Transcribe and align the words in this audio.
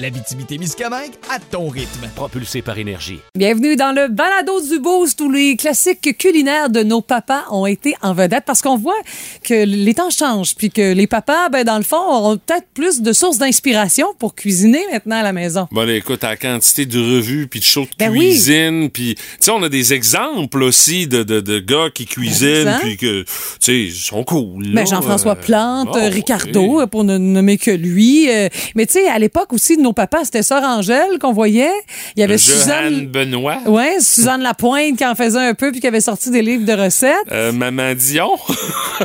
L'Abitibi-Témiscamingue 0.00 1.10
à 1.28 1.40
ton 1.40 1.68
rythme. 1.68 2.06
Propulsé 2.14 2.62
par 2.62 2.78
énergie. 2.78 3.18
Bienvenue 3.36 3.74
dans 3.74 3.90
le 3.92 4.06
balado 4.06 4.60
du 4.60 4.78
boost 4.78 5.20
où 5.20 5.28
les 5.28 5.56
classiques 5.56 6.16
culinaires 6.16 6.70
de 6.70 6.84
nos 6.84 7.00
papas 7.00 7.42
ont 7.50 7.66
été 7.66 7.96
en 8.00 8.14
vedette 8.14 8.44
parce 8.46 8.62
qu'on 8.62 8.76
voit 8.76 8.94
que 9.42 9.64
les 9.64 9.94
temps 9.94 10.10
changent 10.10 10.54
puis 10.54 10.70
que 10.70 10.92
les 10.92 11.08
papas, 11.08 11.48
ben, 11.48 11.64
dans 11.64 11.78
le 11.78 11.82
fond, 11.82 11.96
auront 11.96 12.36
peut-être 12.36 12.66
plus 12.74 13.00
de 13.02 13.12
sources 13.12 13.38
d'inspiration 13.38 14.06
pour 14.20 14.36
cuisiner 14.36 14.84
maintenant 14.92 15.16
à 15.16 15.24
la 15.24 15.32
maison. 15.32 15.66
Bon, 15.72 15.88
écoute, 15.88 16.22
à 16.22 16.28
la 16.30 16.36
quantité 16.36 16.86
de 16.86 17.00
revues 17.00 17.48
puis 17.48 17.58
de 17.58 17.64
shows 17.64 17.82
de 17.86 17.90
Ben 17.98 18.12
oui. 18.12 18.20
cuisine, 18.20 18.90
puis 18.90 19.16
tu 19.16 19.22
sais, 19.40 19.50
on 19.50 19.62
a 19.64 19.68
des 19.68 19.94
exemples 19.94 20.62
aussi 20.62 21.08
de, 21.08 21.24
de, 21.24 21.40
de 21.40 21.58
gars 21.58 21.88
qui 21.92 22.06
cuisinent 22.06 22.78
puis 22.82 22.96
que, 22.98 23.22
tu 23.22 23.26
sais, 23.58 23.80
ils 23.80 23.92
sont 23.92 24.22
cool. 24.22 24.62
là. 24.64 24.82
Ben, 24.82 24.86
Jean-François 24.86 25.34
Plante, 25.34 25.88
oh, 25.92 25.96
euh, 25.96 26.08
Ricardo, 26.08 26.82
oui. 26.82 26.86
pour 26.88 27.02
ne 27.02 27.18
nommer 27.18 27.58
que 27.58 27.72
lui. 27.72 28.30
Euh, 28.30 28.48
mais 28.76 28.86
tu 28.86 28.92
sais, 28.92 29.08
à 29.08 29.18
l'époque 29.18 29.52
aussi, 29.52 29.76
nos 29.76 29.87
papas, 29.92 30.24
c'était 30.24 30.42
Sœur 30.42 30.62
Angèle 30.62 31.18
qu'on 31.20 31.32
voyait. 31.32 31.72
Il 32.16 32.20
y 32.20 32.22
avait 32.22 32.38
Johanne 32.38 32.58
Suzanne... 32.58 33.06
Benoît. 33.06 33.58
Ouais, 33.66 34.00
Suzanne 34.00 34.42
Lapointe 34.42 34.96
qui 34.96 35.06
en 35.06 35.14
faisait 35.14 35.38
un 35.38 35.54
peu 35.54 35.70
puis 35.70 35.80
qui 35.80 35.86
avait 35.86 36.00
sorti 36.00 36.30
des 36.30 36.42
livres 36.42 36.64
de 36.64 36.72
recettes. 36.72 37.14
Euh, 37.32 37.52
Maman 37.52 37.94
Dion. 37.94 38.32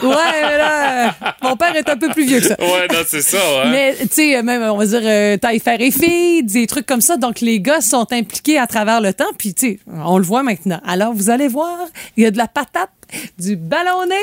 Ouais, 0.02 0.42
mais 0.42 0.58
là, 0.58 1.08
euh, 1.08 1.12
mon 1.44 1.56
père 1.56 1.76
est 1.76 1.88
un 1.90 1.98
peu 1.98 2.10
plus 2.10 2.26
vieux 2.26 2.40
que 2.40 2.48
ça. 2.48 2.56
ouais, 2.60 2.88
non, 2.92 3.00
c'est 3.08 3.22
ça, 3.22 3.38
hein. 3.38 3.70
Mais, 3.72 3.96
tu 4.00 4.08
sais, 4.12 4.42
même, 4.42 4.64
on 4.64 4.78
va 4.78 4.86
dire, 4.86 5.02
euh, 5.04 5.38
taille, 5.38 5.60
fer 5.60 5.80
et 5.80 5.92
fille, 5.92 6.44
des 6.44 6.68
trucs 6.68 6.86
comme 6.86 7.02
ça. 7.02 7.18
Donc, 7.18 7.42
les 7.42 7.60
gars 7.60 7.82
sont 7.82 8.08
impliqués 8.12 8.58
à 8.58 8.68
travers 8.68 9.02
le 9.02 9.14
temps. 9.14 9.32
Puis, 9.38 9.54
tu 9.54 9.68
sais, 9.68 9.80
on 10.06 10.18
le 10.18 10.24
voit 10.24 10.44
maintenant. 10.44 10.80
Alors, 10.86 11.14
vous 11.14 11.30
allez 11.30 11.48
voir, 11.48 11.78
il 12.18 12.24
y 12.24 12.26
a 12.26 12.32
de 12.32 12.38
la 12.38 12.48
patate, 12.48 12.90
du 13.38 13.56
ballonné, 13.56 14.16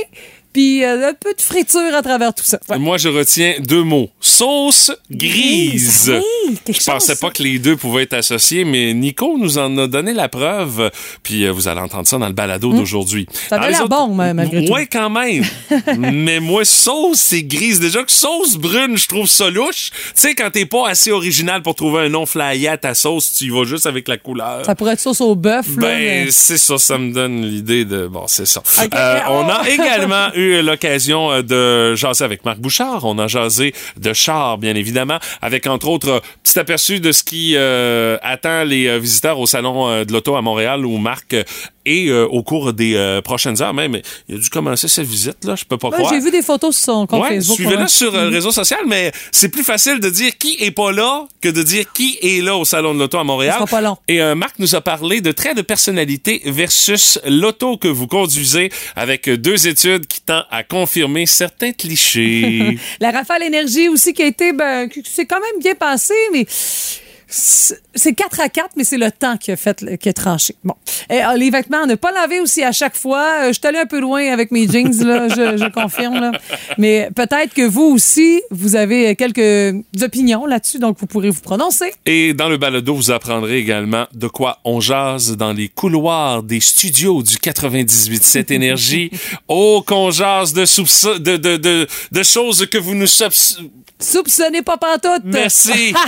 puis 0.52 0.84
euh, 0.84 1.08
un 1.10 1.14
peu 1.14 1.32
de 1.34 1.40
friture 1.40 1.94
à 1.94 2.02
travers 2.02 2.34
tout 2.34 2.44
ça. 2.44 2.58
Ouais. 2.68 2.78
Moi, 2.78 2.98
je 2.98 3.08
retiens 3.08 3.54
deux 3.60 3.82
mots. 3.82 4.10
Sauce 4.20 4.90
grise. 5.10 6.12
Quelque 6.64 6.80
Je 6.80 6.84
pensais 6.90 7.16
pas 7.16 7.30
que 7.30 7.42
les 7.42 7.58
deux 7.58 7.76
pouvaient 7.76 8.02
être 8.04 8.14
associés, 8.14 8.64
mais 8.64 8.92
Nico 8.94 9.36
nous 9.38 9.58
en 9.58 9.76
a 9.78 9.86
donné 9.86 10.12
la 10.12 10.28
preuve. 10.28 10.90
Puis 11.22 11.44
euh, 11.44 11.52
vous 11.52 11.68
allez 11.68 11.80
entendre 11.80 12.06
ça 12.08 12.18
dans 12.18 12.26
le 12.26 12.32
balado 12.32 12.72
d'aujourd'hui. 12.72 13.26
Hmm. 13.30 13.48
Ça 13.48 13.56
avait 13.56 13.66
les 13.70 13.72
l'air 13.78 13.88
bon, 13.88 14.08
ma- 14.14 14.34
malgré 14.34 14.64
tout. 14.64 14.72
Ouais, 14.72 14.86
quand 14.86 15.10
même. 15.10 15.44
mais 15.98 16.40
moi, 16.40 16.64
sauce, 16.64 17.18
c'est 17.20 17.42
grise. 17.42 17.80
Déjà 17.80 18.02
que 18.02 18.12
sauce 18.12 18.56
brune, 18.56 18.96
je 18.96 19.06
trouve 19.08 19.26
ça 19.28 19.50
louche. 19.50 19.90
Tu 19.90 20.10
sais, 20.14 20.34
quand 20.34 20.50
t'es 20.50 20.66
pas 20.66 20.88
assez 20.88 21.10
original 21.12 21.62
pour 21.62 21.74
trouver 21.74 22.00
un 22.06 22.08
nom 22.08 22.26
flyé 22.26 22.68
à 22.68 22.76
ta 22.76 22.94
sauce, 22.94 23.32
tu 23.32 23.44
y 23.44 23.50
vas 23.50 23.64
juste 23.64 23.86
avec 23.86 24.08
la 24.08 24.16
couleur. 24.18 24.64
Ça 24.66 24.74
pourrait 24.74 24.94
être 24.94 25.00
sauce 25.00 25.20
au 25.20 25.34
bœuf. 25.34 25.66
Ben, 25.76 25.98
mais- 25.98 26.30
c'est 26.30 26.58
ça, 26.58 26.78
ça 26.78 26.98
me 26.98 27.12
donne 27.12 27.42
l'idée 27.42 27.84
de... 27.84 28.06
Bon, 28.06 28.24
c'est 28.26 28.46
ça. 28.46 28.62
Euh, 28.92 29.18
on 29.28 29.48
a 29.48 29.68
également 29.68 30.28
l'occasion 30.62 31.30
euh, 31.30 31.42
de 31.42 31.94
jaser 31.94 32.24
avec 32.24 32.44
Marc 32.44 32.58
Bouchard. 32.58 33.04
On 33.04 33.18
a 33.18 33.26
jasé 33.26 33.74
de 33.96 34.12
char, 34.12 34.58
bien 34.58 34.74
évidemment, 34.74 35.18
avec 35.42 35.66
entre 35.66 35.88
autres 35.88 36.22
petit 36.42 36.58
aperçu 36.58 37.00
de 37.00 37.12
ce 37.12 37.22
qui 37.22 37.54
euh, 37.56 38.18
attend 38.22 38.64
les 38.64 38.86
euh, 38.86 38.98
visiteurs 38.98 39.38
au 39.38 39.46
Salon 39.46 40.04
de 40.04 40.12
l'Auto 40.12 40.36
à 40.36 40.42
Montréal 40.42 40.84
où 40.84 40.98
Marc 40.98 41.34
est 41.90 42.08
euh, 42.08 42.26
au 42.26 42.42
cours 42.42 42.72
des 42.72 42.94
euh, 42.94 43.20
prochaines 43.20 43.60
heures 43.62 43.74
même. 43.74 44.00
Il 44.28 44.36
a 44.36 44.38
dû 44.38 44.48
commencer 44.50 44.88
cette 44.88 45.06
visite-là, 45.06 45.56
je 45.56 45.64
peux 45.64 45.76
pas 45.78 45.88
Ouais, 45.88 45.98
croire. 45.98 46.12
J'ai 46.12 46.20
vu 46.20 46.30
des 46.30 46.42
photos 46.42 46.76
sur 46.76 46.84
son 46.92 47.06
compte 47.06 47.22
Ouais, 47.22 47.36
Facebook. 47.36 47.56
suivez-le 47.56 47.88
sur 47.88 48.14
euh, 48.14 48.24
le 48.24 48.34
réseau 48.34 48.50
social, 48.52 48.80
mais 48.86 49.12
c'est 49.32 49.48
plus 49.48 49.62
facile 49.64 50.00
de 50.00 50.08
dire 50.10 50.36
qui 50.38 50.56
est 50.60 50.70
pas 50.70 50.92
là 50.92 51.26
que 51.40 51.48
de 51.48 51.62
dire 51.62 51.84
qui 51.92 52.18
est 52.22 52.42
là 52.42 52.56
au 52.56 52.64
Salon 52.64 52.94
de 52.94 52.98
l'Auto 53.00 53.18
à 53.18 53.24
Montréal. 53.24 53.52
Ça 53.52 53.58
sera 53.58 53.66
pas 53.66 53.80
long. 53.80 53.96
Et 54.08 54.20
Marc 54.34 54.58
nous 54.58 54.74
a 54.74 54.80
parlé 54.80 55.20
de 55.20 55.32
traits 55.32 55.56
de 55.56 55.62
personnalité 55.62 56.42
versus 56.46 57.18
l'auto 57.26 57.76
que 57.76 57.88
vous 57.88 58.06
conduisez 58.06 58.70
avec 58.96 59.28
deux 59.28 59.66
études 59.66 60.06
qui 60.06 60.20
tendent 60.20 60.46
à 60.50 60.62
confirmer 60.62 61.26
certains 61.26 61.72
clichés. 61.72 62.78
La 63.00 63.10
Rafale 63.10 63.42
Énergie 63.42 63.88
aussi 63.88 64.12
qui 64.12 64.22
a 64.22 64.26
été, 64.26 64.52
ben, 64.52 64.88
s'est 65.04 65.26
quand 65.26 65.40
même 65.40 65.60
bien 65.60 65.74
passé, 65.74 66.14
mais 66.32 66.46
c'est 67.30 67.80
c'est 67.94 68.12
4 68.14 68.40
à 68.40 68.48
4, 68.48 68.70
mais 68.76 68.84
c'est 68.84 68.98
le 68.98 69.10
temps 69.10 69.36
qui 69.36 69.50
a 69.50 69.56
fait, 69.56 69.98
qui 69.98 70.08
a 70.08 70.12
tranché. 70.12 70.54
Bon. 70.64 70.74
Et, 71.10 71.22
euh, 71.24 71.36
les 71.36 71.50
vêtements, 71.50 71.86
ne 71.86 71.96
pas 71.96 72.12
laver 72.12 72.40
aussi 72.40 72.62
à 72.62 72.70
chaque 72.72 72.96
fois. 72.96 73.24
Euh, 73.42 73.48
je 73.48 73.52
suis 73.58 73.66
allée 73.66 73.78
un 73.78 73.86
peu 73.86 74.00
loin 74.00 74.32
avec 74.32 74.52
mes 74.52 74.66
jeans, 74.68 74.92
là, 75.04 75.28
je, 75.28 75.56
je 75.56 75.70
confirme. 75.70 76.14
Là. 76.20 76.32
Mais 76.78 77.08
peut-être 77.14 77.52
que 77.52 77.62
vous 77.62 77.82
aussi, 77.82 78.40
vous 78.50 78.76
avez 78.76 79.16
quelques 79.16 79.76
opinions 80.02 80.46
là-dessus, 80.46 80.78
donc 80.78 80.98
vous 81.00 81.06
pourrez 81.06 81.30
vous 81.30 81.40
prononcer. 81.40 81.92
Et 82.06 82.32
dans 82.32 82.48
le 82.48 82.56
balado, 82.58 82.94
vous 82.94 83.10
apprendrez 83.10 83.58
également 83.58 84.06
de 84.14 84.28
quoi 84.28 84.58
on 84.64 84.80
jase 84.80 85.36
dans 85.36 85.52
les 85.52 85.68
couloirs 85.68 86.42
des 86.42 86.60
studios 86.60 87.22
du 87.22 87.34
98.7 87.36 88.52
Énergie. 88.60 89.10
Oh, 89.48 89.82
qu'on 89.86 90.10
jase 90.10 90.52
de, 90.52 90.64
soupçon- 90.64 91.18
de, 91.18 91.36
de, 91.36 91.56
de, 91.56 91.86
de 92.12 92.22
choses 92.22 92.66
que 92.70 92.78
vous 92.78 92.94
nous 92.94 93.06
soupçonnez. 93.08 94.62
Pas 94.62 94.76
pantoute. 94.78 95.22
Merci. 95.24 95.94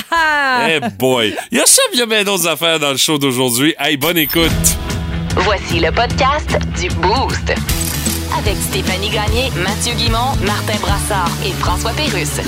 Eh 0.68 0.80
boy. 0.98 1.11
Il 1.20 1.58
y 1.58 1.60
a 1.60 1.66
ça, 1.66 1.82
il 1.92 1.98
y 1.98 2.02
a 2.02 2.06
bien 2.06 2.24
d'autres 2.24 2.48
affaires 2.48 2.78
dans 2.80 2.90
le 2.90 2.96
show 2.96 3.18
d'aujourd'hui. 3.18 3.74
Hey, 3.78 3.96
bonne 3.96 4.16
écoute. 4.16 4.50
Voici 5.36 5.78
le 5.78 5.90
podcast 5.92 6.58
du 6.80 6.88
Boost. 6.88 7.52
Avec 8.38 8.56
Stéphanie 8.56 9.10
Gagné, 9.10 9.50
Mathieu 9.62 9.92
Guimont, 9.94 10.34
Martin 10.46 10.78
Brassard 10.80 11.30
et 11.44 11.52
François 11.52 11.92
Pérusse. 11.92 12.40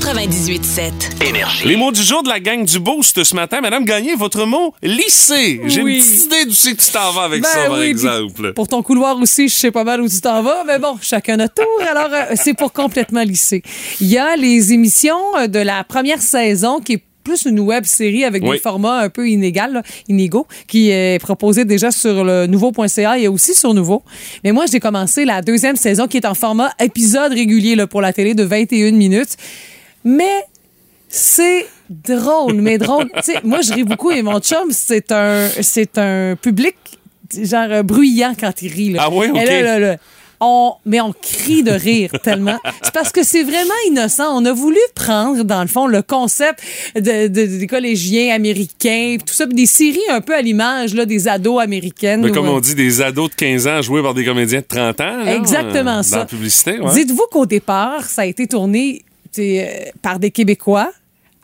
98.7. 0.00 1.22
Énergie. 1.28 1.68
Les 1.68 1.76
mots 1.76 1.92
du 1.92 2.02
jour 2.02 2.22
de 2.22 2.28
la 2.30 2.40
gang 2.40 2.64
du 2.64 2.78
Boost 2.80 3.22
ce 3.22 3.34
matin. 3.34 3.60
Madame 3.60 3.84
Gagné, 3.84 4.14
votre 4.14 4.46
mot, 4.46 4.72
lycée. 4.82 5.60
J'ai 5.66 5.82
Oui. 5.82 5.96
une 5.98 6.02
petite 6.02 6.24
idée 6.24 6.74
que 6.76 6.82
tu 6.82 6.90
t'en 6.90 7.12
vas 7.12 7.22
avec 7.24 7.42
Ben 7.42 7.48
ça, 7.48 7.66
par 7.68 7.78
oui, 7.78 7.84
exemple. 7.86 8.54
Pour 8.54 8.66
ton 8.66 8.82
couloir 8.82 9.18
aussi, 9.20 9.48
je 9.48 9.54
sais 9.54 9.70
pas 9.70 9.84
mal 9.84 10.00
où 10.00 10.08
tu 10.08 10.20
t'en 10.22 10.42
vas, 10.42 10.64
mais 10.66 10.78
bon, 10.78 10.96
chacun 11.02 11.36
notre 11.36 11.54
tour. 11.54 11.66
Alors, 11.88 12.08
euh, 12.12 12.34
c'est 12.34 12.54
pour 12.54 12.72
complètement 12.72 13.22
lisser. 13.22 13.62
Il 14.00 14.06
y 14.06 14.16
a 14.16 14.36
les 14.36 14.72
émissions 14.72 15.18
euh, 15.38 15.46
de 15.48 15.58
la 15.58 15.84
première 15.84 16.22
saison 16.22 16.80
qui 16.80 16.94
est 16.94 17.02
plus 17.22 17.44
une 17.44 17.60
web 17.60 17.84
série 17.84 18.24
avec 18.24 18.42
Oui. 18.42 18.52
des 18.52 18.58
formats 18.58 19.00
un 19.00 19.10
peu 19.10 19.28
inégaux, 19.28 19.70
là, 19.70 19.82
inégaux, 20.08 20.46
qui 20.66 20.88
est 20.90 21.20
proposée 21.20 21.66
déjà 21.66 21.90
sur 21.90 22.24
le 22.24 22.46
nouveau.ca 22.46 23.18
et 23.18 23.28
aussi 23.28 23.52
sur 23.54 23.74
Nouveau. 23.74 24.02
Mais 24.44 24.52
moi, 24.52 24.64
j'ai 24.72 24.80
commencé 24.80 25.26
la 25.26 25.42
deuxième 25.42 25.76
saison 25.76 26.06
qui 26.08 26.16
est 26.16 26.26
en 26.26 26.34
format 26.34 26.72
épisode 26.80 27.32
régulier 27.32 27.74
là, 27.76 27.86
pour 27.86 28.00
la 28.00 28.14
télé 28.14 28.32
de 28.34 28.42
21 28.42 28.92
minutes. 28.92 29.36
Mais 30.04 30.44
c'est 31.08 31.66
drôle, 31.88 32.54
mais 32.54 32.78
drôle. 32.78 33.10
Tu 33.16 33.32
sais, 33.32 33.38
moi, 33.44 33.60
je 33.62 33.72
ris 33.72 33.84
beaucoup 33.84 34.10
et 34.10 34.22
mon 34.22 34.38
chum, 34.40 34.70
c'est 34.70 35.10
un, 35.12 35.48
c'est 35.60 35.98
un 35.98 36.36
public 36.40 36.76
genre 37.42 37.84
bruyant 37.84 38.34
quand 38.38 38.62
il 38.62 38.72
rit. 38.72 38.90
Là. 38.92 39.02
Ah 39.06 39.08
oui, 39.12 39.28
OK. 39.30 39.36
Là, 39.36 39.62
là, 39.62 39.78
là, 39.78 39.96
on, 40.42 40.72
mais 40.86 41.00
on 41.02 41.12
crie 41.12 41.62
de 41.62 41.70
rire 41.70 42.12
tellement. 42.24 42.58
C'est 42.82 42.94
parce 42.94 43.12
que 43.12 43.22
c'est 43.22 43.42
vraiment 43.42 43.74
innocent. 43.88 44.24
On 44.34 44.44
a 44.46 44.52
voulu 44.52 44.78
prendre, 44.94 45.44
dans 45.44 45.60
le 45.60 45.68
fond, 45.68 45.86
le 45.86 46.00
concept 46.00 46.60
de, 46.96 47.26
de- 47.28 47.58
des 47.58 47.66
collégiens 47.66 48.34
américains, 48.34 49.16
tout 49.24 49.34
ça, 49.34 49.44
des 49.46 49.66
séries 49.66 50.00
un 50.10 50.20
peu 50.22 50.34
à 50.34 50.40
l'image 50.40 50.94
là, 50.94 51.04
des 51.04 51.28
ados 51.28 51.60
américaines. 51.60 52.22
Mais 52.22 52.30
comme 52.32 52.46
euh, 52.46 52.52
on 52.52 52.60
dit, 52.60 52.74
des 52.74 53.02
ados 53.02 53.28
de 53.30 53.34
15 53.34 53.66
ans 53.66 53.82
joués 53.82 54.02
par 54.02 54.14
des 54.14 54.24
comédiens 54.24 54.60
de 54.60 54.64
30 54.66 55.00
ans. 55.02 55.24
là, 55.24 55.34
Exactement 55.36 55.98
euh, 55.98 56.02
ça. 56.02 56.10
Dans 56.16 56.22
la 56.22 56.26
publicité, 56.26 56.80
ouais. 56.80 56.94
Dites-vous 56.94 57.26
qu'au 57.30 57.44
départ, 57.46 58.04
ça 58.04 58.22
a 58.22 58.24
été 58.26 58.46
tourné 58.46 59.02
par 60.02 60.18
des 60.18 60.30
Québécois 60.30 60.90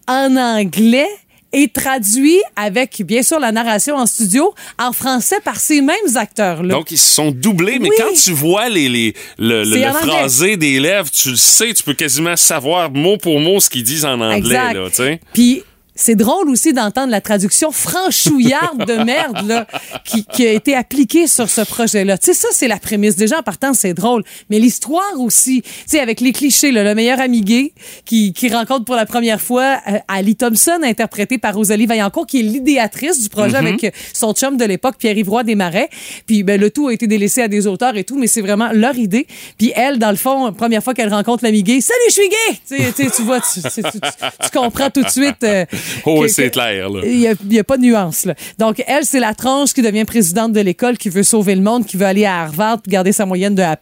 en 0.09 0.37
anglais 0.37 1.09
et 1.53 1.69
traduit 1.69 2.39
avec, 2.55 3.03
bien 3.03 3.23
sûr, 3.23 3.39
la 3.41 3.51
narration 3.53 3.97
en 3.97 4.05
studio 4.05 4.53
en 4.79 4.93
français 4.93 5.37
par 5.43 5.57
ces 5.57 5.81
mêmes 5.81 6.17
acteurs-là. 6.17 6.75
Donc, 6.75 6.91
ils 6.91 6.99
se 6.99 7.15
sont 7.15 7.31
doublés, 7.31 7.79
mais 7.79 7.89
Oui. 7.89 7.97
quand 7.99 8.13
tu 8.13 8.33
vois 8.33 8.69
les, 8.69 8.89
les, 8.89 9.15
le, 9.39 9.65
le, 9.65 9.93
phrasé 9.93 10.57
des 10.57 10.79
lèvres, 10.81 11.11
tu 11.11 11.31
le 11.31 11.37
sais, 11.37 11.73
tu 11.73 11.83
peux 11.83 11.95
quasiment 11.95 12.37
savoir 12.37 12.91
mot 12.91 13.17
pour 13.17 13.41
mot 13.41 13.59
ce 13.61 13.71
qu'ils 13.71 13.85
disent 13.85 14.05
en 14.05 14.21
anglais. 14.21 14.57
Exact. 14.71 14.99
Là. 14.99 15.17
Puis 15.33 15.63
c'est 15.97 16.15
drôle 16.15 16.49
aussi 16.51 16.73
d'entendre 16.73 17.11
la 17.11 17.21
traduction 17.21 17.73
franchouillarde 17.73 18.87
de 18.87 19.03
merde 19.03 19.47
là, 19.47 19.67
qui, 20.05 20.25
qui 20.25 20.47
a 20.47 20.53
été 20.53 20.75
appliquée 20.77 21.27
sur 21.27 21.49
ce 21.51 21.63
projet-là. 21.63 22.19
Tu 22.19 22.27
sais, 22.27 22.35
ça, 22.35 22.49
c'est 22.53 22.69
la 22.69 22.79
prémisse. 22.79 23.17
Déjà, 23.17 23.39
en 23.39 23.43
partant, 23.43 23.75
c'est 23.75 23.95
drôle. 23.95 24.23
Mais 24.51 24.59
l'histoire 24.59 25.19
aussi, 25.19 25.63
tu 25.63 25.71
sais, 25.87 26.01
avec 26.01 26.21
les 26.21 26.33
clichés, 26.33 26.71
là, 26.71 26.85
le 26.85 26.95
meilleur 26.95 27.21
ami 27.21 27.41
gay 27.41 27.73
qui, 28.05 28.33
qui 28.33 28.49
rencontre 28.49 28.85
pour 28.85 28.95
la 28.95 29.07
première 29.07 29.41
fois 29.41 29.81
euh, 29.89 29.99
Ali 30.09 30.37
Thompson, 30.37 30.79
interprétée 30.83 31.39
par 31.39 31.55
Rosalie 31.55 31.87
Vaillancourt, 31.87 32.27
qui 32.27 32.41
est 32.41 32.43
l'idéatrice 32.43 33.21
du 33.21 33.29
projet 33.29 33.57
avec 33.57 33.83
euh, 33.85 33.91
son 34.13 34.33
chum 34.35 34.57
de 34.57 34.65
l'époque, 34.65 34.97
Pierre-Yves 34.99 35.31
Roy 35.31 35.43
Desmarais. 35.45 35.89
Puis 36.27 36.43
ben, 36.43 36.61
le 36.61 36.71
tout 36.71 36.89
a 36.89 36.93
été 36.93 37.07
délaissé 37.07 37.43
à 37.43 37.49
des 37.49 37.67
auteurs 37.67 37.97
et 37.97 38.05
tout, 38.05 38.19
mais 38.19 38.27
c'est 38.27 38.43
vraiment 38.43 38.69
leur 38.73 38.97
idée. 38.97 39.27
Puis 39.59 39.73
elle, 39.75 39.99
dans 39.99 40.11
le 40.11 40.17
fond, 40.17 40.53
première 40.53 40.83
fois 40.83 40.95
qu'elle 40.95 41.13
rencontre 41.13 41.43
l'ami 41.45 41.63
gay, 41.63 41.81
«Salut, 41.83 41.99
je 42.09 42.13
suis 42.13 42.29
gay!» 42.29 43.07
tu 43.17 43.23
vois, 43.23 43.41
tu, 43.41 43.63
tu, 43.63 43.83
tu- 43.83 44.01
tu 44.01 44.51
comprends 44.53 44.91
tout 44.91 45.03
de 45.03 45.09
suite 45.09 45.43
euh, 45.43 45.65
Oh, 46.05 46.27
c'est 46.29 46.51
clair, 46.51 46.89
là. 46.89 47.01
Il 47.05 47.19
n'y 47.19 47.59
a, 47.59 47.61
a 47.61 47.65
pas 47.65 47.77
de 47.77 47.83
nuance. 47.83 48.25
Là. 48.25 48.35
Donc, 48.59 48.83
elle, 48.87 49.05
c'est 49.05 49.21
la 49.21 49.35
tranche 49.35 49.73
qui 49.73 49.83
devient 49.83 50.05
présidente 50.05 50.53
de 50.53 50.61
l'école, 50.61 50.97
qui 50.97 51.09
veut 51.09 51.23
sauver 51.23 51.55
le 51.55 51.63
monde, 51.63 51.87
qui 51.87 51.97
veut 51.97 52.07
aller 52.07 52.25
à 52.25 52.43
Harvard, 52.43 52.79
garder 52.87 53.13
sa 53.13 53.27
moyenne 53.27 53.55
de 53.55 53.63
A+. 53.63 53.77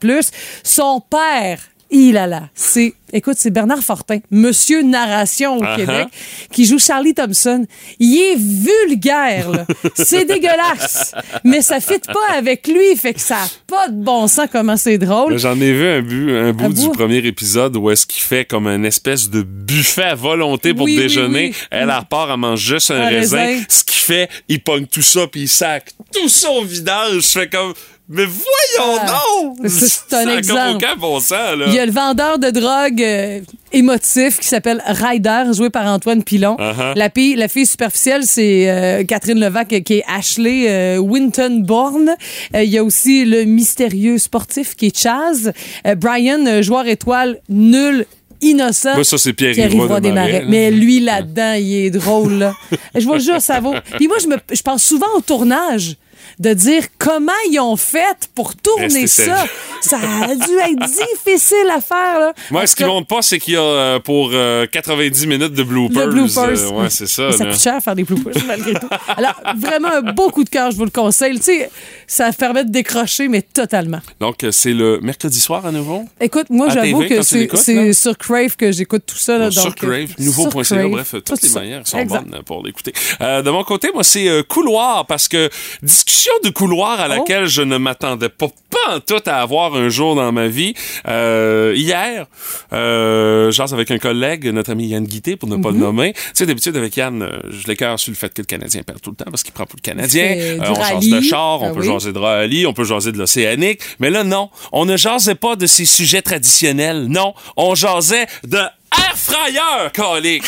Son 0.63 1.01
père, 1.01 1.59
il 1.99 2.17
a 2.17 2.27
là, 2.27 2.49
c'est, 2.55 2.95
écoute, 3.13 3.37
c'est 3.39 3.51
Bernard 3.51 3.81
Fortin, 3.83 4.19
monsieur 4.31 4.83
narration 4.83 5.59
au 5.59 5.63
Uh-huh. 5.63 5.77
Québec, 5.77 6.09
qui 6.53 6.65
joue 6.65 6.79
Charlie 6.79 7.15
Thompson. 7.15 7.65
Il 7.99 8.19
est 8.19 8.37
vulgaire, 8.37 9.51
là. 9.51 9.67
C'est 9.95 10.25
dégueulasse. 10.25 11.13
Mais 11.45 11.63
ça 11.63 11.81
fit 11.81 11.99
pas 12.01 12.37
avec 12.37 12.67
lui, 12.69 12.97
fait 12.97 13.15
que 13.15 13.21
ça 13.21 13.37
a 13.39 13.49
pas 13.67 13.89
de 13.89 13.95
bon 14.03 14.27
sens 14.27 14.49
comment 14.51 14.77
c'est 14.77 14.99
drôle. 14.99 15.39
J'en 15.39 15.59
ai 15.61 15.73
vu 15.73 15.87
un, 15.87 16.03
but, 16.03 16.37
un 16.37 16.53
bout 16.53 16.73
du 16.73 16.87
bout? 16.87 16.93
premier 16.93 17.19
épisode 17.19 17.77
où 17.77 17.91
est-ce 17.91 18.07
qu'il 18.07 18.23
fait 18.23 18.45
comme 18.45 18.67
une 18.67 18.85
espèce 18.85 19.31
de 19.31 19.43
buffet 19.43 20.03
à 20.05 20.15
volonté 20.15 20.75
pour 20.75 20.85
Oui, 20.87 20.97
oui, 20.97 21.03
déjeuner. 21.03 21.49
oui. 21.51 21.55
Elle, 21.71 21.89
elle 21.91 21.97
repart, 21.97 22.31
elle 22.31 22.37
mange 22.39 22.61
juste 22.61 22.91
un, 22.91 23.01
Un 23.01 23.09
raisin. 23.09 23.37
raisin. 23.39 23.65
Ce 23.69 23.85
qu'il 23.85 24.01
fait, 24.01 24.29
il 24.49 24.61
pogne 24.63 24.87
tout 24.87 25.03
ça 25.03 25.27
puis 25.27 25.43
il 25.43 25.49
sac 25.49 25.91
tout 26.13 26.29
ça 26.29 26.51
au 26.51 26.65
vidage. 26.65 27.15
Je 27.15 27.21
fais 27.41 27.49
comme, 27.49 27.73
mais 28.09 28.25
voyons 28.25 29.01
Ah, 29.01 29.21
donc! 29.43 29.57
c'est- 29.69 30.13
un 30.15 30.37
exemple. 30.37 30.77
aucun 30.77 30.97
bon 30.97 31.21
sens, 31.21 31.57
là. 31.57 31.65
Il 31.69 31.75
y 31.75 31.79
a 31.79 31.87
le 31.87 31.93
vendeur 31.93 32.39
de 32.39 32.51
drogue 32.51 33.03
euh, 33.03 33.41
émotif 33.73 34.39
qui 34.41 34.47
s'appelle 34.49 34.83
Ryder, 34.87 35.45
joué 35.53 35.71
par 35.71 35.87
Antoine 35.87 36.23
Pilon. 36.23 36.57
Uh-huh. 36.59 36.97
la, 36.97 37.11
fille, 37.11 37.35
la 37.35 37.49
fille 37.49 37.67
superficielle, 37.67 38.25
c'est 38.25 38.71
euh, 38.71 39.05
Catherine 39.05 39.41
Levac, 39.41 39.73
euh, 39.73 39.81
qui 39.81 39.95
est 39.95 40.05
Ashley 40.07 40.67
euh, 40.69 40.99
Winton-Bourne. 40.99 42.15
Il 42.55 42.65
y 42.65 42.79
a 42.79 42.85
aussi 42.85 43.25
le 43.25 43.45
mystérieux 43.45 44.19
sportif 44.19 44.75
qui 44.77 44.87
est 44.87 44.97
Chaz. 44.97 45.53
Brian, 45.97 46.63
joueur 46.63 46.87
étoile 46.87 47.41
nul, 47.49 48.07
innocent. 48.41 48.95
Moi, 48.95 49.05
ça, 49.05 49.19
c'est 49.19 49.33
Pierre 49.33 49.55
Pierre 49.55 50.01
des 50.01 50.13
Marais. 50.13 50.45
Mais 50.49 50.71
lui, 50.71 51.01
là-dedans, 51.01 51.55
il 51.55 51.87
est 51.87 51.91
drôle. 51.91 52.35
Là. 52.35 52.55
Je 52.95 53.05
vous 53.05 53.15
le 53.15 53.19
jure, 53.21 53.41
ça 53.41 53.61
vaut. 53.61 53.75
Puis 53.97 54.09
moi, 54.09 54.19
je, 54.21 54.29
me, 54.29 54.37
je 54.53 54.63
pense 54.63 54.85
souvent 54.85 55.07
au 55.17 55.21
tournage 55.21 55.97
de 56.39 56.53
dire 56.53 56.85
comment 56.99 57.33
ils 57.51 57.61
ont 57.61 57.77
fait 57.77 58.29
pour 58.35 58.55
tourner 58.57 59.07
ça. 59.07 59.45
Ça 59.81 59.99
a 59.99 60.35
dû 60.35 60.41
être 60.43 60.87
difficile 60.87 61.69
à 61.75 61.81
faire. 61.81 62.19
Là. 62.19 62.33
Moi, 62.51 62.67
ce 62.67 62.75
qui 62.75 62.83
cas, 62.83 62.89
montre 62.89 63.07
pas, 63.07 63.23
c'est 63.23 63.39
qu'il 63.39 63.55
y 63.55 63.57
a 63.57 63.61
euh, 63.63 63.99
pour 64.01 64.31
euh, 64.33 64.67
90 64.67 65.27
minutes 65.27 65.53
de 65.53 65.63
bloopers. 65.63 66.07
le 66.07 66.13
bloopers. 66.13 66.49
Euh, 66.49 66.71
ouais, 66.71 66.91
c'est 66.91 67.07
ça. 67.07 67.33
Ça 67.33 67.45
coûte 67.45 67.61
cher 67.61 67.81
faire 67.83 67.95
des 67.95 68.05
bloopers, 68.05 68.33
malgré 68.47 68.75
tout. 68.75 68.89
Alors, 69.17 69.35
vraiment 69.57 69.93
un 69.93 70.13
beau 70.13 70.31
coup 70.31 70.45
de 70.45 70.49
cœur, 70.49 70.71
je 70.71 70.77
vous 70.77 70.85
le 70.85 70.91
conseille. 70.91 71.37
Tu 71.37 71.45
sais, 71.45 71.71
ça 72.07 72.33
permet 72.33 72.65
de 72.65 72.71
décrocher, 72.71 73.29
mais 73.29 73.43
totalement. 73.43 74.01
Donc, 74.21 74.45
euh, 74.45 74.51
c'est 74.53 74.73
le 74.73 75.01
mercredi 75.01 75.39
soir 75.41 75.67
à 75.67 75.73
nouveau? 75.73 76.05
Écoute, 76.21 76.47
moi, 76.51 76.69
j'avoue 76.71 77.07
que 77.07 77.23
c'est 77.23 77.93
sur 77.93 78.17
Crave 78.17 78.57
que 78.57 78.73
j'écoute 78.73 79.03
tout 79.07 79.17
ça. 79.17 79.39
Là, 79.39 79.47
Bon, 79.47 79.51
sur 79.53 79.65
donc, 79.65 79.85
euh, 79.85 79.87
Crave, 80.07 80.15
nouveau.ca, 80.19 80.65
sur 80.65 80.89
bref, 80.89 81.11
tout 81.11 81.21
toutes 81.21 81.43
les 81.43 81.51
manières 81.51 81.87
sont 81.87 81.99
Exact. 81.99 82.29
bonnes 82.29 82.43
pour 82.45 82.65
l'écouter. 82.65 82.93
Euh, 83.21 83.43
de 83.43 83.51
mon 83.51 83.65
côté, 83.65 83.91
moi, 83.93 84.05
c'est 84.05 84.29
euh, 84.29 84.43
couloir, 84.43 85.07
parce 85.07 85.29
que 85.29 85.51
discussion 85.83 86.24
de 86.43 86.51
couloir 86.51 87.01
à 87.01 87.09
laquelle 87.09 87.45
Oh. 87.45 87.49
je 87.49 87.63
ne 87.63 87.77
m'attendais 87.79 88.29
pas, 88.29 88.47
pas 88.71 88.97
en 88.97 89.01
tout 89.01 89.23
à 89.27 89.37
avoir 89.41 89.75
un 89.75 89.89
jour 89.89 90.15
dans 90.15 90.31
ma 90.33 90.49
vie. 90.49 90.75
Euh, 91.09 91.73
hier, 91.77 92.27
euh, 92.73 93.51
genre 93.51 93.73
avec 93.73 93.91
un 93.91 93.99
collègue, 93.99 94.47
notre 94.47 94.71
ami 94.73 94.87
Yann 94.89 95.05
Guité, 95.05 95.37
pour 95.37 95.49
ne 95.49 95.57
pas 95.57 95.71
le 95.71 95.79
nommer. 95.79 96.13
Tu 96.15 96.21
sais, 96.35 96.47
d'habitude, 96.47 96.77
avec 96.77 96.97
Yann, 96.97 97.23
euh, 97.23 97.39
je 97.51 97.67
l'écœure 97.67 97.99
sur 97.99 98.11
le 98.11 98.17
fait 98.17 98.33
que 98.33 98.43
le 98.43 98.47
Canadien 98.47 98.83
perd 98.83 99.01
tout 99.01 99.11
le 99.11 99.17
temps, 99.17 99.31
parce 99.31 99.43
qu'il 99.43 99.53
prend 99.53 99.67
pour 99.67 99.77
le 99.77 99.83
Canadien. 99.83 100.35
Euh, 100.37 100.59
on 100.61 100.75
jase 100.75 100.79
rallye. 100.93 101.11
de 101.11 101.21
char, 101.21 101.63
on 101.63 101.71
Ah 101.71 101.75
peut 101.75 101.81
oui. 101.81 101.87
jaser 101.87 102.13
de 102.13 102.19
rallye, 102.19 102.67
on 102.67 102.73
peut 102.73 102.85
jaser 102.85 103.13
de 103.13 103.19
l'océanique. 103.19 103.81
Mais 103.99 104.11
là, 104.11 104.25
non. 104.25 104.51
On 104.73 104.85
ne 104.85 104.97
jasait 104.97 105.35
pas 105.35 105.57
de 105.57 105.67
ces 105.67 105.85
sujets 105.85 106.23
traditionnels. 106.23 107.07
Non. 107.09 107.35
On 107.57 107.75
jasait 107.75 108.27
de 108.47 108.59
air 108.99 109.15
fryer, 109.17 109.91
colique. 109.95 110.45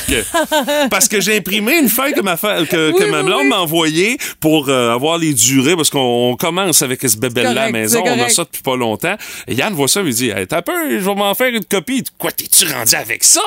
parce 0.91 1.09
que 1.09 1.21
j'ai 1.21 1.37
imprimé 1.37 1.79
une 1.79 1.89
feuille 1.89 2.13
que 2.15 2.21
ma, 2.21 2.37
fa- 2.37 2.65
que, 2.65 3.11
ma 3.11 3.23
blonde 3.23 3.43
oui. 3.43 3.49
m'a 3.49 3.59
envoyée 3.61 4.19
pour 4.41 4.69
euh, 4.69 4.93
avoir 4.93 5.19
les 5.19 5.35
durées, 5.35 5.77
parce 5.77 5.91
qu'on 5.91 6.31
on 6.33 6.37
commence 6.37 6.83
avec 6.83 7.03
ce 7.03 7.17
bébé-là 7.17 7.51
à 7.51 7.55
la 7.55 7.71
maison. 7.71 8.03
On 8.05 8.21
a 8.23 8.29
ça 8.29 8.45
depuis 8.45 8.63
pas 8.63 8.77
longtemps. 8.77 9.17
Et 9.47 9.55
Yann 9.55 9.73
voit 9.75 9.89
ça, 9.89 10.01
il 10.03 10.13
dit, 10.15 10.31
hey, 10.31 10.47
t'as 10.47 10.63
peur, 10.63 10.75
je 10.89 10.97
vais 10.97 11.15
m'en 11.15 11.35
faire 11.35 11.53
une 11.55 11.65
copie. 11.65 12.05
Quoi, 12.19 12.33
t'es-tu 12.33 12.67
rendu 12.73 12.95
avec 12.95 13.25
ça? 13.25 13.43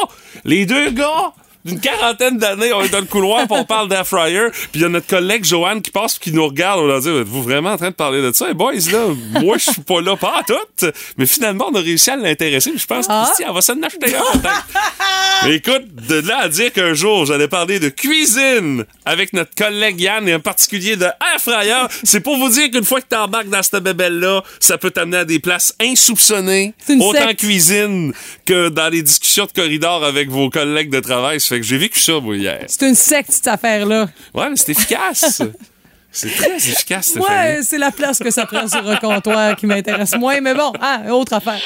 Les 0.46 0.66
deux 0.66 0.92
gars, 0.92 1.34
d'une 1.65 1.79
quarantaine 1.79 2.38
d'années, 2.38 2.71
on 2.73 2.81
est 2.81 2.89
dans 2.89 3.00
le 3.00 3.06
couloir, 3.06 3.45
puis 3.47 3.57
on 3.59 3.65
parle 3.65 3.89
d'air 3.89 4.07
fryer. 4.07 4.47
Puis 4.51 4.69
il 4.75 4.81
y 4.81 4.85
a 4.85 4.89
notre 4.89 5.07
collègue 5.07 5.44
Joanne 5.44 5.81
qui 5.81 5.91
passe, 5.91 6.17
qui 6.17 6.31
nous 6.31 6.45
regarde. 6.47 6.79
On 6.79 6.85
leur 6.88 7.01
dit, 7.01 7.09
êtes-vous 7.09 7.44
vraiment 7.44 7.71
en 7.71 7.77
train 7.77 7.89
de 7.89 7.95
parler 7.95 8.21
de 8.21 8.31
ça? 8.33 8.50
Et 8.50 8.53
boys, 8.53 8.73
là, 8.91 9.07
moi, 9.41 9.57
je 9.57 9.71
suis 9.71 9.81
pas 9.81 10.01
là, 10.01 10.15
pas 10.15 10.39
à 10.39 10.44
tout. 10.44 10.88
Mais 11.17 11.25
finalement, 11.25 11.67
on 11.71 11.75
a 11.75 11.79
réussi 11.81 12.09
à 12.11 12.15
l'intéresser. 12.15 12.71
Je 12.75 12.85
pense 12.85 13.06
Ah. 13.09 13.27
qu'Ici, 13.29 13.44
elle 13.47 13.53
va 13.53 13.61
s'en 13.61 13.81
acheter 13.83 14.15
un. 14.15 14.21
Mais 15.45 15.56
écoute, 15.56 15.83
de 16.07 16.15
là 16.27 16.39
à 16.39 16.50
dire 16.50 16.71
qu'un 16.73 16.94
jour, 16.94 17.25
j'allais 17.25 17.47
parler 17.47 17.79
de 17.79 17.88
cuisine 17.89 18.85
avec 19.05 19.31
notre 19.33 19.55
collègue 19.55 20.00
Yann 20.01 20.27
et 20.27 20.35
en 20.35 20.39
particulier 20.41 20.95
de 20.97 21.05
air 21.05 21.39
fryer, 21.39 21.88
c'est 22.03 22.19
pour 22.19 22.38
vous 22.38 22.50
dire 22.50 22.69
qu'une 22.71 22.83
fois 22.83 23.00
que 23.01 23.07
t'embarques 23.07 23.47
dans 23.50 23.63
cette 23.63 23.81
bébelle-là, 23.83 24.44
ça 24.59 24.77
peut 24.77 24.91
t'amener 24.91 25.17
à 25.17 25.25
des 25.25 25.39
places 25.39 25.73
insoupçonnées, 25.81 26.73
autant 27.00 27.29
en 27.29 27.33
cuisine 27.33 28.13
que 28.45 28.69
dans 28.69 28.89
les 28.89 29.01
discussions 29.01 29.45
de 29.45 29.51
corridor 29.51 30.03
avec 30.03 30.29
vos 30.29 30.50
collègues 30.50 30.89
de 30.89 31.00
travail. 31.00 31.39
Fait 31.50 31.60
que 31.60 31.66
j'ai 31.66 31.80
vécu 31.80 32.00
ça, 32.00 32.13
moi, 32.22 32.36
hier. 32.38 32.60
C'est 32.68 32.88
une 32.88 32.94
secte, 32.94 33.31
cette 33.31 33.48
affaire-là. 33.48 34.07
Ouais, 34.36 34.50
mais 34.51 34.56
c'est 34.56 34.72
efficace. 34.72 35.42
c'est 36.12 36.30
très 36.30 36.57
efficace, 36.57 37.07
Stéphanie. 37.07 37.28
Ouais, 37.28 37.60
c'est 37.63 37.80
la 37.80 37.90
place 37.90 38.19
que 38.19 38.30
ça 38.30 38.46
prend 38.46 38.68
sur 38.68 38.88
un 38.88 38.98
comptoir 38.98 39.56
qui 39.56 39.66
m'intéresse 39.66 40.16
moins, 40.19 40.40
mais 40.42 40.54
bon, 40.54 40.72
ah, 40.80 41.01
autre 41.12 41.34
affaire. 41.34 41.57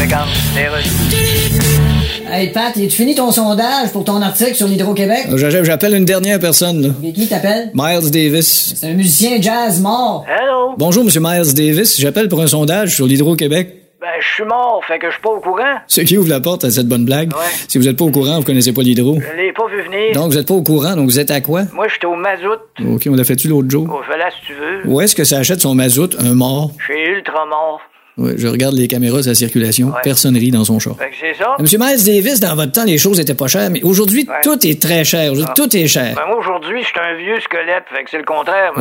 Regarde, 0.00 0.28
les 0.56 2.32
Hey 2.34 2.50
Pat, 2.50 2.74
tu 2.74 2.90
fini 2.90 3.14
ton 3.14 3.30
sondage 3.30 3.90
pour 3.92 4.02
ton 4.02 4.20
article 4.20 4.56
sur 4.56 4.66
l'Hydro-Québec? 4.66 5.28
J'a- 5.36 5.62
J'appelle 5.62 5.94
une 5.94 6.04
dernière 6.04 6.40
personne, 6.40 6.82
là. 6.82 6.88
Et 7.04 7.12
Qui 7.12 7.28
t'appelle? 7.28 7.70
Miles 7.74 8.10
Davis. 8.10 8.74
C'est 8.74 8.88
un 8.88 8.94
musicien 8.94 9.40
jazz 9.40 9.80
mort. 9.80 10.24
Hello? 10.28 10.74
Bonjour, 10.76 11.04
Monsieur 11.04 11.20
Miles 11.22 11.54
Davis. 11.54 12.00
J'appelle 12.00 12.28
pour 12.28 12.42
un 12.42 12.48
sondage 12.48 12.96
sur 12.96 13.06
l'Hydro-Québec. 13.06 13.85
Ben, 14.06 14.20
je 14.20 14.34
suis 14.34 14.44
mort, 14.44 14.84
fait 14.86 15.00
que 15.00 15.08
je 15.08 15.14
suis 15.14 15.20
pas 15.20 15.30
au 15.30 15.40
courant. 15.40 15.78
Ce 15.88 16.00
qui 16.00 16.16
ouvre 16.16 16.28
la 16.28 16.38
porte 16.38 16.62
à 16.62 16.70
cette 16.70 16.86
bonne 16.86 17.04
blague. 17.04 17.34
Ouais. 17.34 17.42
Si 17.66 17.76
vous 17.76 17.84
n'êtes 17.84 17.96
pas 17.96 18.04
au 18.04 18.12
courant, 18.12 18.36
vous 18.36 18.44
connaissez 18.44 18.72
pas 18.72 18.82
l'Hydro. 18.82 19.18
Je 19.20 19.36
l'ai 19.36 19.52
pas 19.52 19.66
vu 19.66 19.82
venir. 19.82 20.12
Donc, 20.14 20.30
vous 20.30 20.38
n'êtes 20.38 20.46
pas 20.46 20.54
au 20.54 20.62
courant, 20.62 20.94
donc 20.94 21.06
vous 21.06 21.18
êtes 21.18 21.32
à 21.32 21.40
quoi? 21.40 21.62
Moi, 21.72 21.88
j'étais 21.88 22.06
au 22.06 22.14
mazout. 22.14 22.60
OK, 22.88 23.02
on 23.10 23.16
l'a 23.16 23.24
fait-tu 23.24 23.48
l'autre 23.48 23.68
jour? 23.68 23.82
Au 23.90 24.16
là 24.16 24.30
si 24.30 24.46
tu 24.46 24.52
veux. 24.54 24.82
Où 24.84 25.00
est-ce 25.00 25.16
que 25.16 25.24
ça 25.24 25.38
achète 25.38 25.60
son 25.60 25.74
mazout? 25.74 26.14
Un 26.20 26.34
mort? 26.34 26.70
Chez 26.86 27.08
Ultramort. 27.16 27.80
Ouais, 28.18 28.32
je 28.36 28.46
regarde 28.48 28.74
les 28.74 28.88
caméras 28.88 29.18
de 29.18 29.22
sa 29.22 29.34
circulation. 29.34 29.88
Ouais. 29.88 30.00
Personne 30.02 30.36
rit 30.36 30.50
dans 30.50 30.64
son 30.64 30.78
char. 30.78 30.96
Fait 30.96 31.10
que 31.10 31.16
c'est 31.20 31.34
ça. 31.34 31.54
Monsieur 31.58 31.78
Miles 31.78 32.02
Davis, 32.02 32.40
dans 32.40 32.54
votre 32.56 32.72
temps, 32.72 32.84
les 32.84 32.96
choses 32.96 33.20
étaient 33.20 33.34
pas 33.34 33.46
chères, 33.46 33.68
mais 33.70 33.82
aujourd'hui, 33.82 34.26
Ouais. 34.26 34.36
tout 34.42 34.58
est 34.66 34.80
très 34.80 35.04
cher. 35.04 35.30
Aujourd'hui, 35.32 35.52
Tout 35.54 35.76
est 35.76 35.86
cher. 35.86 36.14
Ben, 36.16 36.22
moi, 36.26 36.38
aujourd'hui, 36.38 36.80
je 36.80 36.86
suis 36.86 36.98
un 36.98 37.14
vieux 37.16 37.38
squelette, 37.40 37.84
fait 37.94 38.04
que 38.04 38.10
c'est 38.10 38.18
le 38.18 38.24
contraire. 38.24 38.72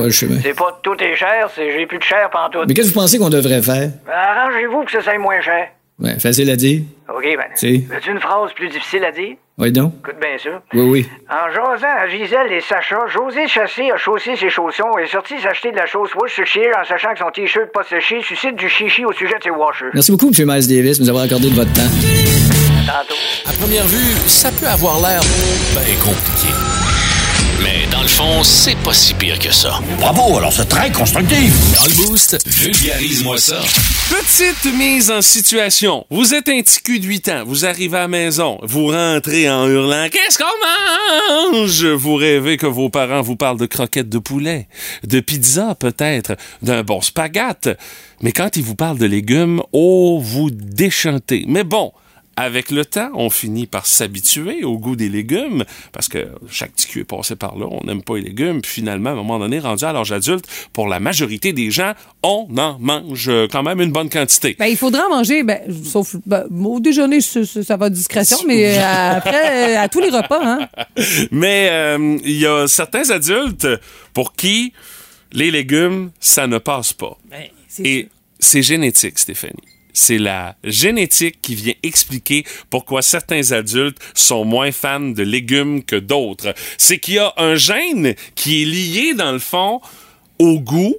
c'est 0.42 0.56
pas 0.56 0.80
tout 0.84 0.96
est 1.04 1.16
cher, 1.16 1.50
c'est 1.54 1.78
j'ai 1.78 1.86
plus 1.86 1.98
de 2.00 2.04
cher 2.04 2.30
pantoute. 2.32 2.66
Mais 2.68 2.74
qu'est-ce 2.74 2.88
que 2.90 2.94
vous 2.94 3.00
pensez 3.02 3.18
qu'on 3.18 3.30
devrait 3.30 3.62
faire? 3.62 3.90
Ben, 4.06 4.14
arrangez-vous 4.14 4.84
que 4.86 4.92
ça 4.92 5.02
soit 5.02 5.18
moins 5.18 5.42
cher. 5.42 5.68
Ouais, 6.00 6.18
facile 6.20 6.50
à 6.50 6.56
dire. 6.56 6.82
OK, 7.08 7.24
ben. 7.24 7.46
Si. 7.56 7.86
Veux-tu 7.90 8.12
une 8.12 8.20
phrase 8.20 8.52
plus 8.54 8.68
difficile 8.68 9.04
à 9.04 9.12
dire? 9.12 9.36
Oui, 9.58 9.72
donc. 9.72 9.94
Écoute 10.00 10.20
bien 10.20 10.38
ça. 10.38 10.62
Oui, 10.74 10.82
oui. 10.82 11.10
En 11.30 11.50
jasant 11.54 11.88
à 11.88 12.08
Gisèle 12.08 12.52
et 12.52 12.62
Sacha, 12.62 13.06
José 13.08 13.48
Chassé 13.48 13.92
a 13.92 13.98
chaussé 13.98 14.36
ses 14.36 14.50
chaussons 14.50 14.98
et 15.00 15.04
est 15.04 15.08
sorti 15.08 15.40
s'acheter 15.40 15.72
de 15.72 15.78
la 15.78 15.86
chausse 15.86 16.14
rouge 16.14 16.34
sur 16.34 16.46
chier 16.46 16.70
en 16.76 16.84
sachant 16.84 17.14
que 17.14 17.20
son 17.20 17.32
t-shirt 17.32 17.72
pas 17.72 17.84
séché 17.84 18.22
suscite 18.22 18.56
du 18.56 18.68
chichi 18.68 19.06
au 19.06 19.14
sujet 19.14 19.38
de 19.38 19.44
ses 19.44 19.52
washers. 19.52 19.92
Merci 19.94 20.12
beaucoup, 20.12 20.28
Monsieur 20.28 20.46
Miles 20.46 20.68
Davis, 20.68 20.98
de 21.00 21.04
nous 21.04 21.10
avoir 21.10 21.26
accordé 21.26 21.50
de 21.50 21.56
votre 21.56 21.72
temps. 21.74 21.82
Tantôt. 22.86 23.16
À 23.46 23.54
première 23.54 23.86
vue, 23.86 24.14
ça 24.28 24.50
peut 24.60 24.68
avoir 24.68 25.00
l'air 25.00 25.22
bien 25.22 25.96
compliqué. 26.04 26.85
Mais 27.64 27.88
dans 27.92 28.02
le 28.02 28.08
fond, 28.08 28.44
c'est 28.44 28.78
pas 28.84 28.94
si 28.94 29.14
pire 29.14 29.40
que 29.40 29.52
ça. 29.52 29.80
Bravo, 30.00 30.38
alors 30.38 30.52
c'est 30.52 30.68
très 30.68 30.92
constructif. 30.92 31.54
Dans 31.76 31.86
le 31.86 32.08
boost, 32.08 32.38
vulgarise-moi 32.46 33.38
ça. 33.38 33.62
Petite 34.10 34.74
mise 34.74 35.10
en 35.12 35.22
situation. 35.22 36.06
Vous 36.10 36.34
êtes 36.34 36.50
un 36.50 36.62
petit 36.62 36.82
cul 36.82 37.00
de 37.00 37.06
8 37.06 37.30
ans. 37.30 37.44
Vous 37.46 37.66
arrivez 37.66 37.98
à 37.98 38.02
la 38.02 38.08
maison. 38.08 38.60
Vous 38.64 38.88
rentrez 38.88 39.50
en 39.50 39.68
hurlant 39.68 40.08
Qu'est-ce 40.12 40.38
qu'on 40.38 41.54
mange? 41.54 41.86
Vous 41.86 42.16
rêvez 42.16 42.58
que 42.58 42.68
vos 42.68 42.90
parents 42.90 43.22
vous 43.22 43.36
parlent 43.36 43.60
de 43.60 43.66
croquettes 43.66 44.10
de 44.10 44.20
poulet, 44.20 44.68
de 45.04 45.20
pizza 45.20 45.76
peut-être, 45.76 46.36
d'un 46.62 46.84
bon 46.84 47.02
spaghette. 47.02 47.70
Mais 48.22 48.32
quand 48.32 48.58
ils 48.58 48.64
vous 48.64 48.76
parlent 48.76 48.98
de 48.98 49.06
légumes, 49.06 49.62
oh, 49.72 50.20
vous 50.22 50.50
déchantez. 50.52 51.46
Mais 51.48 51.64
bon. 51.64 51.92
Avec 52.38 52.70
le 52.70 52.86
temps, 52.86 53.12
on 53.14 53.30
finit 53.30 53.66
par 53.66 53.86
s'habituer 53.86 54.64
au 54.64 54.78
goût 54.78 54.96
des 54.96 55.08
légumes, 55.08 55.64
parce 55.94 56.10
que 56.10 56.28
chaque 56.50 56.74
petit 56.74 56.88
cul 56.88 57.00
est 57.02 57.04
passé 57.06 57.36
par 57.36 57.58
là, 57.58 57.66
on 57.70 57.86
n'aime 57.86 58.04
pas 58.04 58.16
les 58.16 58.24
légumes, 58.24 58.62
puis 58.62 58.72
finalement, 58.72 59.12
à 59.12 59.14
un 59.14 59.16
moment 59.16 59.40
donné, 59.40 59.60
rendu 59.60 59.86
à 59.86 59.94
l'âge 59.94 60.12
adulte, 60.12 60.46
pour 60.74 60.88
la 60.88 61.00
majorité 61.00 61.54
des 61.54 61.72
gens, 61.72 61.94
on 62.24 62.48
en 62.58 62.78
mange 62.80 63.32
quand 63.52 63.64
même 63.64 63.80
une 63.80 63.92
bonne 63.92 64.10
quantité. 64.10 64.56
Ben, 64.60 64.66
il 64.66 64.76
faudra 64.78 65.06
en 65.08 65.10
manger, 65.10 65.44
ben, 65.44 65.62
sauf 65.84 66.16
ben, 66.26 66.46
au 66.52 66.80
déjeuner, 66.80 67.22
ça, 67.22 67.78
va 67.78 67.90
de 67.90 67.96
discrétion, 67.96 68.38
mais 68.46 68.78
euh, 68.78 68.82
après, 69.18 69.76
euh, 69.76 69.80
à 69.80 69.88
tous 69.88 70.02
les 70.02 70.10
repas, 70.10 70.42
hein. 70.42 70.68
Mais 71.32 71.70
euh, 71.72 72.18
il 72.24 72.38
y 72.38 72.46
a 72.46 72.68
certains 72.68 73.10
adultes 73.12 73.68
pour 74.14 74.34
qui 74.34 74.74
les 75.32 75.52
légumes, 75.52 76.12
ça 76.20 76.48
ne 76.48 76.58
passe 76.58 76.94
pas. 76.94 77.18
Ben, 77.30 77.44
Et 77.84 78.10
c'est 78.40 78.62
génétique, 78.62 79.20
Stéphanie. 79.20 79.75
C'est 79.96 80.20
la 80.20 80.56
génétique 80.64 81.42
qui 81.42 81.56
vient 81.56 81.74
expliquer 81.82 82.46
pourquoi 82.70 83.02
certains 83.02 83.52
adultes 83.52 83.98
sont 84.14 84.46
moins 84.46 84.72
fans 84.72 85.00
de 85.00 85.24
légumes 85.24 85.84
que 85.84 85.96
d'autres. 85.96 86.54
C'est 86.78 87.00
qu'il 87.00 87.16
y 87.16 87.20
a 87.20 87.34
un 87.38 87.56
gène 87.56 88.14
qui 88.36 88.62
est 88.62 88.66
lié, 88.66 89.14
dans 89.16 89.32
le 89.32 89.40
fond, 89.40 89.82
au 90.38 90.60
goût 90.60 90.96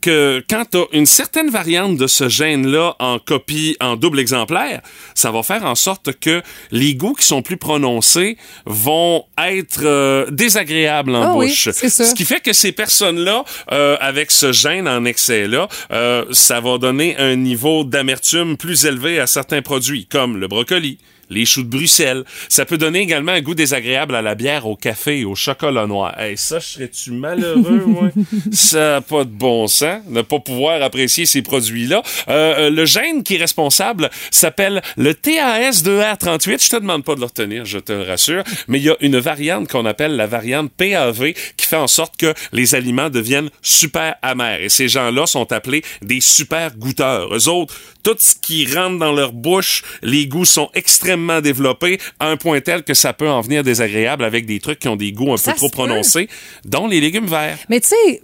que 0.00 0.44
quand 0.48 0.64
tu 0.70 0.78
as 0.78 0.84
une 0.92 1.06
certaine 1.06 1.50
variante 1.50 1.96
de 1.96 2.06
ce 2.06 2.28
gène-là 2.28 2.96
en 2.98 3.18
copie, 3.18 3.76
en 3.80 3.96
double 3.96 4.18
exemplaire, 4.20 4.80
ça 5.14 5.30
va 5.30 5.42
faire 5.42 5.64
en 5.64 5.74
sorte 5.74 6.18
que 6.18 6.42
les 6.70 6.94
goûts 6.94 7.14
qui 7.14 7.26
sont 7.26 7.42
plus 7.42 7.56
prononcés 7.56 8.36
vont 8.66 9.24
être 9.38 9.82
euh, 9.84 10.26
désagréables 10.30 11.14
en 11.14 11.30
Ah 11.30 11.32
bouche. 11.34 11.68
ça. 11.70 12.04
Ce 12.04 12.14
qui 12.14 12.24
fait 12.24 12.40
que 12.40 12.52
ces 12.52 12.72
personnes-là, 12.72 13.44
euh, 13.72 13.96
avec 14.00 14.30
ce 14.30 14.52
gène 14.52 14.88
en 14.88 15.04
excès-là, 15.04 15.68
euh, 15.92 16.24
ça 16.30 16.60
va 16.60 16.78
donner 16.78 17.16
un 17.18 17.36
niveau 17.36 17.84
d'amertume 17.84 18.56
plus 18.56 18.84
élevé 18.84 19.20
à 19.20 19.26
certains 19.26 19.62
produits, 19.62 20.06
comme 20.06 20.36
le 20.38 20.48
brocoli. 20.48 20.98
Les 21.30 21.44
choux 21.44 21.62
de 21.62 21.68
Bruxelles. 21.68 22.24
Ça 22.48 22.64
peut 22.64 22.76
donner 22.76 23.00
également 23.00 23.32
un 23.32 23.40
goût 23.40 23.54
désagréable 23.54 24.14
à 24.14 24.22
la 24.22 24.34
bière, 24.34 24.66
au 24.66 24.76
café 24.76 25.20
et 25.20 25.24
au 25.24 25.34
chocolat 25.34 25.86
noir. 25.86 26.18
Hey, 26.18 26.36
ça, 26.36 26.58
je 26.58 26.66
serais-tu 26.66 27.12
malheureux, 27.12 27.84
moi? 27.86 28.10
ça 28.52 28.78
n'a 28.78 29.00
pas 29.00 29.24
de 29.24 29.30
bon 29.30 29.66
sens, 29.66 30.00
ne 30.08 30.22
pas 30.22 30.40
pouvoir 30.40 30.82
apprécier 30.82 31.26
ces 31.26 31.42
produits-là. 31.42 32.02
Euh, 32.28 32.66
euh, 32.66 32.70
le 32.70 32.84
gène 32.84 33.22
qui 33.22 33.36
est 33.36 33.38
responsable 33.38 34.10
s'appelle 34.30 34.82
le 34.96 35.12
TAS2A38. 35.12 36.64
Je 36.64 36.70
te 36.70 36.76
demande 36.76 37.04
pas 37.04 37.14
de 37.14 37.20
le 37.20 37.26
retenir, 37.26 37.64
je 37.64 37.78
te 37.78 37.92
le 37.92 38.02
rassure. 38.02 38.42
Mais 38.68 38.78
il 38.78 38.84
y 38.84 38.90
a 38.90 38.96
une 39.00 39.18
variante 39.18 39.68
qu'on 39.68 39.86
appelle 39.86 40.16
la 40.16 40.26
variante 40.26 40.70
PAV 40.72 41.32
qui 41.56 41.66
fait 41.66 41.76
en 41.76 41.86
sorte 41.86 42.16
que 42.16 42.34
les 42.52 42.74
aliments 42.74 43.10
deviennent 43.10 43.50
super 43.62 44.16
amers. 44.22 44.60
Et 44.62 44.68
ces 44.68 44.88
gens-là 44.88 45.26
sont 45.26 45.52
appelés 45.52 45.82
des 46.02 46.20
super 46.20 46.76
goûteurs. 46.76 47.34
Eux 47.34 47.48
autres, 47.48 47.74
tout 48.02 48.16
ce 48.18 48.34
qui 48.34 48.66
rentre 48.72 48.98
dans 48.98 49.12
leur 49.12 49.32
bouche, 49.32 49.82
les 50.02 50.26
goûts 50.26 50.44
sont 50.44 50.70
extrêmement 50.74 51.40
développés 51.40 51.98
à 52.18 52.28
un 52.28 52.36
point 52.36 52.60
tel 52.60 52.82
que 52.82 52.94
ça 52.94 53.12
peut 53.12 53.28
en 53.28 53.40
venir 53.40 53.62
désagréable 53.62 54.24
avec 54.24 54.46
des 54.46 54.60
trucs 54.60 54.78
qui 54.78 54.88
ont 54.88 54.96
des 54.96 55.12
goûts 55.12 55.32
un 55.32 55.36
Ça 55.36 55.52
peu 55.52 55.58
trop 55.58 55.68
peut. 55.68 55.72
prononcés, 55.78 56.28
dont 56.64 56.86
les 56.86 57.00
légumes 57.00 57.26
verts. 57.26 57.58
Mais 57.68 57.80
tu 57.80 57.88
sais, 57.88 58.22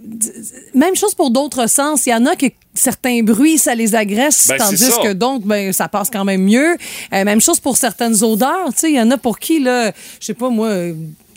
même 0.73 0.95
chose 0.95 1.13
pour 1.15 1.31
d'autres 1.31 1.69
sens. 1.69 2.05
Il 2.05 2.09
y 2.09 2.13
en 2.13 2.25
a 2.25 2.35
que 2.35 2.47
certains 2.73 3.21
bruits, 3.23 3.57
ça 3.57 3.75
les 3.75 3.95
agresse, 3.95 4.47
Ben, 4.47 4.57
tandis 4.57 4.89
que 5.03 5.13
d'autres, 5.13 5.45
ben, 5.45 5.73
ça 5.73 5.87
passe 5.87 6.09
quand 6.11 6.25
même 6.25 6.43
mieux. 6.43 6.75
Euh, 7.13 7.23
même 7.23 7.41
chose 7.41 7.59
pour 7.59 7.77
certaines 7.77 8.23
odeurs. 8.23 8.73
Tu 8.73 8.79
sais, 8.79 8.89
il 8.91 8.95
y 8.95 9.01
en 9.01 9.11
a 9.11 9.17
pour 9.17 9.39
qui, 9.39 9.59
là, 9.59 9.91
je 10.19 10.25
sais 10.25 10.33
pas, 10.33 10.49
moi... 10.49 10.69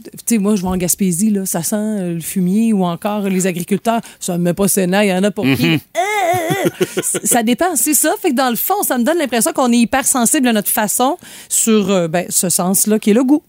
Tu 0.02 0.10
sais, 0.26 0.38
moi, 0.38 0.56
je 0.56 0.62
vais 0.62 0.68
en 0.68 0.76
Gaspésie, 0.76 1.30
là, 1.30 1.46
ça 1.46 1.62
sent 1.62 1.76
euh, 1.76 2.14
le 2.14 2.20
fumier 2.20 2.72
ou 2.72 2.84
encore 2.84 3.22
les 3.22 3.46
agriculteurs. 3.46 4.00
Ça 4.18 4.38
me 4.38 4.44
met 4.44 4.54
pas 4.54 4.68
sénat. 4.68 5.04
Il 5.04 5.08
y 5.08 5.12
en 5.12 5.22
a 5.22 5.30
pour 5.30 5.44
qui. 5.44 5.66
Mhm. 5.66 5.80
Euh, 5.96 6.00
euh, 6.30 7.02
ça 7.24 7.42
dépend, 7.42 7.76
c'est 7.76 7.94
ça. 7.94 8.14
Fait 8.20 8.30
que 8.30 8.36
dans 8.36 8.50
le 8.50 8.56
fond, 8.56 8.82
ça 8.82 8.98
me 8.98 9.04
donne 9.04 9.18
l'impression 9.18 9.52
qu'on 9.52 9.72
est 9.72 9.78
hyper 9.78 10.06
sensible 10.06 10.48
à 10.48 10.52
notre 10.52 10.68
façon 10.68 11.18
sur 11.48 11.90
euh, 11.90 12.08
ben, 12.08 12.26
ce 12.28 12.48
sens-là 12.48 12.98
qui 12.98 13.10
est 13.10 13.14
le 13.14 13.24
goût. 13.24 13.42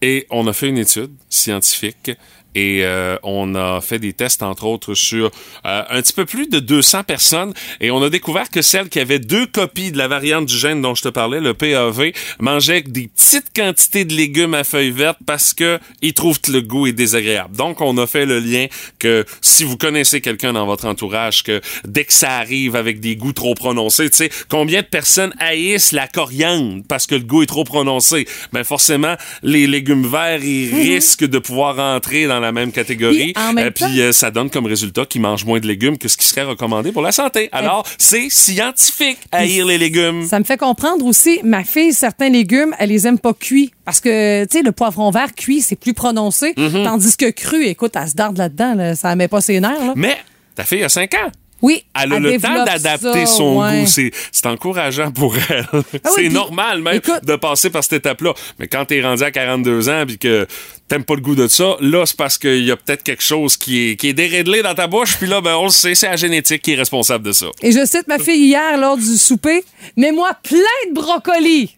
Et 0.00 0.26
on 0.30 0.46
a 0.46 0.52
fait 0.52 0.68
une 0.68 0.78
étude 0.78 1.12
scientifique 1.28 2.10
et 2.54 2.80
euh, 2.84 3.16
on 3.22 3.54
a 3.54 3.80
fait 3.80 3.98
des 3.98 4.12
tests, 4.12 4.42
entre 4.42 4.64
autres, 4.64 4.94
sur 4.94 5.30
euh, 5.66 5.82
un 5.88 6.02
petit 6.02 6.12
peu 6.12 6.26
plus 6.26 6.48
de 6.48 6.58
200 6.58 7.04
personnes 7.04 7.54
et 7.80 7.90
on 7.90 8.02
a 8.02 8.10
découvert 8.10 8.50
que 8.50 8.62
celles 8.62 8.88
qui 8.88 9.00
avaient 9.00 9.18
deux 9.18 9.46
copies 9.46 9.92
de 9.92 9.98
la 9.98 10.08
variante 10.08 10.46
du 10.46 10.56
gène 10.56 10.82
dont 10.82 10.94
je 10.94 11.02
te 11.02 11.08
parlais, 11.08 11.40
le 11.40 11.54
PAV, 11.54 12.12
mangeaient 12.40 12.82
des 12.82 13.08
petites 13.08 13.52
quantités 13.54 14.04
de 14.04 14.14
légumes 14.14 14.54
à 14.54 14.64
feuilles 14.64 14.90
vertes 14.90 15.18
parce 15.26 15.54
que 15.54 15.78
ils 16.02 16.14
trouvent 16.14 16.40
que 16.40 16.52
le 16.52 16.60
goût 16.60 16.86
est 16.86 16.92
désagréable. 16.92 17.56
Donc, 17.56 17.80
on 17.80 17.96
a 17.98 18.06
fait 18.06 18.26
le 18.26 18.38
lien 18.38 18.66
que 18.98 19.24
si 19.40 19.64
vous 19.64 19.76
connaissez 19.76 20.20
quelqu'un 20.20 20.52
dans 20.52 20.66
votre 20.66 20.86
entourage, 20.86 21.42
que 21.42 21.60
dès 21.86 22.04
que 22.04 22.12
ça 22.12 22.36
arrive 22.36 22.76
avec 22.76 23.00
des 23.00 23.16
goûts 23.16 23.32
trop 23.32 23.54
prononcés, 23.54 24.10
tu 24.10 24.16
sais, 24.16 24.30
combien 24.48 24.82
de 24.82 24.86
personnes 24.86 25.34
haïssent 25.38 25.92
la 25.92 26.06
coriandre 26.06 26.82
parce 26.88 27.06
que 27.06 27.14
le 27.14 27.22
goût 27.22 27.42
est 27.42 27.46
trop 27.46 27.64
prononcé? 27.64 28.26
Ben 28.52 28.64
forcément, 28.64 29.16
les 29.42 29.66
légumes 29.66 30.06
verts, 30.06 30.44
ils 30.44 30.74
risquent 30.74 31.24
de 31.24 31.38
pouvoir 31.38 31.78
entrer 31.78 32.26
dans 32.26 32.41
la 32.42 32.52
même 32.52 32.72
catégorie. 32.72 33.32
Puis, 33.32 33.42
Euh, 33.62 33.70
puis 33.70 34.00
euh, 34.00 34.12
ça 34.12 34.30
donne 34.30 34.50
comme 34.50 34.66
résultat 34.66 35.06
qu'ils 35.06 35.20
mangent 35.20 35.44
moins 35.44 35.60
de 35.60 35.66
légumes 35.66 35.98
que 35.98 36.08
ce 36.08 36.16
qui 36.16 36.26
serait 36.26 36.42
recommandé 36.42 36.92
pour 36.92 37.02
la 37.02 37.12
santé. 37.12 37.48
Alors, 37.52 37.86
c'est 37.98 38.28
scientifique, 38.30 39.18
haïr 39.32 39.66
les 39.66 39.78
légumes. 39.78 40.26
Ça 40.26 40.38
me 40.38 40.44
fait 40.44 40.56
comprendre 40.56 41.04
aussi, 41.06 41.40
ma 41.44 41.64
fille, 41.64 41.92
certains 41.92 42.28
légumes, 42.28 42.74
elle 42.78 42.90
les 42.90 43.06
aime 43.06 43.18
pas 43.18 43.32
cuits. 43.34 43.72
Parce 43.84 44.00
que, 44.00 44.44
tu 44.44 44.58
sais, 44.58 44.62
le 44.62 44.72
poivron 44.72 45.10
vert 45.10 45.34
cuit, 45.34 45.62
c'est 45.62 45.76
plus 45.76 45.94
prononcé. 45.94 46.52
Mhm. 46.56 46.84
Tandis 46.84 47.16
que 47.16 47.30
cru, 47.30 47.64
écoute, 47.64 47.92
elle 47.94 48.08
se 48.08 48.14
darde 48.14 48.36
là-dedans, 48.38 48.74
là, 48.74 48.94
ça 48.94 49.14
met 49.16 49.28
pas 49.28 49.40
ses 49.40 49.60
nerfs. 49.60 49.84
Là. 49.84 49.92
Mais 49.96 50.16
ta 50.54 50.64
fille 50.64 50.82
a 50.84 50.88
5 50.88 51.14
ans. 51.14 51.30
Oui, 51.62 51.84
Elle 51.94 52.12
a 52.12 52.18
le 52.18 52.40
temps 52.40 52.64
d'adapter 52.64 53.24
son 53.24 53.60
ouais. 53.62 53.80
goût. 53.82 53.86
C'est, 53.86 54.10
c'est 54.32 54.46
encourageant 54.46 55.12
pour 55.12 55.36
elle. 55.36 55.66
Ah 55.72 55.78
oui, 55.94 56.00
c'est 56.16 56.28
normal 56.28 56.82
même 56.82 56.96
écoute- 56.96 57.24
de 57.24 57.36
passer 57.36 57.70
par 57.70 57.84
cette 57.84 57.92
étape-là. 57.94 58.34
Mais 58.58 58.66
quand 58.66 58.84
t'es 58.84 59.00
rendu 59.00 59.22
à 59.22 59.30
42 59.30 59.88
ans 59.88 60.04
puis 60.04 60.18
que 60.18 60.46
t'aimes 60.88 61.04
pas 61.04 61.14
le 61.14 61.20
goût 61.20 61.36
de 61.36 61.46
ça, 61.46 61.76
là, 61.80 62.04
c'est 62.04 62.16
parce 62.16 62.36
qu'il 62.36 62.64
y 62.64 62.70
a 62.72 62.76
peut-être 62.76 63.04
quelque 63.04 63.22
chose 63.22 63.56
qui 63.56 63.90
est, 63.90 63.96
qui 63.96 64.08
est 64.08 64.12
déréglé 64.12 64.62
dans 64.62 64.74
ta 64.74 64.88
bouche. 64.88 65.16
Puis 65.16 65.28
là, 65.28 65.40
ben, 65.40 65.54
on 65.54 65.64
le 65.64 65.70
sait, 65.70 65.94
c'est 65.94 66.08
la 66.08 66.16
génétique 66.16 66.62
qui 66.62 66.72
est 66.72 66.76
responsable 66.76 67.24
de 67.24 67.32
ça. 67.32 67.46
Et 67.62 67.70
je 67.70 67.86
cite 67.86 68.08
ma 68.08 68.18
fille 68.18 68.44
hier 68.44 68.76
lors 68.76 68.96
du 68.96 69.16
souper, 69.16 69.64
mets-moi 69.96 70.32
plein 70.42 70.58
de 70.88 70.94
brocolis. 70.94 71.76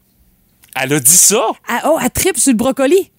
Elle 0.81 0.95
a 0.95 0.99
dit 1.01 1.11
ça? 1.11 1.47
Ah, 1.69 1.83
oh, 1.87 1.99
elle 2.03 2.11
tripe 2.11 2.39
sur 2.39 2.53
le 2.53 2.57
brocoli. 2.57 3.11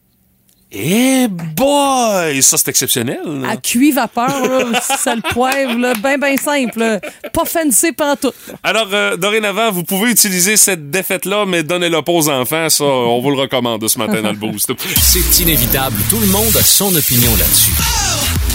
Eh 0.77 1.27
boy! 1.29 2.43
Ça, 2.43 2.57
c'est 2.57 2.67
exceptionnel. 2.67 3.21
là. 3.25 3.51
À 3.51 3.57
cuit 3.57 3.91
vapeur, 3.91 4.27
là, 4.69 4.81
sel 4.99 5.21
poivre, 5.21 5.77
là, 5.77 5.93
ben, 6.01 6.19
ben 6.19 6.37
simple. 6.37 6.79
là. 6.79 6.99
Pas 7.31 7.45
fancy 7.45 7.93
pantoute. 7.93 8.35
Alors, 8.61 8.89
euh, 8.91 9.15
dorénavant, 9.15 9.71
vous 9.71 9.83
pouvez 9.83 10.11
utiliser 10.11 10.57
cette 10.57 10.89
défaite-là, 10.91 11.45
mais 11.47 11.63
donnez-le 11.63 12.01
pas 12.01 12.11
aux 12.11 12.29
enfants. 12.29 12.67
Ça, 12.69 12.83
on 12.83 13.21
vous 13.21 13.31
le 13.31 13.37
recommande 13.39 13.87
ce 13.87 13.97
matin 13.97 14.21
dans 14.21 14.31
le 14.31 14.37
boost. 14.37 14.71
C'est 15.01 15.39
inévitable, 15.43 15.95
tout 16.09 16.19
le 16.19 16.27
monde 16.27 16.55
a 16.57 16.61
son 16.63 16.93
opinion 16.93 17.31
là-dessus. 17.37 17.71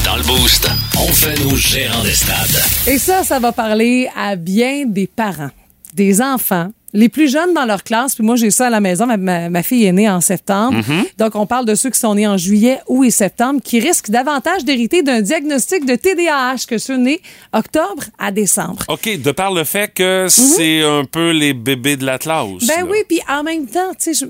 Dans 0.04 0.16
le 0.16 0.22
Boost, 0.22 0.68
on 0.98 1.06
fait 1.12 1.38
nos 1.44 1.54
gérants 1.56 2.02
des 2.02 2.12
stades. 2.14 2.62
Et 2.86 2.98
ça, 2.98 3.22
ça 3.22 3.38
va 3.38 3.52
parler 3.52 4.08
à 4.16 4.34
bien 4.34 4.84
des 4.86 5.06
parents, 5.06 5.50
des 5.94 6.20
enfants, 6.22 6.68
les 6.92 7.08
plus 7.08 7.30
jeunes 7.30 7.54
dans 7.54 7.64
leur 7.64 7.82
classe. 7.84 8.14
Puis 8.14 8.24
moi, 8.24 8.36
j'ai 8.36 8.50
ça 8.50 8.66
à 8.66 8.70
la 8.70 8.80
maison. 8.80 9.06
Ma, 9.06 9.16
ma- 9.16 9.48
ma 9.48 9.62
fille 9.62 9.84
est 9.84 9.92
née 9.92 10.08
en 10.08 10.20
septembre. 10.20 10.78
Donc, 11.18 11.34
on 11.36 11.46
parle 11.46 11.64
de 11.66 11.74
ceux 11.74 11.90
qui 11.90 11.98
sont 11.98 12.14
nés 12.14 12.26
en 12.26 12.36
juillet, 12.36 12.78
août 12.88 13.04
et 13.04 13.10
septembre, 13.10 13.60
qui 13.62 13.78
risquent 13.80 14.10
davantage 14.10 14.64
d'hériter 14.64 15.02
d'un 15.02 15.20
diagnostic 15.20 15.84
de 15.86 15.94
TDAH 15.94 16.66
que 16.68 16.78
ceux 16.78 16.96
nés 16.96 17.20
octobre 17.52 18.04
à 18.18 18.32
décembre. 18.32 18.82
OK, 18.88 19.20
de 19.20 19.30
par 19.32 19.52
le 19.52 19.64
fait 19.64 19.92
que 19.94 20.26
c'est 20.28 20.82
un 20.82 21.04
peu 21.04 21.30
les 21.30 21.52
bébés 21.54 21.96
de 21.96 22.04
l'Atlas. 22.04 22.46
Mhm. 22.46 22.58
Ben 22.68 22.76
là. 22.80 22.86
oui, 22.90 22.98
puis 23.08 23.20
en 23.28 23.42
même 23.42 23.66
temps, 23.66 23.90
tu 23.98 24.14
sais, 24.14 24.14
je- 24.14 24.26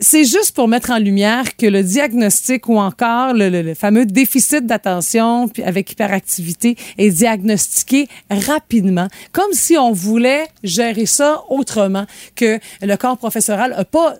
c'est 0.00 0.24
juste 0.24 0.52
pour 0.54 0.66
mettre 0.66 0.90
en 0.90 0.98
lumière 0.98 1.56
que 1.56 1.66
le 1.66 1.82
diagnostic 1.82 2.68
ou 2.68 2.78
encore 2.78 3.34
le, 3.34 3.48
le- 3.50 3.62
le 3.62 3.74
fameux 3.74 4.06
déficit 4.06 4.66
d'attention 4.66 5.50
avec 5.64 5.92
hyperactivité 5.92 6.76
est 6.98 7.10
diagnostiqué 7.10 8.08
rapidement, 8.30 9.08
comme 9.32 9.52
si 9.52 9.76
on 9.76 9.92
voulait 9.92 10.46
gérer 10.62 11.06
ça 11.06 11.42
autrement, 11.50 12.06
que 12.34 12.58
le 12.82 12.96
corps 12.96 13.18
professoral 13.18 13.70
n'a 13.76 13.84
pas 13.84 14.16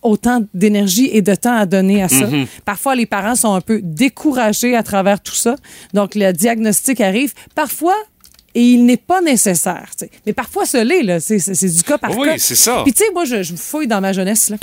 autant 0.00 0.42
d'énergie 0.54 1.10
et 1.12 1.22
de 1.22 1.34
temps 1.34 1.56
à 1.56 1.66
donner 1.66 2.02
à 2.02 2.08
ça. 2.08 2.26
Parfois, 2.64 2.94
les 2.94 3.04
parents 3.06 3.34
sont 3.34 3.52
un 3.52 3.60
peu 3.60 3.80
découragés 3.82 4.76
à 4.76 4.82
travers 4.84 5.20
tout 5.20 5.34
ça. 5.34 5.56
Donc, 5.92 6.14
le 6.14 6.30
diagnostic 6.32 7.00
arrive. 7.00 7.34
Parfois, 7.56 7.96
et 8.58 8.72
il 8.72 8.84
n'est 8.84 8.96
pas 8.96 9.20
nécessaire. 9.20 9.88
Mais 10.26 10.32
parfois, 10.32 10.66
ce 10.66 10.78
l'est, 10.78 11.04
là. 11.04 11.20
C'est, 11.20 11.38
du 11.68 11.82
cas 11.84 11.96
par 11.96 12.18
Oui, 12.18 12.26
cas. 12.26 12.38
c'est 12.38 12.56
ça. 12.56 12.82
Puis, 12.82 12.92
tu 12.92 13.04
sais, 13.04 13.10
moi, 13.14 13.24
je, 13.24 13.44
je 13.44 13.52
me 13.52 13.56
fouille 13.56 13.86
dans 13.86 14.00
ma 14.00 14.12
jeunesse, 14.12 14.50
là. 14.50 14.56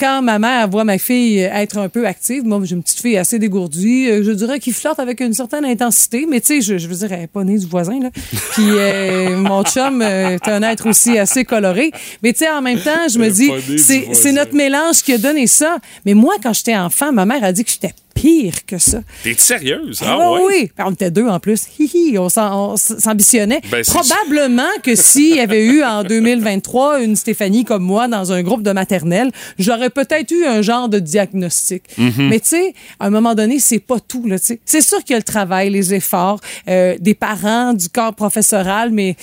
Quand 0.00 0.22
ma 0.22 0.38
mère 0.38 0.66
voit 0.70 0.84
ma 0.84 0.96
fille 0.96 1.40
être 1.40 1.76
un 1.76 1.90
peu 1.90 2.06
active, 2.06 2.44
moi, 2.46 2.58
j'ai 2.64 2.74
une 2.74 2.82
petite 2.82 3.00
fille 3.00 3.18
assez 3.18 3.38
dégourdie, 3.38 4.08
euh, 4.08 4.24
je 4.24 4.30
dirais 4.30 4.58
qui 4.60 4.72
flirte 4.72 4.98
avec 4.98 5.20
une 5.20 5.34
certaine 5.34 5.66
intensité, 5.66 6.24
mais 6.26 6.40
tu 6.40 6.46
sais, 6.46 6.60
je, 6.62 6.78
je 6.78 6.88
veux 6.88 6.94
dire, 6.94 7.12
elle 7.12 7.20
n'est 7.20 7.26
pas 7.26 7.44
née 7.44 7.58
du 7.58 7.66
voisin, 7.66 8.00
là. 8.00 8.08
Puis, 8.52 8.64
euh, 8.70 9.36
mon 9.36 9.62
chum 9.62 10.00
euh, 10.00 10.30
est 10.36 10.48
un 10.48 10.62
être 10.62 10.88
aussi 10.88 11.18
assez 11.18 11.44
coloré. 11.44 11.90
Mais 12.22 12.32
tu 12.32 12.38
sais, 12.38 12.50
en 12.50 12.62
même 12.62 12.80
temps, 12.80 13.08
je 13.12 13.18
me 13.18 13.28
dis, 13.28 13.50
c'est 13.78 14.32
notre 14.32 14.54
mélange 14.54 15.02
qui 15.02 15.12
a 15.12 15.18
donné 15.18 15.46
ça. 15.46 15.76
Mais 16.06 16.14
moi, 16.14 16.36
quand 16.42 16.54
j'étais 16.54 16.76
enfant, 16.76 17.12
ma 17.12 17.26
mère 17.26 17.44
a 17.44 17.52
dit 17.52 17.62
que 17.62 17.70
j'étais 17.70 17.92
pire 18.20 18.66
que 18.66 18.78
ça. 18.78 19.00
T'es 19.22 19.34
sérieuse? 19.34 20.00
Ah, 20.02 20.18
Ah, 20.20 20.32
ouais? 20.32 20.40
oui, 20.46 20.70
on 20.78 20.90
était 20.92 21.10
deux 21.10 21.26
en 21.26 21.38
plus. 21.38 21.62
Hi, 21.78 21.88
hi, 21.94 22.18
on 22.18 22.28
s'ambitionnait. 22.76 23.60
Ben, 23.70 23.84
Probablement 23.84 24.68
que 24.82 24.94
s'il 24.96 25.36
y 25.36 25.40
avait 25.40 25.64
eu 25.64 25.82
en 25.84 26.02
2023 26.02 27.02
une 27.02 27.14
Stéphanie 27.16 27.64
comme 27.64 27.84
moi 27.84 28.08
dans 28.08 28.32
un 28.32 28.42
groupe 28.42 28.62
de 28.62 28.72
maternelle, 28.72 29.30
j'aurais 29.58 29.90
peut-être 29.90 30.30
eu 30.32 30.44
un 30.46 30.62
genre 30.62 30.88
de 30.88 30.98
diagnostic. 30.98 31.84
Mhm. 31.96 32.28
Mais 32.28 32.40
tu 32.40 32.48
sais, 32.48 32.74
à 32.98 33.06
un 33.06 33.10
moment 33.10 33.34
donné, 33.34 33.60
c'est 33.60 33.78
pas 33.78 34.00
tout. 34.00 34.24
C'est 34.64 34.80
sûr 34.80 34.98
qu'il 35.04 35.10
y 35.12 35.14
a 35.14 35.18
le 35.18 35.22
travail, 35.22 35.70
les 35.70 35.94
efforts 35.94 36.40
euh, 36.68 36.96
des 36.98 37.14
parents, 37.14 37.72
du 37.72 37.88
corps 37.88 38.14
professoral, 38.14 38.90
mais 38.90 39.16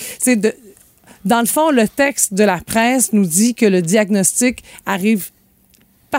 dans 1.26 1.40
le 1.40 1.48
fond, 1.48 1.72
le 1.72 1.88
texte 1.88 2.34
de 2.34 2.44
la 2.44 2.60
presse 2.60 3.12
nous 3.12 3.26
dit 3.26 3.56
que 3.56 3.66
le 3.66 3.82
diagnostic 3.82 4.64
arrive 4.86 5.30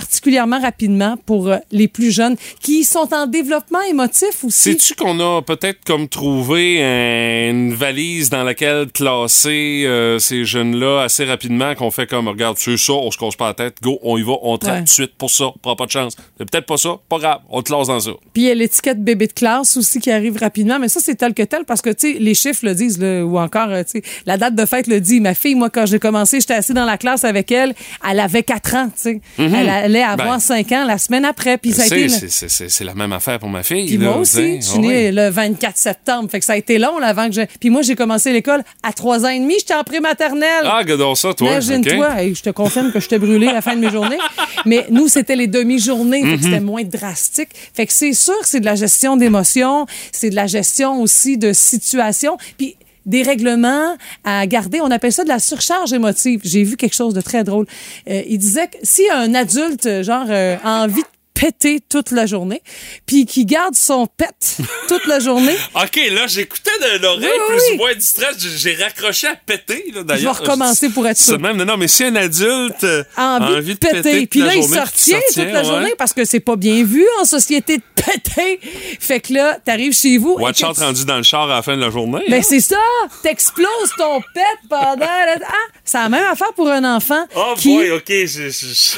particulièrement 0.01 0.61
rapidement 0.61 1.17
pour 1.25 1.49
euh, 1.49 1.57
les 1.73 1.89
plus 1.89 2.11
jeunes 2.11 2.37
qui 2.61 2.85
sont 2.85 3.09
en 3.15 3.27
développement 3.27 3.81
émotif 3.89 4.45
aussi. 4.45 4.73
Sais-tu 4.73 4.95
qu'on 4.95 5.19
a 5.21 5.41
peut-être 5.41 5.79
comme 5.87 6.07
trouvé 6.07 6.83
un- 6.83 7.51
une 7.51 7.73
valise 7.75 8.29
dans 8.29 8.45
laquelle 8.45 8.89
classer 8.93 9.85
euh, 9.87 10.19
ces 10.19 10.45
jeunes-là 10.45 11.01
assez 11.05 11.25
rapidement 11.25 11.75
qu'on 11.75 11.91
fait 11.91 12.07
comme, 12.07 12.29
regarde, 12.29 12.59
c'est 12.59 12.77
ça, 12.77 12.93
on 12.93 13.11
se 13.11 13.17
casse 13.17 13.37
pas 13.37 13.47
la 13.49 13.55
tête, 13.55 13.77
go, 13.83 13.99
on 14.03 14.19
y 14.19 14.23
va, 14.23 14.35
on 14.43 14.59
traite 14.59 14.73
Ouais. 14.75 14.79
tout 14.81 14.85
de 14.85 14.89
suite 14.91 15.15
pour 15.17 15.31
ça, 15.31 15.47
prends 15.63 15.77
pas 15.77 15.87
de 15.87 15.91
chance. 15.93 16.15
C'est 16.37 16.51
peut-être 16.51 16.67
pas 16.67 16.77
ça, 16.77 16.97
pas 17.09 17.19
grave, 17.19 17.39
on 17.49 17.63
te 17.63 17.69
classe 17.73 17.87
dans 17.89 18.01
ça. 18.01 18.11
Puis 18.35 18.43
il 18.43 18.49
y 18.49 18.51
a 18.51 18.55
l'étiquette 18.55 19.03
bébé 19.03 19.29
de 19.29 19.33
classe 19.33 19.79
aussi 19.79 19.99
qui 19.99 20.11
arrive 20.11 20.37
rapidement, 20.37 20.79
mais 20.79 20.89
ça 20.89 21.01
c'est 21.01 21.15
tel 21.15 21.33
que 21.33 21.43
tel 21.43 21.65
parce 21.65 21.81
que 21.81 21.89
tu 21.91 22.13
sais 22.15 22.19
les 22.19 22.35
chiffres 22.35 22.67
le 22.67 22.75
disent 22.75 22.99
là, 22.99 23.25
ou 23.25 23.39
encore 23.39 23.71
euh, 23.71 23.83
tu 23.83 23.93
sais 23.93 24.03
la 24.27 24.37
date 24.37 24.55
de 24.55 24.67
fête 24.67 24.89
le 24.89 25.01
dit. 25.01 25.21
Ma 25.21 25.33
fille 25.35 25.55
moi 25.55 25.71
quand 25.71 25.87
j'ai 25.87 25.99
commencé, 25.99 26.41
j'étais 26.41 26.55
assis 26.55 26.75
dans 26.75 26.85
la 26.85 26.99
classe 26.99 27.25
avec 27.25 27.51
elle, 27.51 27.75
elle 28.09 28.21
avait 28.21 28.43
4 28.43 28.75
ans, 28.75 28.87
tu 28.89 28.93
sais. 29.03 29.21
Elle 29.39 29.86
allait 29.87 30.03
avoir 30.03 30.35
Ben, 30.35 30.39
5 30.41 30.73
ans 30.73 30.85
la 30.87 30.99
semaine 30.99 31.25
après, 31.25 31.59
puis 31.59 31.73
ça 31.73 31.83
a 31.83 31.87
été 31.87 32.09
c'est- 32.09 32.85
la 32.85 32.95
même 32.95 33.13
affaire 33.13 33.39
pour 33.39 33.49
ma 33.49 33.63
fille. 33.63 33.87
puis 33.87 33.99
moi 33.99 34.17
aussi, 34.19 34.57
je 34.61 34.67
suis 34.67 34.79
Ah 34.79 34.81
née 34.81 35.13
le 35.13 35.29
24 35.31 35.77
septembre, 35.77 36.31
fait 36.31 36.39
que 36.39 36.45
ça 36.45 36.53
a 36.53 36.57
été 36.57 36.79
long 36.79 36.99
là, 36.99 37.09
avant 37.09 37.27
que 37.29 37.35
je 37.35 37.41
Puis 37.61 37.71
moi 37.71 37.83
j'ai 37.83 37.95
commencé 37.97 38.33
l'école 38.33 38.63
à 38.83 38.93
3 38.93 39.25
ans 39.25 39.29
et 39.29 39.39
demi, 39.41 39.55
j'étais 39.59 39.75
en 39.75 39.83
prématernelle. 39.85 40.65
Ah, 40.65 40.85
gadons 40.85 41.15
ça, 41.15 41.33
toi. 41.35 41.51
Imagine-toi, 41.51 42.09
ok. 42.13 42.19
Hey, 42.19 42.35
je 42.35 42.43
te 42.43 42.51
confirme 42.51 42.93
que 42.93 43.01
je 43.01 43.09
t'ai 43.09 43.19
brûlé 43.19 43.49
à 43.49 43.53
la 43.55 43.63
fin 43.63 43.75
de 43.75 43.81
mes 43.81 43.91
journées. 43.91 44.19
Mais 44.67 44.87
nous, 44.91 45.09
c'était 45.09 45.37
les 45.37 45.47
demi-journées, 45.47 46.23
que 46.23 46.27
Mhm. 46.27 46.43
c'était 46.43 46.61
moins 46.61 46.85
drastique. 46.85 47.51
Fait 47.75 47.87
que 47.87 47.93
c'est 47.93 48.13
sûr 48.13 48.35
c'est 48.45 48.61
de 48.61 48.65
la 48.67 48.75
gestion 48.75 49.17
d'émotions, 49.17 49.87
c'est 50.13 50.31
de 50.31 50.35
la 50.37 50.47
gestion 50.47 51.01
aussi 51.01 51.39
de 51.39 51.53
situation. 51.53 52.37
Puis 52.59 52.77
des 53.07 53.23
règlements 53.23 53.97
à 54.25 54.47
garder. 54.47 54.81
On 54.81 54.91
appelle 54.91 55.13
ça 55.13 55.25
de 55.25 55.29
la 55.29 55.39
surcharge 55.39 55.93
émotive. 55.93 56.41
J'ai 56.45 56.65
vu 56.65 56.77
quelque 56.77 56.95
chose 56.95 57.15
de 57.15 57.21
très 57.21 57.45
drôle. 57.45 57.67
Euh, 58.09 58.23
il 58.27 58.39
disait 58.39 58.67
que 58.67 58.77
si 58.83 59.09
un 59.11 59.35
adulte, 59.35 60.03
genre, 60.03 60.27
euh, 60.29 60.57
a 60.63 60.85
envie 60.85 61.03
de 61.03 61.16
péter 61.39 61.81
toute 61.89 62.11
la 62.13 62.25
journée, 62.27 62.63
puis 63.05 63.27
qui 63.27 63.45
garde 63.45 63.75
son 63.75 64.07
pet 64.07 64.57
toute 64.89 65.07
la 65.07 65.21
journée, 65.21 65.55
OK, 65.75 66.01
là, 66.13 66.27
j'écoutais 66.27 66.71
de 66.81 67.03
l'oreille 67.03 67.29
Oui, 67.31 67.47
plus 67.49 67.61
oui. 67.71 67.75
ou 67.75 67.77
moins 67.79 67.95
distress. 67.95 68.37
J'ai 68.57 68.75
raccroché 68.75 69.27
à 69.27 69.35
péter, 69.37 69.75
là, 69.75 69.83
je 69.87 69.99
vais 69.99 70.05
d'ailleurs. 70.05 70.39
recommencer 70.39 70.89
pour 70.89 71.07
être 71.07 71.19
sûr. 71.19 71.39
même. 71.39 71.57
Non, 71.57 71.65
non, 71.67 71.77
mais 71.77 71.89
si 71.89 72.05
un 72.05 72.17
adulte 72.17 72.85
euh, 72.85 73.05
a 73.17 73.39
envie, 73.39 73.75
de 73.75 73.79
péter. 73.79 74.21
toute 74.21 74.31
Puis 74.31 74.41
là, 74.41 74.55
il 74.55 74.65
sortait 74.65 75.21
toute 75.35 75.37
la 75.37 75.61
ouais. 75.61 75.65
journée 75.65 75.95
parce 75.99 76.13
que 76.13 76.25
c'est 76.25 76.41
pas 76.41 76.57
bien 76.57 76.83
vu 76.85 77.05
en 77.21 77.25
société 77.27 77.77
de 77.79 77.83
péter. 77.95 78.61
Fait 78.99 79.21
que 79.21 79.33
là, 79.35 79.59
t'arrives 79.65 79.93
chez 79.95 80.17
vous. 80.19 80.37
Watch 80.39 80.63
out 80.65 80.79
rendu 80.79 81.05
dans 81.05 81.17
le 81.19 81.23
char 81.23 81.51
à 81.51 81.57
la 81.57 81.63
fin 81.63 81.77
de 81.77 81.81
la 81.83 81.91
journée. 81.91 82.25
Ben 82.29 82.41
hein? 82.41 82.47
c'est 82.49 82.61
ça, 82.61 82.79
t'exploses 83.23 83.93
ton 83.99 84.21
pet 84.35 84.43
pendant. 84.69 85.07
Ah, 85.07 85.53
c'est 85.85 85.99
la 85.99 86.09
même 86.09 86.25
affaire 86.25 86.53
pour 86.55 86.69
un 86.71 86.85
enfant 86.97 87.27
Oh 87.37 87.55
qui 87.59 87.75
boy, 87.77 87.91
OK. 87.93 88.05
je- 88.09 88.27
je- 88.27 88.51
je- 88.51 88.97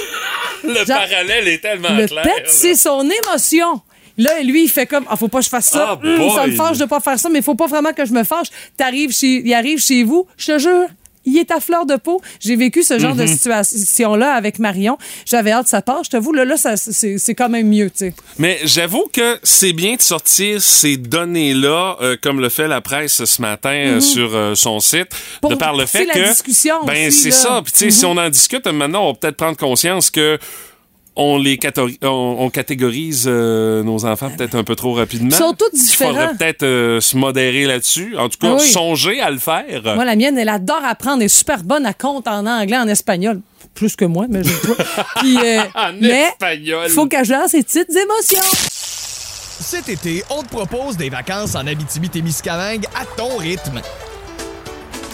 Le 0.68 0.74
Genre, 0.74 0.86
parallèle 0.86 1.46
est 1.48 1.58
tellement 1.62 1.90
le 1.94 2.06
clair. 2.06 2.24
C'est 2.46 2.74
son 2.74 3.08
émotion. 3.24 3.80
Là, 4.16 4.40
lui, 4.42 4.64
il 4.64 4.68
fait 4.68 4.86
comme, 4.86 5.04
ah, 5.08 5.16
faut 5.16 5.28
pas 5.28 5.38
que 5.38 5.44
je 5.44 5.48
fasse 5.50 5.66
ça. 5.66 5.98
Ah, 6.02 6.06
Hum, 6.06 6.30
ça 6.34 6.46
me 6.46 6.52
fâche 6.52 6.78
de 6.78 6.86
pas 6.86 6.98
faire 6.98 7.18
ça, 7.18 7.28
mais 7.28 7.40
faut 7.40 7.54
pas 7.54 7.68
vraiment 7.68 7.92
que 7.92 8.04
je 8.04 8.12
me 8.12 8.24
fâche. 8.24 8.48
T'arrives 8.76 9.12
chez, 9.12 9.42
il 9.44 9.54
arrive 9.54 9.78
chez 9.80 10.02
vous, 10.02 10.26
je 10.36 10.52
te 10.52 10.58
jure. 10.58 10.86
Il 11.24 11.36
est 11.36 11.50
à 11.50 11.60
fleur 11.60 11.84
de 11.84 11.96
peau. 11.96 12.22
J'ai 12.40 12.56
vécu 12.56 12.82
ce 12.82 12.98
genre 12.98 13.14
de 13.14 13.22
Mhm. 13.24 13.28
situation-là 13.28 14.32
avec 14.32 14.58
Marion. 14.58 14.96
J'avais 15.26 15.50
hâte 15.52 15.64
de 15.64 15.68
sa 15.68 15.82
part. 15.82 16.02
Je 16.02 16.08
t'avoue, 16.10 16.32
là, 16.32 16.44
là, 16.46 16.56
c'est 16.56 17.34
quand 17.34 17.50
même 17.50 17.68
mieux, 17.68 17.90
tu 17.90 17.98
sais. 17.98 18.14
Mais 18.38 18.58
j'avoue 18.64 19.04
que 19.12 19.38
c'est 19.42 19.74
bien 19.74 19.96
de 19.96 20.00
sortir 20.00 20.62
ces 20.62 20.96
données-là, 20.96 21.96
euh, 22.00 22.16
comme 22.20 22.40
le 22.40 22.48
fait 22.48 22.66
la 22.66 22.80
presse 22.80 23.24
ce 23.24 23.42
matin 23.42 23.70
euh, 23.70 23.94
Mhm. 23.96 24.00
sur 24.00 24.34
euh, 24.34 24.54
son 24.54 24.80
site, 24.80 25.08
Pour 25.42 25.50
de 25.50 25.56
par 25.56 25.76
le 25.76 25.84
fait 25.86 26.06
la 26.06 26.14
que 26.14 26.28
discussion 26.30 26.84
ben 26.86 27.10
c'est 27.10 27.30
ça. 27.30 27.60
Puis 27.62 27.72
tu 27.72 27.78
sais, 27.78 27.84
Mhm. 27.86 27.90
si 27.90 28.04
on 28.06 28.16
en 28.16 28.28
discute 28.30 28.66
maintenant, 28.66 29.04
on 29.04 29.12
va 29.12 29.18
peut-être 29.18 29.36
prendre 29.36 29.56
conscience 29.56 30.10
que 30.10 30.38
on 31.20 31.36
les 31.36 31.56
catori- 31.56 31.98
on, 32.02 32.36
on 32.38 32.48
catégorise 32.50 33.24
euh, 33.26 33.82
nos 33.82 34.04
enfants 34.06 34.30
peut-être 34.30 34.54
un 34.54 34.62
peu 34.64 34.76
trop 34.76 34.94
rapidement. 34.94 35.28
Ils 35.30 35.34
sont 35.34 35.52
tous 35.52 35.68
Il 35.74 35.80
faudrait 35.90 36.12
différents. 36.12 36.36
peut-être 36.36 36.62
euh, 36.62 37.00
se 37.00 37.16
modérer 37.16 37.64
là-dessus. 37.66 38.16
En 38.16 38.28
tout 38.28 38.38
cas, 38.40 38.52
Ah 38.52 38.56
oui. 38.60 38.66
songer 38.68 39.20
à 39.20 39.30
le 39.30 39.38
faire. 39.38 39.64
Moi, 39.96 40.04
la 40.04 40.14
mienne, 40.16 40.38
elle 40.38 40.48
adore 40.48 40.82
apprendre. 40.84 41.18
Elle 41.18 41.26
est 41.26 41.28
super 41.28 41.64
bonne 41.64 41.84
à 41.86 41.92
compte 41.92 42.28
en 42.28 42.46
anglais, 42.46 42.78
en 42.78 42.86
espagnol. 42.88 43.40
Plus 43.74 43.96
que 43.96 44.04
moi, 44.04 44.26
mais 44.28 44.42
je 44.44 44.50
Puis, 45.16 45.36
euh, 45.44 45.60
En 45.74 45.92
mais 46.00 46.28
espagnol. 46.30 46.88
faut 46.90 47.06
qu'elle 47.06 47.24
gère 47.24 47.48
ses 47.48 47.62
petites 47.62 47.90
émotions. 47.94 48.40
Cet 49.60 49.88
été, 49.88 50.22
on 50.30 50.42
te 50.42 50.48
propose 50.48 50.96
des 50.96 51.10
vacances 51.10 51.54
en 51.56 51.66
Abitibi-Témiscamingue 51.66 52.86
à 52.94 53.04
ton 53.16 53.36
rythme. 53.38 53.80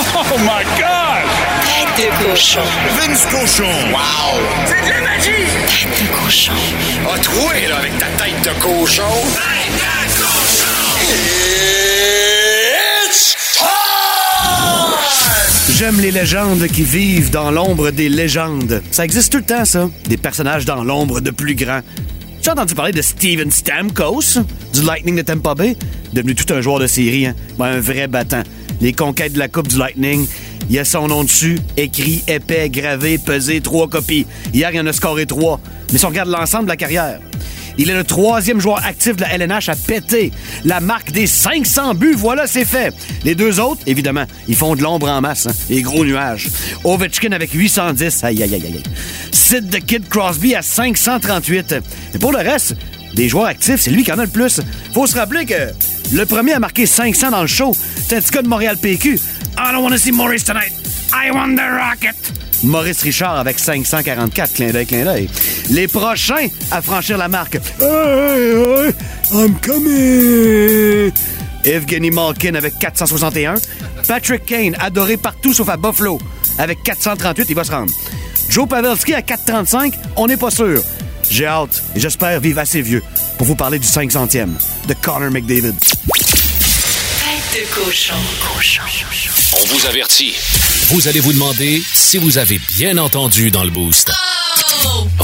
Oh 0.00 0.38
my 0.38 0.62
God! 0.78 1.26
Tête 1.96 2.06
de 2.06 2.30
cochon. 2.30 2.60
Vince 2.96 3.26
Cochon! 3.26 3.64
Wow! 3.90 4.38
C'est 4.64 4.80
de 4.80 4.90
la 4.90 5.00
magie! 5.00 5.48
Tête 5.66 5.90
de 6.00 6.06
cochon. 6.22 6.52
A 7.12 7.18
troué, 7.18 7.66
là, 7.68 7.78
avec 7.78 7.98
ta 7.98 8.06
tête 8.22 8.40
de 8.44 8.50
cochon! 8.62 9.02
Tête 9.34 9.74
de 9.74 10.22
cochon! 10.22 10.68
It's 13.08 13.36
time! 13.54 13.64
J'aime 15.76 16.00
les 16.00 16.12
légendes 16.12 16.68
qui 16.68 16.84
vivent 16.84 17.30
dans 17.30 17.50
l'ombre 17.50 17.90
des 17.90 18.08
légendes. 18.08 18.80
Ça 18.92 19.04
existe 19.04 19.32
tout 19.32 19.38
le 19.38 19.44
temps, 19.44 19.64
ça. 19.64 19.90
Des 20.06 20.16
personnages 20.16 20.64
dans 20.64 20.84
l'ombre 20.84 21.20
de 21.20 21.32
plus 21.32 21.56
grands. 21.56 21.82
Tu 22.40 22.50
as 22.50 22.52
entendu 22.52 22.76
parler 22.76 22.92
de 22.92 23.02
Steven 23.02 23.50
Stamkos, 23.50 24.38
du 24.72 24.82
Lightning 24.82 25.16
de 25.16 25.22
Tampa 25.22 25.56
Bay? 25.56 25.76
Devenu 26.12 26.36
tout 26.36 26.54
un 26.54 26.60
joueur 26.60 26.78
de 26.78 26.86
série, 26.86 27.26
hein? 27.26 27.34
Ben, 27.58 27.66
un 27.66 27.80
vrai 27.80 28.06
battant. 28.06 28.44
Les 28.80 28.92
conquêtes 28.92 29.32
de 29.32 29.38
la 29.38 29.48
Coupe 29.48 29.68
du 29.68 29.78
Lightning, 29.78 30.26
il 30.68 30.76
y 30.76 30.78
a 30.78 30.84
son 30.84 31.08
nom 31.08 31.24
dessus, 31.24 31.58
écrit, 31.76 32.22
épais, 32.28 32.68
gravé, 32.70 33.18
pesé, 33.18 33.60
trois 33.60 33.88
copies. 33.88 34.26
Hier, 34.54 34.70
il 34.72 34.80
en 34.80 34.86
a 34.86 34.92
scoré 34.92 35.26
trois. 35.26 35.60
Mais 35.92 35.98
si 35.98 36.04
on 36.04 36.08
regarde 36.08 36.28
l'ensemble 36.28 36.64
de 36.64 36.70
la 36.70 36.76
carrière, 36.76 37.18
il 37.80 37.88
est 37.90 37.94
le 37.94 38.04
troisième 38.04 38.60
joueur 38.60 38.84
actif 38.84 39.14
de 39.16 39.22
la 39.22 39.34
LNH 39.34 39.68
à 39.68 39.76
péter 39.76 40.32
la 40.64 40.80
marque 40.80 41.12
des 41.12 41.26
500 41.28 41.94
buts. 41.94 42.14
Voilà, 42.16 42.46
c'est 42.46 42.64
fait. 42.64 42.92
Les 43.24 43.34
deux 43.36 43.60
autres, 43.60 43.80
évidemment, 43.86 44.24
ils 44.48 44.56
font 44.56 44.74
de 44.74 44.82
l'ombre 44.82 45.08
en 45.08 45.20
masse. 45.20 45.46
hein. 45.46 45.80
Gros 45.80 46.04
nuages. 46.04 46.48
Ovechkin 46.84 47.32
avec 47.32 47.52
810. 47.52 48.24
Aïe, 48.24 48.42
aïe, 48.42 48.54
aïe, 48.54 48.62
aïe. 48.66 48.82
Sid 49.30 49.70
the 49.70 49.84
Kid 49.84 50.08
Crosby 50.08 50.54
à 50.56 50.62
538. 50.62 51.76
Et 52.14 52.18
pour 52.18 52.32
le 52.32 52.38
reste, 52.38 52.74
des 53.14 53.28
joueurs 53.28 53.46
actifs, 53.46 53.80
c'est 53.80 53.90
lui 53.90 54.04
qui 54.04 54.12
en 54.12 54.18
a 54.18 54.24
le 54.24 54.28
plus. 54.30 54.60
Faut 54.94 55.06
se 55.06 55.16
rappeler 55.16 55.46
que 55.46 55.72
le 56.12 56.26
premier 56.26 56.52
à 56.52 56.58
marquer 56.58 56.86
500 56.86 57.30
dans 57.30 57.42
le 57.42 57.46
show, 57.46 57.76
c'est 58.06 58.16
un 58.16 58.20
petit 58.20 58.42
de 58.42 58.48
Montréal 58.48 58.76
PQ. 58.80 59.14
I 59.58 59.72
don't 59.72 59.82
want 59.82 59.90
to 59.90 59.98
see 59.98 60.12
Maurice 60.12 60.44
tonight. 60.44 60.72
I 61.12 61.30
want 61.30 61.56
the 61.56 61.60
Rocket. 61.60 62.16
Maurice 62.64 63.02
Richard 63.02 63.38
avec 63.38 63.58
544, 63.58 64.52
clin 64.52 64.70
d'œil, 64.70 64.86
clin 64.86 65.04
d'œil. 65.04 65.28
Les 65.70 65.86
prochains 65.86 66.48
à 66.70 66.82
franchir 66.82 67.18
la 67.18 67.28
marque. 67.28 67.56
Hey, 67.80 67.82
hey, 67.82 68.94
I'm 69.32 69.54
coming! 69.60 71.12
Evgeny 71.64 72.10
Malkin 72.10 72.54
avec 72.54 72.78
461. 72.78 73.54
Patrick 74.06 74.46
Kane, 74.46 74.76
adoré 74.80 75.16
partout 75.16 75.52
sauf 75.52 75.68
à 75.68 75.76
Buffalo, 75.76 76.18
avec 76.58 76.82
438, 76.82 77.46
il 77.50 77.54
va 77.54 77.64
se 77.64 77.70
rendre. 77.70 77.92
Joe 78.48 78.66
Pavelski 78.66 79.14
à 79.14 79.22
435, 79.22 79.94
on 80.16 80.26
n'est 80.26 80.36
pas 80.36 80.50
sûr. 80.50 80.82
J'ai 81.30 81.46
hâte 81.46 81.82
et 81.94 82.00
j'espère 82.00 82.40
vivre 82.40 82.58
assez 82.58 82.80
vieux 82.82 83.02
pour 83.36 83.46
vous 83.46 83.54
parler 83.56 83.78
du 83.78 83.86
500e 83.86 84.48
de 84.86 84.94
Connor 84.94 85.30
McDavid. 85.30 85.74
Tête 85.78 87.60
de 87.60 87.74
cochon. 87.74 88.14
Cochon. 88.54 88.82
On 89.60 89.66
vous 89.66 89.86
avertit. 89.86 90.34
Vous 90.88 91.06
allez 91.08 91.20
vous 91.20 91.32
demander 91.32 91.82
si 91.94 92.18
vous 92.18 92.38
avez 92.38 92.60
bien 92.76 92.96
entendu 92.98 93.50
dans 93.50 93.64
le 93.64 93.70
boost. 93.70 94.10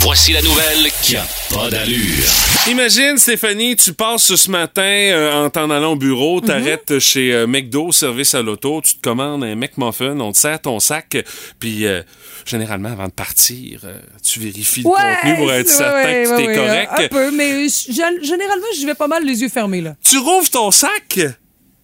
Voici 0.01 0.33
la 0.33 0.43
nouvelle 0.43 0.91
qui 1.03 1.17
a 1.17 1.27
pas 1.51 1.71
d'allure. 1.71 2.25
Imagine, 2.69 3.17
Stéphanie, 3.17 3.75
tu 3.77 3.93
passes 3.95 4.35
ce 4.35 4.51
matin 4.51 4.83
euh, 4.83 5.33
en 5.47 5.51
t'en 5.51 5.71
allant 5.71 5.93
au 5.93 5.97
bureau, 5.97 6.41
Mhm. 6.41 6.47
t'arrêtes 6.47 6.99
chez 6.99 7.33
euh, 7.33 7.47
McDo, 7.47 7.91
service 7.93 8.35
à 8.35 8.43
l'auto, 8.43 8.83
tu 8.85 8.97
te 8.97 9.01
commandes 9.03 9.43
un 9.45 9.55
McMuffin, 9.55 10.19
on 10.21 10.33
te 10.33 10.39
sert 10.39 10.61
ton 10.61 10.79
sac, 10.81 11.17
puis 11.59 11.87
euh, 11.87 12.03
généralement, 12.47 12.91
avant 12.91 13.07
de 13.07 13.13
partir, 13.13 13.81
euh, 13.85 13.99
tu 14.23 14.41
vérifies 14.41 14.83
le 14.83 14.89
contenu 14.91 15.37
pour 15.37 15.53
être 15.53 15.69
certain 15.69 15.95
ouais, 16.05 16.25
que 16.25 16.41
est 16.43 16.47
ouais, 16.49 16.55
correct. 16.55 16.91
Un 16.97 17.09
peu, 17.09 17.31
mais 17.31 17.69
je- 17.69 17.93
généralement, 18.23 18.67
j'y 18.77 18.87
vais 18.87 18.95
pas 18.95 19.09
mal 19.09 19.25
les 19.25 19.41
yeux 19.43 19.49
fermés, 19.49 19.81
là. 19.81 19.97
Tu 20.03 20.19
rouvres 20.19 20.51
ton 20.51 20.71
sac 20.71 21.19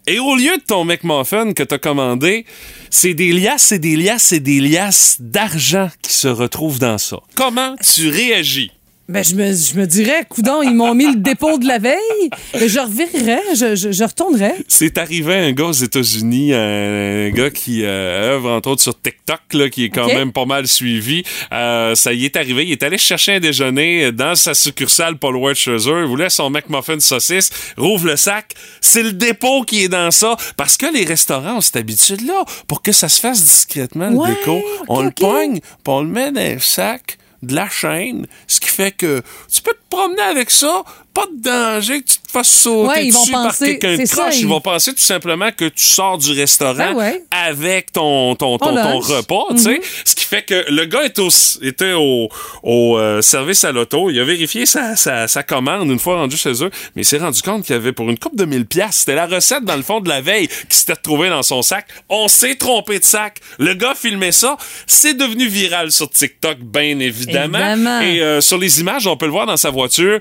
et 0.06 0.18
au 0.18 0.34
lieu 0.34 0.56
de 0.56 0.62
ton 0.66 0.84
McMuffin 0.84 1.52
que 1.52 1.62
t'as 1.62 1.78
commandé, 1.78 2.44
c'est 2.88 3.14
des 3.14 3.32
liasses, 3.32 3.64
c'est 3.64 3.78
des 3.78 3.96
liasses, 3.96 4.22
c'est 4.24 4.40
des 4.40 4.60
liasses 4.60 5.16
d'argent 5.20 5.88
qui 6.02 6.12
se 6.12 6.28
retrouvent 6.28 6.78
dans 6.78 6.98
ça. 6.98 7.18
Comment 7.36 7.76
tu 7.76 8.08
réagis? 8.08 8.72
Ben, 9.10 9.24
je 9.24 9.34
me, 9.34 9.52
je 9.52 9.74
me 9.74 9.86
dirais, 9.86 10.24
coudon, 10.28 10.62
ils 10.62 10.72
m'ont 10.72 10.94
mis 10.94 11.06
le 11.06 11.16
dépôt 11.16 11.58
de 11.58 11.66
la 11.66 11.78
veille. 11.78 12.30
Ben, 12.52 12.68
je 12.68 12.78
revirerais, 12.78 13.42
je, 13.56 13.74
je, 13.74 13.90
je 13.90 14.04
retournerais. 14.04 14.54
C'est 14.68 14.98
arrivé 14.98 15.34
à 15.34 15.42
un 15.42 15.52
gars 15.52 15.64
aux 15.64 15.72
États-Unis, 15.72 16.54
un 16.54 17.30
gars 17.30 17.50
qui 17.50 17.82
euh, 17.84 18.34
œuvre 18.34 18.50
entre 18.52 18.70
autres 18.70 18.82
sur 18.82 18.94
TikTok, 19.00 19.40
là, 19.54 19.68
qui 19.68 19.86
est 19.86 19.88
quand 19.90 20.06
même 20.06 20.32
pas 20.32 20.44
mal 20.44 20.68
suivi. 20.68 21.24
Euh, 21.52 21.96
ça 21.96 22.12
y 22.12 22.24
est 22.24 22.36
arrivé. 22.36 22.64
Il 22.66 22.72
est 22.72 22.82
allé 22.84 22.98
chercher 22.98 23.32
un 23.32 23.40
déjeuner 23.40 24.12
dans 24.12 24.36
sa 24.36 24.54
succursale 24.54 25.16
Paul 25.16 25.34
White 25.36 25.58
Il 25.66 26.06
voulait 26.06 26.30
son 26.30 26.48
McMuffin 26.48 27.00
saucisse. 27.00 27.50
Rouvre 27.76 28.06
le 28.06 28.16
sac. 28.16 28.54
C'est 28.80 29.02
le 29.02 29.12
dépôt 29.12 29.62
qui 29.62 29.82
est 29.82 29.88
dans 29.88 30.12
ça. 30.12 30.36
Parce 30.56 30.76
que 30.76 30.86
les 30.92 31.04
restaurants 31.04 31.56
ont 31.56 31.60
cette 31.60 31.76
habitude-là. 31.76 32.44
Pour 32.68 32.80
que 32.80 32.92
ça 32.92 33.08
se 33.08 33.20
fasse 33.20 33.42
discrètement, 33.42 34.08
le 34.10 34.16
Ouais, 34.16 34.28
déco. 34.28 34.62
On 34.88 35.02
le 35.02 35.10
pogne, 35.10 35.58
puis 35.60 35.68
on 35.88 36.02
le 36.02 36.08
met 36.08 36.30
dans 36.30 36.40
un 36.40 36.58
sac 36.60 37.16
de 37.42 37.54
la 37.54 37.68
chaîne, 37.68 38.26
ce 38.46 38.60
qui 38.60 38.68
fait 38.68 38.92
que 38.92 39.22
tu 39.50 39.62
peux 39.62 39.72
te 39.72 39.88
promener 39.88 40.22
avec 40.22 40.50
ça, 40.50 40.84
pas 41.12 41.26
de 41.26 41.42
danger 41.42 42.02
que 42.02 42.06
tu 42.12 42.18
te 42.18 42.30
fasses 42.30 42.48
sauter 42.50 42.88
Ouais, 42.88 43.06
ils 43.06 43.12
vont 43.12 43.26
par 43.26 43.46
penser- 43.48 43.78
quelqu'un 43.78 44.02
de 44.02 44.08
croche. 44.08 44.34
Ils 44.36 44.40
ils- 44.42 44.46
vont 44.46 44.60
penser 44.60 44.92
tout 44.92 45.00
simplement 45.00 45.50
que 45.50 45.64
tu 45.66 45.84
sors 45.84 46.18
du 46.18 46.32
restaurant 46.32 46.74
Ben 46.74 46.94
ouais. 46.94 47.24
avec 47.30 47.92
ton, 47.92 48.34
ton, 48.36 48.58
ton, 48.58 48.98
repas, 49.00 49.46
tu 49.50 49.58
sais. 49.58 49.70
Mhm. 49.78 49.80
Ce 50.04 50.14
qui 50.14 50.24
fait 50.24 50.42
que 50.42 50.64
le 50.70 50.84
gars 50.84 51.02
est 51.02 51.18
au, 51.18 51.28
était 51.62 51.92
au, 51.94 52.28
au 52.62 52.96
euh, 52.98 53.20
service 53.22 53.64
à 53.64 53.72
l'auto. 53.72 54.10
Il 54.10 54.20
a 54.20 54.24
vérifié 54.24 54.66
sa, 54.66 54.94
sa, 54.96 55.26
sa 55.26 55.42
commande 55.42 55.88
une 55.90 55.98
fois 55.98 56.16
rendu 56.16 56.36
chez 56.36 56.62
eux, 56.64 56.70
mais 56.94 57.02
il 57.02 57.04
s'est 57.04 57.18
rendu 57.18 57.42
compte 57.42 57.64
qu'il 57.64 57.74
y 57.74 57.78
avait 57.78 57.92
pour 57.92 58.08
une 58.08 58.18
coupe 58.18 58.36
de 58.36 58.44
1000 58.44 58.66
pièces. 58.66 58.96
C'était 58.98 59.14
la 59.16 59.26
recette 59.26 59.64
dans 59.64 59.76
le 59.76 59.82
fond 59.82 60.00
de 60.00 60.08
la 60.08 60.20
veille 60.20 60.48
qui 60.68 60.76
s'était 60.76 60.92
retrouvée 60.92 61.28
dans 61.28 61.42
son 61.42 61.62
sac. 61.62 61.86
On 62.08 62.28
s'est 62.28 62.54
trompé 62.54 62.98
de 63.00 63.04
sac. 63.04 63.38
Le 63.58 63.74
gars 63.74 63.94
filmait 63.94 64.32
ça. 64.32 64.56
C'est 64.86 65.14
devenu 65.14 65.48
viral 65.48 65.90
sur 65.90 66.08
TikTok, 66.08 66.58
bien 66.60 66.98
évidemment. 67.00 67.58
Évidemment. 67.58 68.00
Et 68.02 68.20
euh, 68.22 68.40
sur 68.40 68.58
les 68.58 68.80
images, 68.80 69.06
on 69.06 69.16
peut 69.16 69.26
le 69.26 69.32
voir 69.32 69.46
dans 69.46 69.56
sa 69.56 69.70
voiture. 69.70 70.20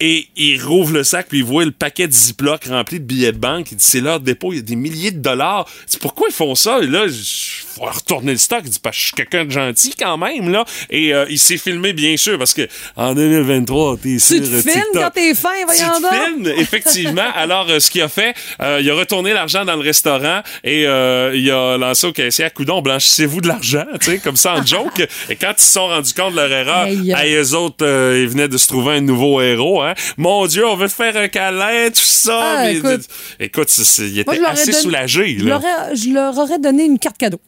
Et 0.00 0.28
il 0.36 0.62
rouvre 0.62 0.92
le 0.92 1.02
sac, 1.04 1.26
puis 1.28 1.38
il 1.38 1.44
voit 1.44 1.64
le 1.64 1.70
paquet 1.72 2.06
de 2.06 2.12
Ziploc 2.12 2.64
rempli 2.66 3.00
de 3.00 3.04
billets 3.04 3.32
de 3.32 3.38
banque. 3.38 3.72
Il 3.72 3.76
dit, 3.78 3.84
c'est 3.84 4.00
leur 4.00 4.20
dépôt, 4.20 4.52
il 4.52 4.56
y 4.56 4.58
a 4.60 4.62
des 4.62 4.76
milliers 4.76 5.10
de 5.10 5.18
dollars. 5.18 5.66
C'est 5.86 6.00
pourquoi 6.00 6.28
ils 6.30 6.34
font 6.34 6.54
ça? 6.54 6.78
Et 6.80 6.86
là, 6.86 7.04
il 7.06 7.12
faut 7.12 7.82
retourner 7.84 8.32
le 8.32 8.38
stock. 8.38 8.60
Il 8.64 8.70
dit, 8.70 8.78
parce 8.80 8.96
que 8.96 9.00
je 9.00 9.06
suis 9.06 9.14
quelqu'un 9.16 9.44
de 9.44 9.50
gentil 9.50 9.94
quand 9.98 10.16
même, 10.16 10.50
là. 10.50 10.64
Et 10.90 11.12
euh, 11.12 11.26
il 11.28 11.38
s'est 11.38 11.56
filmé, 11.56 11.92
bien 11.92 12.16
sûr, 12.16 12.38
parce 12.38 12.54
que 12.54 12.68
en 12.96 13.14
2023, 13.14 13.96
t'es 13.96 14.02
Tu 14.10 14.20
sur 14.20 14.36
te 14.40 14.44
euh, 14.54 14.62
filmes 14.62 14.82
quand 14.94 15.10
t'es 15.12 15.34
fin, 15.34 15.50
Tu 15.58 15.64
voyons 15.66 15.96
te 15.96 16.02
donc. 16.02 16.12
filmes, 16.12 16.60
effectivement. 16.60 17.22
Alors, 17.34 17.66
euh, 17.68 17.80
ce 17.80 17.90
qu'il 17.90 18.02
a 18.02 18.08
fait, 18.08 18.34
euh, 18.60 18.78
il 18.80 18.88
a 18.90 18.94
retourné 18.94 19.32
l'argent 19.32 19.64
dans 19.64 19.74
le 19.76 19.82
restaurant 19.82 20.42
et 20.62 20.86
euh, 20.86 21.32
il 21.34 21.50
a 21.50 21.76
lancé 21.76 22.06
au 22.06 22.12
caissier 22.12 22.44
à 22.44 22.50
coudon, 22.50 22.82
blanchissez-vous 22.82 23.40
de 23.40 23.48
l'argent, 23.48 23.84
tu 24.00 24.12
sais, 24.12 24.18
comme 24.18 24.36
ça 24.36 24.54
en 24.54 24.64
joke. 24.64 25.06
Et 25.28 25.36
quand 25.36 25.52
ils 25.58 25.62
se 25.62 25.72
sont 25.72 25.86
rendus 25.88 26.14
compte 26.14 26.32
de 26.32 26.36
leur 26.36 26.52
erreur, 26.52 26.86
à 27.14 27.26
eux 27.26 27.54
autres, 27.54 27.84
euh, 27.84 28.20
ils 28.22 28.28
venaient 28.28 28.48
de 28.48 28.58
se 28.58 28.68
trouver 28.68 28.94
un 28.94 29.00
nouveau 29.00 29.40
héros. 29.40 29.82
Hein. 29.82 29.87
Mon 30.16 30.46
Dieu, 30.46 30.66
on 30.66 30.76
veut 30.76 30.88
te 30.88 30.92
faire 30.94 31.16
un 31.16 31.28
câlin, 31.28 31.88
tout 31.88 32.00
ça. 32.02 32.40
Ah, 32.42 32.62
Mais, 32.64 32.76
écoute. 32.76 33.02
écoute, 33.40 33.70
il 33.98 34.18
était 34.20 34.44
assez 34.44 34.70
donné- 34.72 34.82
soulagé. 34.82 35.38
Je 35.38 35.44
Là. 35.44 35.60
leur, 35.60 35.64
ai- 35.92 35.96
je 35.96 36.10
leur 36.10 36.36
aurais 36.38 36.58
donné 36.58 36.84
une 36.84 36.98
carte 36.98 37.18
cadeau. 37.18 37.40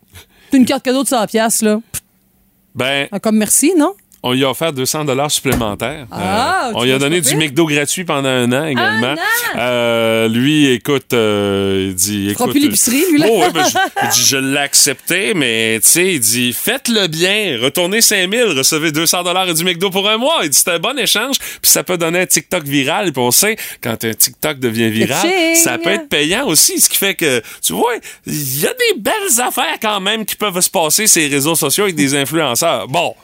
Une 0.53 0.64
carte 0.64 0.85
cadeau 0.85 1.03
de 1.05 1.09
100 1.09 1.26
piastres, 1.26 1.64
là. 1.64 1.81
Ben, 2.74 3.09
Ah, 3.12 3.20
Comme 3.20 3.37
merci, 3.37 3.72
non? 3.76 3.94
On 4.23 4.33
lui 4.33 4.45
a 4.45 4.51
offert 4.51 4.73
200 4.73 5.05
dollars 5.05 5.31
supplémentaires. 5.31 6.07
Ah, 6.11 6.69
Euh, 6.69 6.73
on 6.75 6.85
lui 6.85 6.93
a 6.93 6.99
donné 6.99 7.21
du 7.21 7.37
McDo 7.37 7.67
gratuit 7.67 8.05
pendant 8.05 8.29
un 8.29 8.53
an 8.53 8.67
également. 8.67 9.15
Euh, 9.57 10.29
lui, 10.29 10.67
écoute, 10.67 11.13
euh, 11.13 11.87
il 11.89 11.95
dit... 11.95 12.33
fera 12.35 12.45
écoute, 12.45 12.53
plus 12.53 12.61
l'épicerie, 12.61 13.05
lui, 13.13 13.19
là? 13.19 13.27
Oh, 13.31 13.41
ouais, 13.41 13.51
ben, 13.51 13.65
je, 13.65 13.77
il 14.03 14.09
dit, 14.11 14.25
je 14.27 14.37
l'ai 14.37 14.59
accepté, 14.59 15.33
mais 15.35 15.81
tu 15.83 15.89
sais, 15.89 16.15
il 16.15 16.21
dit, 16.21 16.53
faites-le 16.53 17.07
bien, 17.07 17.59
retournez 17.61 18.01
5000, 18.01 18.43
recevez 18.59 18.93
200 18.93 19.23
dollars 19.23 19.49
et 19.49 19.55
du 19.55 19.65
McDo 19.65 19.91
pour 19.91 20.09
un 20.09 20.19
mois. 20.19 20.41
Il 20.43 20.51
dit, 20.51 20.59
c'est 20.59 20.71
un 20.71 20.79
bon 20.79 20.99
échange, 20.99 21.37
puis 21.39 21.71
ça 21.71 21.83
peut 21.83 21.97
donner 21.97 22.21
un 22.21 22.27
TikTok 22.27 22.65
viral. 22.65 23.13
Puis 23.13 23.23
on 23.23 23.31
sait, 23.31 23.57
quand 23.83 24.05
un 24.05 24.15
TikTok 24.15 24.59
devient 24.59 24.91
viral, 24.91 25.27
ça 25.57 25.79
peut 25.79 25.91
être 25.91 26.09
payant 26.09 26.47
aussi, 26.47 26.81
ce 26.81 26.89
qui 26.91 26.99
fait 26.99 27.15
que, 27.15 27.43
tu 27.63 27.73
vois, 27.73 27.95
il 28.27 28.61
y 28.61 28.67
a 28.67 28.73
des 28.73 29.01
belles 29.01 29.41
affaires 29.41 29.79
quand 29.81 30.01
même 30.01 30.25
qui 30.25 30.37
peuvent 30.37 30.61
se 30.61 30.71
passer 30.71 31.07
sur 31.07 31.23
les 31.23 31.29
réseaux 31.29 31.55
sociaux 31.55 31.85
avec 31.85 31.97
des 31.97 32.15
influenceurs. 32.15 32.87
Bon, 32.89 33.15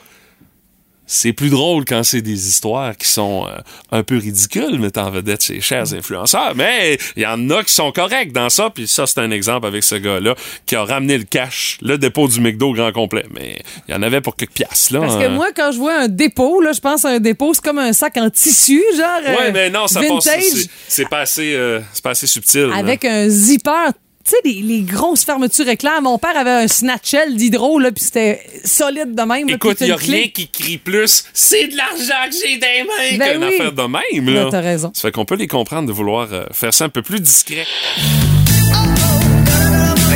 c'est 1.06 1.32
plus 1.32 1.50
drôle 1.50 1.84
quand 1.84 2.02
c'est 2.02 2.20
des 2.22 2.48
histoires 2.48 2.96
qui 2.96 3.06
sont 3.08 3.46
euh, 3.46 3.58
un 3.92 4.02
peu 4.02 4.16
ridicules, 4.18 4.78
mettant 4.78 5.06
en 5.06 5.10
vedette 5.10 5.42
ces 5.42 5.60
chers 5.60 5.92
influenceurs. 5.94 6.54
Mais 6.56 6.98
il 7.16 7.22
y 7.22 7.26
en 7.26 7.48
a 7.50 7.62
qui 7.62 7.72
sont 7.72 7.92
corrects 7.92 8.32
dans 8.32 8.48
ça. 8.50 8.70
Puis 8.70 8.88
ça, 8.88 9.06
c'est 9.06 9.20
un 9.20 9.30
exemple 9.30 9.66
avec 9.66 9.84
ce 9.84 9.94
gars-là 9.94 10.34
qui 10.66 10.74
a 10.74 10.84
ramené 10.84 11.16
le 11.18 11.24
cash, 11.24 11.78
le 11.82 11.96
dépôt 11.98 12.26
du 12.28 12.40
McDo 12.40 12.70
au 12.70 12.72
grand 12.74 12.92
complet. 12.92 13.24
Mais 13.32 13.60
il 13.88 13.94
y 13.94 13.96
en 13.96 14.02
avait 14.02 14.20
pour 14.20 14.34
quelques 14.36 14.52
piastres. 14.52 14.94
Là, 14.94 15.00
Parce 15.00 15.16
que 15.16 15.24
hein. 15.24 15.28
moi, 15.30 15.48
quand 15.54 15.70
je 15.72 15.78
vois 15.78 15.94
un 16.00 16.08
dépôt, 16.08 16.60
là, 16.60 16.72
je 16.72 16.80
pense 16.80 17.04
à 17.04 17.10
un 17.10 17.20
dépôt, 17.20 17.54
c'est 17.54 17.62
comme 17.64 17.78
un 17.78 17.92
sac 17.92 18.16
en 18.16 18.28
tissu, 18.30 18.82
genre. 18.96 19.06
euh, 19.28 19.36
Ouais, 19.36 19.52
mais 19.52 19.70
non, 19.70 19.86
ça 19.86 20.00
vintage, 20.00 20.42
c'est- 20.42 20.68
C'est 20.88 21.08
pas 21.08 21.20
assez, 21.20 21.54
euh, 21.54 21.80
c'est 21.92 22.02
pas 22.02 22.10
assez 22.10 22.26
subtil. 22.26 22.62
là. 22.66 22.76
Avec 22.76 23.04
un 23.04 23.28
zipper. 23.28 23.90
Tu 24.26 24.32
sais, 24.32 24.36
les, 24.44 24.60
les 24.62 24.82
grosses 24.82 25.24
fermetures 25.24 25.68
éclairs. 25.68 26.02
Mon 26.02 26.18
père 26.18 26.36
avait 26.36 26.50
un 26.50 26.66
Snatchel 26.68 27.36
d'hydro, 27.36 27.78
là, 27.78 27.92
puis 27.92 28.02
c'était 28.02 28.44
solide 28.64 29.14
de 29.14 29.22
même. 29.22 29.46
là, 29.48 29.54
Écoute, 29.54 29.76
il 29.80 29.86
n'y 29.86 29.92
a 29.92 29.96
clé. 29.96 30.16
rien 30.16 30.28
qui 30.28 30.48
crie 30.48 30.78
plus. 30.78 31.24
C'est 31.32 31.68
de 31.68 31.76
l'argent 31.76 32.28
que 32.28 32.34
j'ai 32.44 32.56
des 32.58 32.82
mains 32.84 33.18
Ben 33.18 33.32
qu'une 33.34 33.44
oui. 33.44 33.54
affaire 33.54 33.72
de 33.72 33.82
même. 33.82 34.34
Là, 34.34 34.48
t'as 34.50 34.60
raison. 34.60 34.90
Ça 34.94 35.02
fait 35.02 35.12
qu'on 35.12 35.24
peut 35.24 35.36
les 35.36 35.46
comprendre 35.46 35.86
de 35.86 35.92
vouloir 35.92 36.26
euh, 36.32 36.44
faire 36.52 36.74
ça 36.74 36.84
un 36.84 36.88
peu 36.88 37.02
plus 37.02 37.20
discret. 37.20 37.66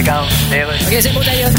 OK, 0.00 0.96
c'est 1.00 1.12
beau, 1.12 1.20
d'ailleurs. 1.22 1.50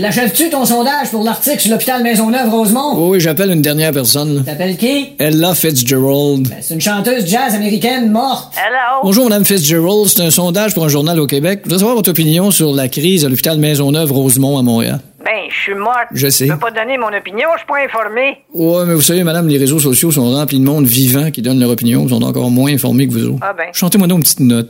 L'achèves-tu 0.00 0.50
ton 0.50 0.64
sondage 0.66 1.10
pour 1.10 1.24
l'article 1.24 1.58
sur 1.58 1.70
l'hôpital 1.70 2.02
Maisonneuve-Rosemont? 2.02 2.94
Oui, 2.96 3.08
oui, 3.12 3.20
j'appelle 3.20 3.50
une 3.50 3.62
dernière 3.62 3.92
personne. 3.92 4.44
T'appelles 4.44 4.76
qui? 4.76 5.14
Ella 5.18 5.54
Fitzgerald. 5.54 6.48
C'est 6.60 6.74
une 6.74 6.80
chanteuse 6.80 7.26
jazz 7.26 7.54
américaine 7.54 8.10
morte. 8.10 8.54
Hello? 8.56 9.00
Bonjour, 9.02 9.24
Madame 9.24 9.46
Fitzgerald. 9.46 10.06
C'est 10.06 10.22
un 10.22 10.30
sondage 10.30 10.74
pour 10.74 10.84
un 10.84 10.88
journal 10.88 11.18
au 11.18 11.26
Québec. 11.26 11.60
Je 11.60 11.64
voudrais 11.64 11.78
savoir 11.78 11.96
votre 11.96 12.10
opinion 12.10 12.50
sur 12.50 12.74
la 12.74 12.88
crise 12.88 13.24
à 13.24 13.30
l'hôpital 13.30 13.58
Maisonneuve-Rosemont 13.58 14.58
à 14.58 14.62
Montréal. 14.62 15.00
Ben, 15.24 15.32
je 15.48 15.54
suis 15.62 15.74
morte. 15.74 16.08
Je 16.12 16.28
sais. 16.28 16.46
Je 16.46 16.52
peux 16.52 16.58
pas 16.58 16.70
donner 16.70 16.98
mon 16.98 17.08
opinion, 17.08 17.48
je 17.54 17.58
suis 17.58 17.66
pas 17.66 17.82
informé. 17.82 18.36
Ouais, 18.52 18.84
mais 18.86 18.94
vous 18.94 19.00
savez, 19.00 19.24
madame, 19.24 19.48
les 19.48 19.58
réseaux 19.58 19.80
sociaux 19.80 20.10
sont 20.12 20.30
remplis 20.30 20.60
de 20.60 20.64
monde 20.64 20.86
vivant 20.86 21.30
qui 21.30 21.40
donne 21.40 21.58
leur 21.58 21.70
opinion, 21.70 22.04
qui 22.04 22.10
sont 22.10 22.22
encore 22.22 22.50
moins 22.50 22.72
informés 22.72 23.08
que 23.08 23.12
vous 23.12 23.24
autres. 23.24 23.38
Ah 23.40 23.54
ben. 23.56 23.68
Chantez-moi 23.72 24.06
donc 24.08 24.18
une 24.18 24.24
petite 24.24 24.40
note. 24.40 24.68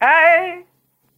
Hey! 0.00 0.64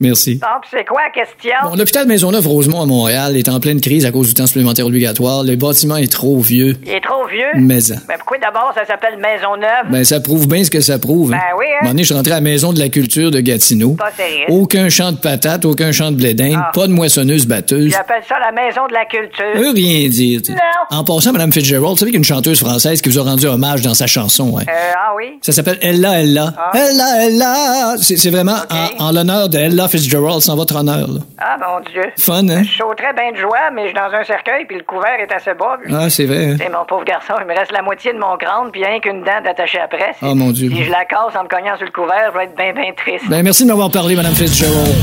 Merci. 0.00 0.36
Donc, 0.36 0.64
c'est 0.70 0.84
quoi 0.86 1.00
la 1.02 1.10
question? 1.10 1.52
Bon, 1.70 1.76
l'hôpital 1.76 2.06
Maisonneuve-Rosemont 2.06 2.80
à 2.80 2.86
Montréal 2.86 3.36
est 3.36 3.48
en 3.50 3.60
pleine 3.60 3.80
crise 3.82 4.06
à 4.06 4.10
cause 4.10 4.28
du 4.28 4.34
temps 4.34 4.46
supplémentaire 4.46 4.86
obligatoire. 4.86 5.44
Le 5.44 5.56
bâtiment 5.56 5.96
est 5.96 6.10
trop 6.10 6.38
vieux. 6.40 6.76
Il 6.86 6.90
est 6.92 7.04
trop 7.04 7.26
vieux? 7.26 7.60
Mais 7.60 7.80
ça. 7.80 7.96
Ben, 8.08 8.14
pourquoi 8.16 8.38
d'abord 8.38 8.72
ça 8.74 8.86
s'appelle 8.86 9.18
Maisonneuve? 9.18 9.90
Ben, 9.90 10.02
ça 10.04 10.20
prouve 10.20 10.48
bien 10.48 10.64
ce 10.64 10.70
que 10.70 10.80
ça 10.80 10.98
prouve. 10.98 11.34
hein. 11.34 11.38
Ben 11.38 11.56
oui, 11.58 11.66
hein? 11.68 11.76
Un 11.80 11.84
moment 11.84 11.90
donné, 11.92 12.02
je 12.02 12.06
suis 12.06 12.14
rentré 12.14 12.32
à 12.32 12.36
la 12.36 12.40
maison 12.40 12.72
de 12.72 12.78
la 12.78 12.88
culture 12.88 13.30
de 13.30 13.40
Gatineau. 13.40 13.90
Pas 13.92 14.10
sérieux. 14.16 14.46
Aucun 14.48 14.88
champ 14.88 15.12
de 15.12 15.18
patates, 15.18 15.66
aucun 15.66 15.92
champ 15.92 16.10
de 16.10 16.16
blé 16.16 16.32
d'Inde, 16.32 16.56
Ah. 16.56 16.70
pas 16.74 16.86
de 16.86 16.92
moissonneuse 16.92 17.46
batteuse. 17.46 17.90
J'appelle 17.92 18.22
ça 18.26 18.36
la 18.40 18.52
Maison 18.52 18.86
de 18.88 18.94
la 18.94 19.04
Culture. 19.04 19.44
Ça 19.54 19.60
veut 19.60 19.70
rien 19.74 20.08
dire. 20.08 20.40
Non. 20.48 20.98
En 20.98 21.04
passant, 21.04 21.32
Madame 21.32 21.52
Fitzgerald, 21.52 21.90
vous 21.90 21.96
savez 21.96 22.10
qu'il 22.10 22.14
y 22.14 22.16
a 22.16 22.24
une 22.24 22.24
chanteuse 22.24 22.58
française 22.60 23.02
qui 23.02 23.10
vous 23.10 23.18
a 23.18 23.22
rendu 23.22 23.46
hommage 23.46 23.82
dans 23.82 23.94
sa 23.94 24.06
chanson. 24.06 24.56
hein? 24.58 24.64
Euh, 24.66 24.92
ah 24.96 25.12
oui? 25.16 25.38
Ça 25.42 25.52
s'appelle 25.52 25.78
Ella 25.82 26.22
Ella. 26.22 26.54
Ah. 26.56 26.70
Ella 26.74 27.26
Ella. 27.26 27.94
C'est 28.00 28.16
c'est 28.16 28.30
vraiment 28.30 28.56
en, 28.98 29.04
en 29.08 29.12
l'honneur 29.12 29.48
de 29.50 29.58
Ella 29.58 29.88
Fitzgerald, 29.90 30.40
sans 30.40 30.56
votre 30.56 30.76
honneur. 30.76 31.08
là. 31.08 31.20
Ah, 31.38 31.56
mon 31.60 31.80
Dieu. 31.90 32.04
Fun, 32.18 32.48
hein? 32.48 32.62
Je 32.62 32.76
sauterais 32.78 33.12
bien 33.14 33.32
de 33.32 33.36
joie, 33.36 33.70
mais 33.74 33.82
je 33.82 33.86
suis 33.88 33.94
dans 33.96 34.12
un 34.16 34.24
cercueil, 34.24 34.64
puis 34.66 34.78
le 34.78 34.84
couvert 34.84 35.18
est 35.20 35.32
assez 35.32 35.54
bas. 35.54 35.76
puis- 35.82 35.92
Ah, 35.94 36.08
c'est 36.08 36.26
vrai. 36.26 36.52
hein? 36.52 36.56
C'est 36.58 36.68
mon 36.70 36.84
pauvre 36.86 37.04
garçon, 37.04 37.34
il 37.40 37.46
me 37.46 37.54
reste 37.58 37.72
la 37.72 37.82
moitié 37.82 38.12
de 38.12 38.18
mon 38.18 38.36
crâne, 38.36 38.70
puis 38.72 38.84
rien 38.84 39.00
qu'une 39.00 39.22
dent 39.22 39.40
d'attacher 39.44 39.80
après. 39.80 40.14
Oh, 40.22 40.34
mon 40.34 40.50
Dieu. 40.50 40.70
Si 40.70 40.84
je 40.84 40.90
la 40.90 41.04
casse 41.04 41.34
en 41.38 41.44
me 41.44 41.48
cognant 41.48 41.76
sur 41.76 41.86
le 41.86 41.92
couvert, 41.92 42.30
je 42.32 42.38
vais 42.38 42.44
être 42.44 42.56
bien, 42.56 42.72
bien 42.72 42.92
triste. 42.96 43.24
Ben, 43.28 43.42
merci 43.42 43.64
de 43.64 43.68
m'avoir 43.68 43.90
parlé, 43.90 44.14
Madame 44.16 44.34
Fitzgerald. 44.34 44.94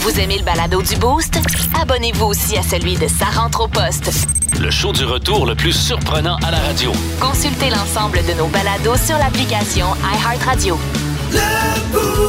Vous 0.00 0.20
aimez 0.20 0.38
le 0.38 0.44
balado 0.44 0.80
du 0.82 0.96
Boost? 0.96 1.38
Abonnez-vous 1.80 2.26
aussi 2.26 2.56
à 2.56 2.62
celui 2.62 2.96
de 2.96 3.06
Sa 3.08 3.26
rentre 3.26 3.62
au 3.64 3.68
poste. 3.68 4.10
Le 4.60 4.70
show 4.70 4.92
du 4.92 5.04
retour 5.04 5.46
le 5.46 5.54
plus 5.54 5.72
surprenant 5.72 6.36
à 6.46 6.50
la 6.50 6.58
radio. 6.58 6.92
Consultez 7.20 7.70
l'ensemble 7.70 8.18
de 8.26 8.32
nos 8.38 8.46
balados 8.46 8.96
sur 8.96 9.16
l'application 9.18 9.86
iHeartRadio. 10.02 10.78
Énergie. 11.32 12.27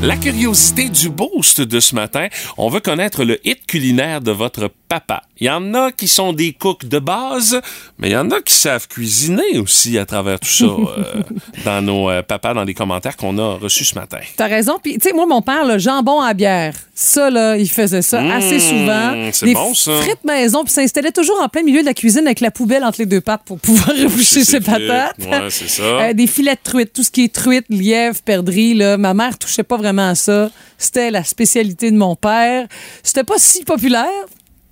La 0.00 0.16
curiosité 0.16 0.88
du 0.88 1.10
boost 1.10 1.60
de 1.60 1.80
ce 1.80 1.96
matin, 1.96 2.28
on 2.56 2.68
veut 2.68 2.78
connaître 2.78 3.24
le 3.24 3.44
hit 3.44 3.66
culinaire 3.66 4.20
de 4.20 4.30
votre 4.30 4.70
papa. 4.88 5.24
Il 5.40 5.46
y 5.46 5.50
en 5.50 5.72
a 5.74 5.92
qui 5.92 6.08
sont 6.08 6.32
des 6.32 6.52
cooks 6.52 6.86
de 6.86 6.98
base, 6.98 7.60
mais 7.98 8.08
il 8.10 8.12
y 8.12 8.16
en 8.16 8.30
a 8.30 8.40
qui 8.40 8.54
savent 8.54 8.88
cuisiner 8.88 9.58
aussi 9.58 9.96
à 9.98 10.04
travers 10.06 10.40
tout 10.40 10.48
ça 10.48 10.64
euh, 10.64 11.22
dans 11.64 11.82
nos 11.82 12.10
euh, 12.10 12.22
papas, 12.22 12.54
dans 12.54 12.64
les 12.64 12.74
commentaires 12.74 13.16
qu'on 13.16 13.38
a 13.38 13.56
reçus 13.56 13.84
ce 13.84 13.94
matin. 13.94 14.18
T'as 14.36 14.46
raison. 14.46 14.78
Puis, 14.82 14.98
tu 14.98 15.08
sais, 15.08 15.14
moi, 15.14 15.26
mon 15.26 15.42
père, 15.42 15.64
le 15.64 15.78
jambon 15.78 16.20
à 16.20 16.34
bière, 16.34 16.74
ça, 16.94 17.30
là, 17.30 17.56
il 17.56 17.70
faisait 17.70 18.02
ça 18.02 18.20
Mmh, 18.20 18.30
assez 18.30 18.58
souvent. 18.58 19.30
c'est 19.32 19.52
bon, 19.52 19.74
ça. 19.74 19.92
frites 20.02 20.24
maison, 20.24 20.64
puis 20.64 20.72
s'installait 20.72 21.12
toujours 21.12 21.40
en 21.40 21.48
plein 21.48 21.62
milieu 21.62 21.80
de 21.80 21.86
la 21.86 21.94
cuisine 21.94 22.26
avec 22.26 22.40
la 22.40 22.50
poubelle 22.50 22.84
entre 22.84 22.98
les 22.98 23.06
deux 23.06 23.20
pattes 23.20 23.42
pour 23.44 23.58
pouvoir 23.60 23.88
reboucher 23.96 24.44
ses 24.44 24.60
patates. 24.60 25.18
Ouais, 25.18 25.48
c'est 25.50 25.68
ça. 25.68 25.82
Euh, 25.82 26.12
des 26.14 26.26
filets 26.26 26.54
de 26.54 26.60
truite, 26.62 26.92
tout 26.92 27.02
ce 27.02 27.10
qui 27.10 27.24
est 27.24 27.32
truite, 27.34 27.66
lièvre, 27.68 28.20
perdrix, 28.24 28.74
là. 28.74 28.96
Ma 28.96 29.14
mère 29.14 29.38
touchait 29.38 29.62
pas 29.62 29.76
vraiment 29.76 30.08
à 30.10 30.14
ça. 30.14 30.50
C'était 30.76 31.10
la 31.10 31.24
spécialité 31.24 31.90
de 31.90 31.96
mon 31.96 32.16
père. 32.16 32.66
C'était 33.02 33.24
pas 33.24 33.38
si 33.38 33.64
populaire. 33.64 34.04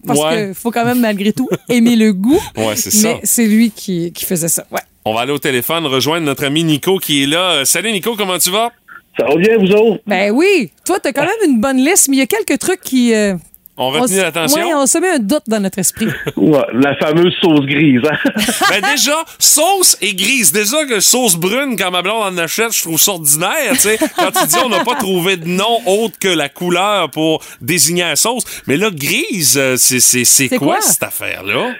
Parce 0.07 0.21
Ouais. 0.21 0.47
qu'il 0.47 0.55
faut 0.55 0.71
quand 0.71 0.85
même 0.85 1.01
malgré 1.01 1.33
tout 1.33 1.49
aimer 1.69 1.97
le 1.97 2.12
goût. 2.12 2.40
Ouais, 2.57 2.77
c'est 2.77 2.90
ça. 2.90 3.09
Mais 3.14 3.21
c'est 3.25 3.47
lui 3.47 3.71
qui, 3.71 4.12
qui 4.12 4.25
faisait 4.25 4.49
ça. 4.49 4.64
Ouais. 4.71 4.81
On 5.05 5.14
va 5.14 5.21
aller 5.21 5.33
au 5.33 5.38
téléphone 5.38 5.87
rejoindre 5.87 6.27
notre 6.27 6.45
ami 6.45 6.64
Nico 6.64 6.99
qui 6.99 7.23
est 7.23 7.27
là. 7.27 7.51
Euh, 7.53 7.64
Salut 7.64 7.92
Nico, 7.92 8.14
comment 8.16 8.38
tu 8.38 8.51
vas? 8.51 8.71
Ça 9.19 9.25
va 9.27 9.37
bien, 9.37 9.57
vous 9.59 9.71
autres? 9.73 10.03
Ben 10.07 10.31
oui, 10.31 10.71
toi, 10.85 10.99
t'as 11.01 11.12
quand 11.12 11.23
même 11.25 11.51
une 11.51 11.61
bonne 11.61 11.79
liste, 11.79 12.09
mais 12.09 12.16
il 12.16 12.19
y 12.19 12.23
a 12.23 12.27
quelques 12.27 12.59
trucs 12.59 12.81
qui. 12.81 13.14
euh, 13.14 13.35
On 13.79 13.91
retenu 13.91 14.17
s- 14.17 14.23
l'attention? 14.23 14.67
Ouais, 14.67 14.75
on 14.75 14.87
se 14.87 14.99
met 14.99 15.11
un 15.11 15.19
doute 15.19 15.43
dans 15.47 15.61
notre 15.61 15.79
esprit. 15.79 16.07
Ouais, 16.37 16.65
la 16.73 16.95
fameuse 16.97 17.35
sauce 17.43 17.67
grise. 17.67 18.01
Hein? 18.11 18.31
Ben 18.71 18.81
déjà, 18.91 19.17
sauce 19.39 19.97
et 20.01 20.15
grise. 20.15 20.53
Déjà 20.53 20.85
que 20.87 21.01
sauce 21.01 21.37
brune, 21.37 21.77
quand 21.79 21.91
ma 21.91 22.03
blonde 22.03 22.23
en 22.23 22.39
achète, 22.39 22.73
je 22.73 22.83
trouve 22.83 22.99
ça 22.99 23.12
ordinaire, 23.12 23.73
tu 23.73 23.77
sais. 23.77 23.99
Quand 24.17 24.31
tu 24.31 24.47
dis 24.47 24.57
on 24.65 24.69
n'a 24.69 24.85
pas 24.85 24.95
trouvé 24.95 25.37
de 25.37 25.47
nom 25.47 25.79
autre 25.87 26.19
que 26.19 26.29
la 26.29 26.49
couleur 26.49 27.11
pour 27.11 27.43
désigner 27.61 28.03
la 28.05 28.17
sauce. 28.17 28.45
Mais 28.67 28.77
là, 28.77 28.91
grise, 28.91 29.57
euh, 29.59 29.75
c'est, 29.77 30.01
c'est, 30.01 30.25
c'est 30.25 30.49
C'est 30.49 30.57
quoi, 30.57 30.75
quoi? 30.75 30.81
cette 30.81 31.03
affaire-là? 31.03 31.73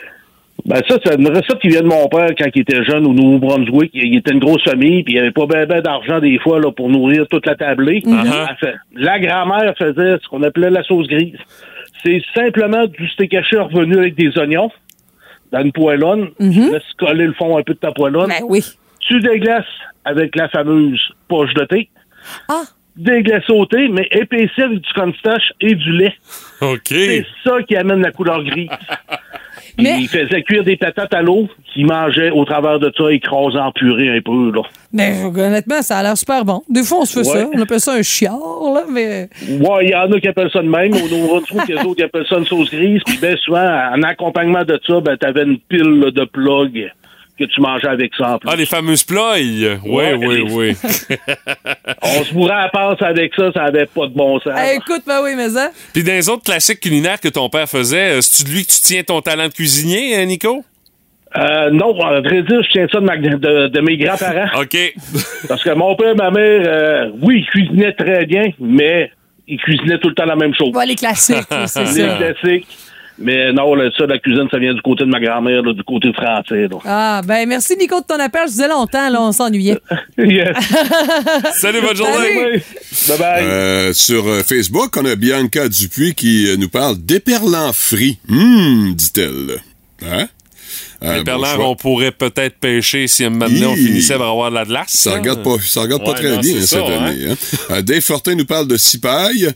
Ben 0.65 0.81
ça, 0.89 0.97
c'est 1.05 1.15
une 1.15 1.29
recette 1.29 1.59
qui 1.61 1.69
vient 1.69 1.83
de 1.83 1.87
mon 1.87 2.09
père 2.09 2.31
quand 2.37 2.47
il 2.55 2.63
était 2.63 2.83
jeune 2.85 3.07
au 3.07 3.13
Nouveau-Brunswick. 3.13 3.91
Il 3.95 4.17
était 4.17 4.33
une 4.33 4.41
grosse 4.41 4.65
famille, 4.65 5.05
puis 5.05 5.13
il 5.13 5.17
n'y 5.17 5.21
avait 5.21 5.31
pas 5.31 5.47
ben, 5.47 5.67
ben 5.67 5.81
d'argent 5.81 6.19
des 6.19 6.39
fois 6.41 6.59
là, 6.59 6.73
pour 6.73 6.89
nourrir 6.89 7.27
toute 7.31 7.47
la 7.47 7.55
tablée. 7.55 8.03
Fait- 8.59 8.75
La 8.97 9.19
grand-mère 9.21 9.75
faisait 9.79 10.17
ce 10.23 10.29
qu'on 10.29 10.43
appelait 10.43 10.71
la 10.71 10.83
sauce 10.83 11.07
grise. 11.07 11.37
C'est 12.07 12.23
simplement 12.37 12.87
du 12.87 13.09
steak 13.09 13.35
haché 13.35 13.59
revenu 13.59 13.99
avec 13.99 14.14
des 14.14 14.38
oignons 14.38 14.71
dans 15.51 15.61
une 15.61 15.73
poêlonne. 15.73 16.29
Tu 16.38 16.71
laisses 16.71 16.83
coller 16.99 17.27
le 17.27 17.33
fond 17.33 17.59
un 17.59 17.62
peu 17.64 17.75
de 17.75 17.79
ta 17.81 17.90
poêlonne. 17.90 18.29
Ben 18.29 18.45
oui. 18.49 18.64
Tu 19.01 19.21
déglaces 19.21 19.64
avec 20.05 20.37
la 20.37 20.49
fameuse 20.49 21.01
poche 21.27 21.53
de 21.55 21.64
thé. 21.64 21.88
Ah. 22.49 22.62
Déglacer 22.95 23.53
au 23.53 23.66
thé, 23.66 23.88
mais 23.88 24.07
épaissi 24.12 24.62
avec 24.62 24.79
du 24.79 24.92
cornstarch 24.92 25.53
et 25.61 25.75
du 25.75 25.92
lait. 25.92 26.14
OK. 26.61 26.87
C'est 26.87 27.27
ça 27.45 27.61
qui 27.64 27.75
amène 27.75 28.03
la 28.03 28.12
couleur 28.12 28.45
grise. 28.45 28.69
Mais- 29.79 29.97
Il 30.01 30.09
faisait 30.09 30.43
cuire 30.43 30.65
des 30.65 30.77
patates 30.77 31.12
à 31.12 31.21
l'eau, 31.23 31.49
qu'il 31.75 31.87
mangeait 31.87 32.31
au 32.31 32.45
travers 32.45 32.79
de 32.79 32.91
ça, 32.97 33.12
écrasé 33.12 33.59
en 33.59 33.73
purée 33.73 34.09
un 34.17 34.21
peu, 34.23 34.51
là. 34.53 34.62
Ben, 34.93 35.27
honnêtement, 35.27 35.83
ça 35.83 35.99
a 35.99 36.03
l'air 36.03 36.17
super 36.17 36.45
bon. 36.45 36.62
Des 36.71 36.83
fois, 36.83 36.99
on 37.01 37.05
se 37.05 37.21
fait 37.23 37.29
Ouais. 37.31 37.43
ça. 37.43 37.49
On 37.55 37.61
appelle 37.61 37.81
ça 37.81 37.93
un 37.93 38.03
chiard, 38.03 38.39
là, 38.75 38.83
mais. 38.91 39.29
Ouais, 39.61 39.85
il 39.87 39.91
y 39.91 39.95
en 39.95 40.11
a 40.11 40.19
qui 40.21 40.29
appellent 40.29 40.51
ça 40.51 40.62
de 40.62 40.69
même. 40.69 40.95
Au 40.95 41.09
Nouveau-Brunswick, 41.09 41.62
il 41.69 41.75
y 41.75 41.79
a 41.79 41.83
d'autres 41.83 41.97
qui 41.97 42.03
appellent 42.05 42.27
ça 42.29 42.39
une 42.39 42.47
sauce 42.47 42.71
grise. 42.71 43.03
Puis 43.05 43.19
bien 43.19 43.37
souvent, 43.37 43.69
en 43.95 44.03
accompagnement 44.03 44.65
de 44.65 44.81
ça, 44.87 45.01
ben, 45.01 45.17
t'avais 45.19 45.43
une 45.43 45.59
pile 45.59 45.83
là, 46.01 46.11
de 46.11 46.25
plugs 46.25 46.91
que 47.38 47.44
tu 47.44 47.61
mangeais 47.61 47.88
avec 47.88 48.12
ça 48.16 48.35
en 48.35 48.38
plus. 48.38 48.49
Ah, 48.51 48.57
les 48.57 48.66
fameuses 48.66 49.05
ployes. 49.05 49.79
Oui, 49.85 49.90
Ouais, 49.94 50.14
oui, 50.14 50.37
les- 50.46 50.53
oui. 50.53 50.77
On 52.03 52.25
se 52.25 52.33
bourrait 52.33 52.55
à 52.55 52.62
la 52.62 52.68
passe 52.68 53.03
avec 53.03 53.35
ça, 53.35 53.51
ça 53.53 53.64
avait 53.64 53.87
pas 53.87 54.07
de 54.07 54.14
bon 54.14 54.38
sens. 54.40 54.53
Eh, 54.59 54.77
écoute, 54.77 55.03
ben 55.07 55.20
oui, 55.22 55.31
mais 55.37 55.51
ça. 55.51 55.70
Puis 55.92 56.03
dans 56.03 56.12
les 56.12 56.29
autres 56.29 56.44
classiques 56.44 56.81
culinaires 56.81 57.20
que 57.20 57.29
ton 57.29 57.49
père 57.49 57.68
faisait, 57.68 58.16
euh, 58.16 58.20
c'est-tu 58.20 58.49
de 58.51 58.55
lui 58.57 58.64
que 58.64 58.70
tu 58.72 58.81
tiens 58.81 59.03
ton 59.03 59.20
talent 59.20 59.49
de 59.49 59.53
cuisinier, 59.53 60.16
hein, 60.16 60.25
Nico? 60.25 60.64
Euh, 61.37 61.70
non, 61.70 61.99
à 62.03 62.20
vrai 62.20 62.42
dire, 62.42 62.62
je 62.62 62.70
tiens 62.70 62.87
ça 62.90 63.01
de, 63.01 63.05
ma- 63.05 63.16
de- 63.18 63.68
de 63.68 63.81
mes 63.81 63.96
grands-parents. 63.99 64.61
OK. 64.62 64.77
Parce 65.49 65.62
que 65.62 65.70
mon 65.75 65.94
père 65.96 66.12
et 66.12 66.14
ma 66.14 66.31
mère, 66.31 66.62
euh, 66.64 67.11
oui, 67.20 67.40
ils 67.40 67.46
cuisinaient 67.51 67.92
très 67.92 68.25
bien, 68.25 68.44
mais 68.59 69.11
ils 69.46 69.59
cuisinaient 69.59 69.99
tout 69.99 70.09
le 70.09 70.14
temps 70.14 70.25
la 70.25 70.37
même 70.37 70.55
chose. 70.55 70.70
Ouais, 70.75 70.87
les 70.87 70.94
classiques, 70.94 71.37
c'est 71.66 71.81
Les 71.81 71.87
ça. 71.87 72.16
classiques. 72.16 72.66
Mais 73.19 73.53
non, 73.53 73.75
là, 73.75 73.91
ça, 73.97 74.07
la 74.07 74.19
cuisine, 74.19 74.47
ça 74.51 74.59
vient 74.59 74.75
du 74.75 74.83
côté 74.83 75.05
de 75.05 75.11
ma 75.11 75.21
grand-mère, 75.21 75.63
là, 75.63 75.73
du 75.73 75.83
côté 75.83 76.13
français. 76.13 76.69
là. 76.69 76.77
Ah, 76.85 77.21
ben 77.25 77.49
merci, 77.49 77.77
Nico, 77.77 78.01
de 78.01 78.05
ton 78.07 78.19
appel. 78.21 78.43
Je 78.47 78.51
disais 78.53 78.69
longtemps, 78.69 79.09
là, 79.09 79.21
on 79.23 79.33
s'ennuyait. 79.33 79.79
Yes. 80.19 80.57
Salut, 81.55 81.81
bonne 81.81 81.97
journée. 81.97 82.13
Salut. 82.35 82.63
Bye 83.09 83.19
bye. 83.19 83.45
Euh, 83.45 83.93
sur 83.93 84.27
euh, 84.27 84.43
Facebook, 84.43 84.97
on 84.97 85.05
a 85.05 85.15
Bianca 85.15 85.69
Dupuis 85.69 86.15
qui 86.15 86.49
euh, 86.49 86.57
nous 86.57 86.69
parle 86.69 86.97
d'éperlant 86.99 87.73
frit. 87.73 88.19
Hum, 88.31 88.95
dit-elle. 88.95 89.61
Hein? 90.03 90.27
Euh, 91.03 91.13
Les 91.13 91.19
bon 91.19 91.25
perlants, 91.25 91.55
choix. 91.57 91.69
on 91.69 91.77
pourrait 91.77 92.13
peut-être 92.13 92.57
pêcher 92.59 93.07
si 93.07 93.25
un 93.25 93.31
moment 93.31 93.47
donné, 93.47 93.67
on 93.67 93.77
finissait 93.77 94.17
par 94.17 94.29
avoir 94.31 94.51
de 94.51 94.55
la 94.57 94.65
glace. 94.65 94.91
Ça 94.93 95.13
hein. 95.13 95.19
regarde 95.19 95.43
pas, 95.43 95.57
ça 95.61 95.83
regarde 95.83 96.03
pas 96.05 96.13
Ouais, 96.13 96.17
très 96.19 96.35
non, 96.35 96.41
bien 96.41 96.57
hein, 96.57 96.61
ça, 96.61 96.67
cette 96.67 96.81
hein. 96.81 97.05
année. 97.05 97.31
Hein. 97.31 97.37
Euh, 97.71 97.83
Dave 97.83 98.01
Fortin 98.01 98.35
nous 98.35 98.47
parle 98.47 98.67
de 98.67 98.77
cipaille. 98.77 99.51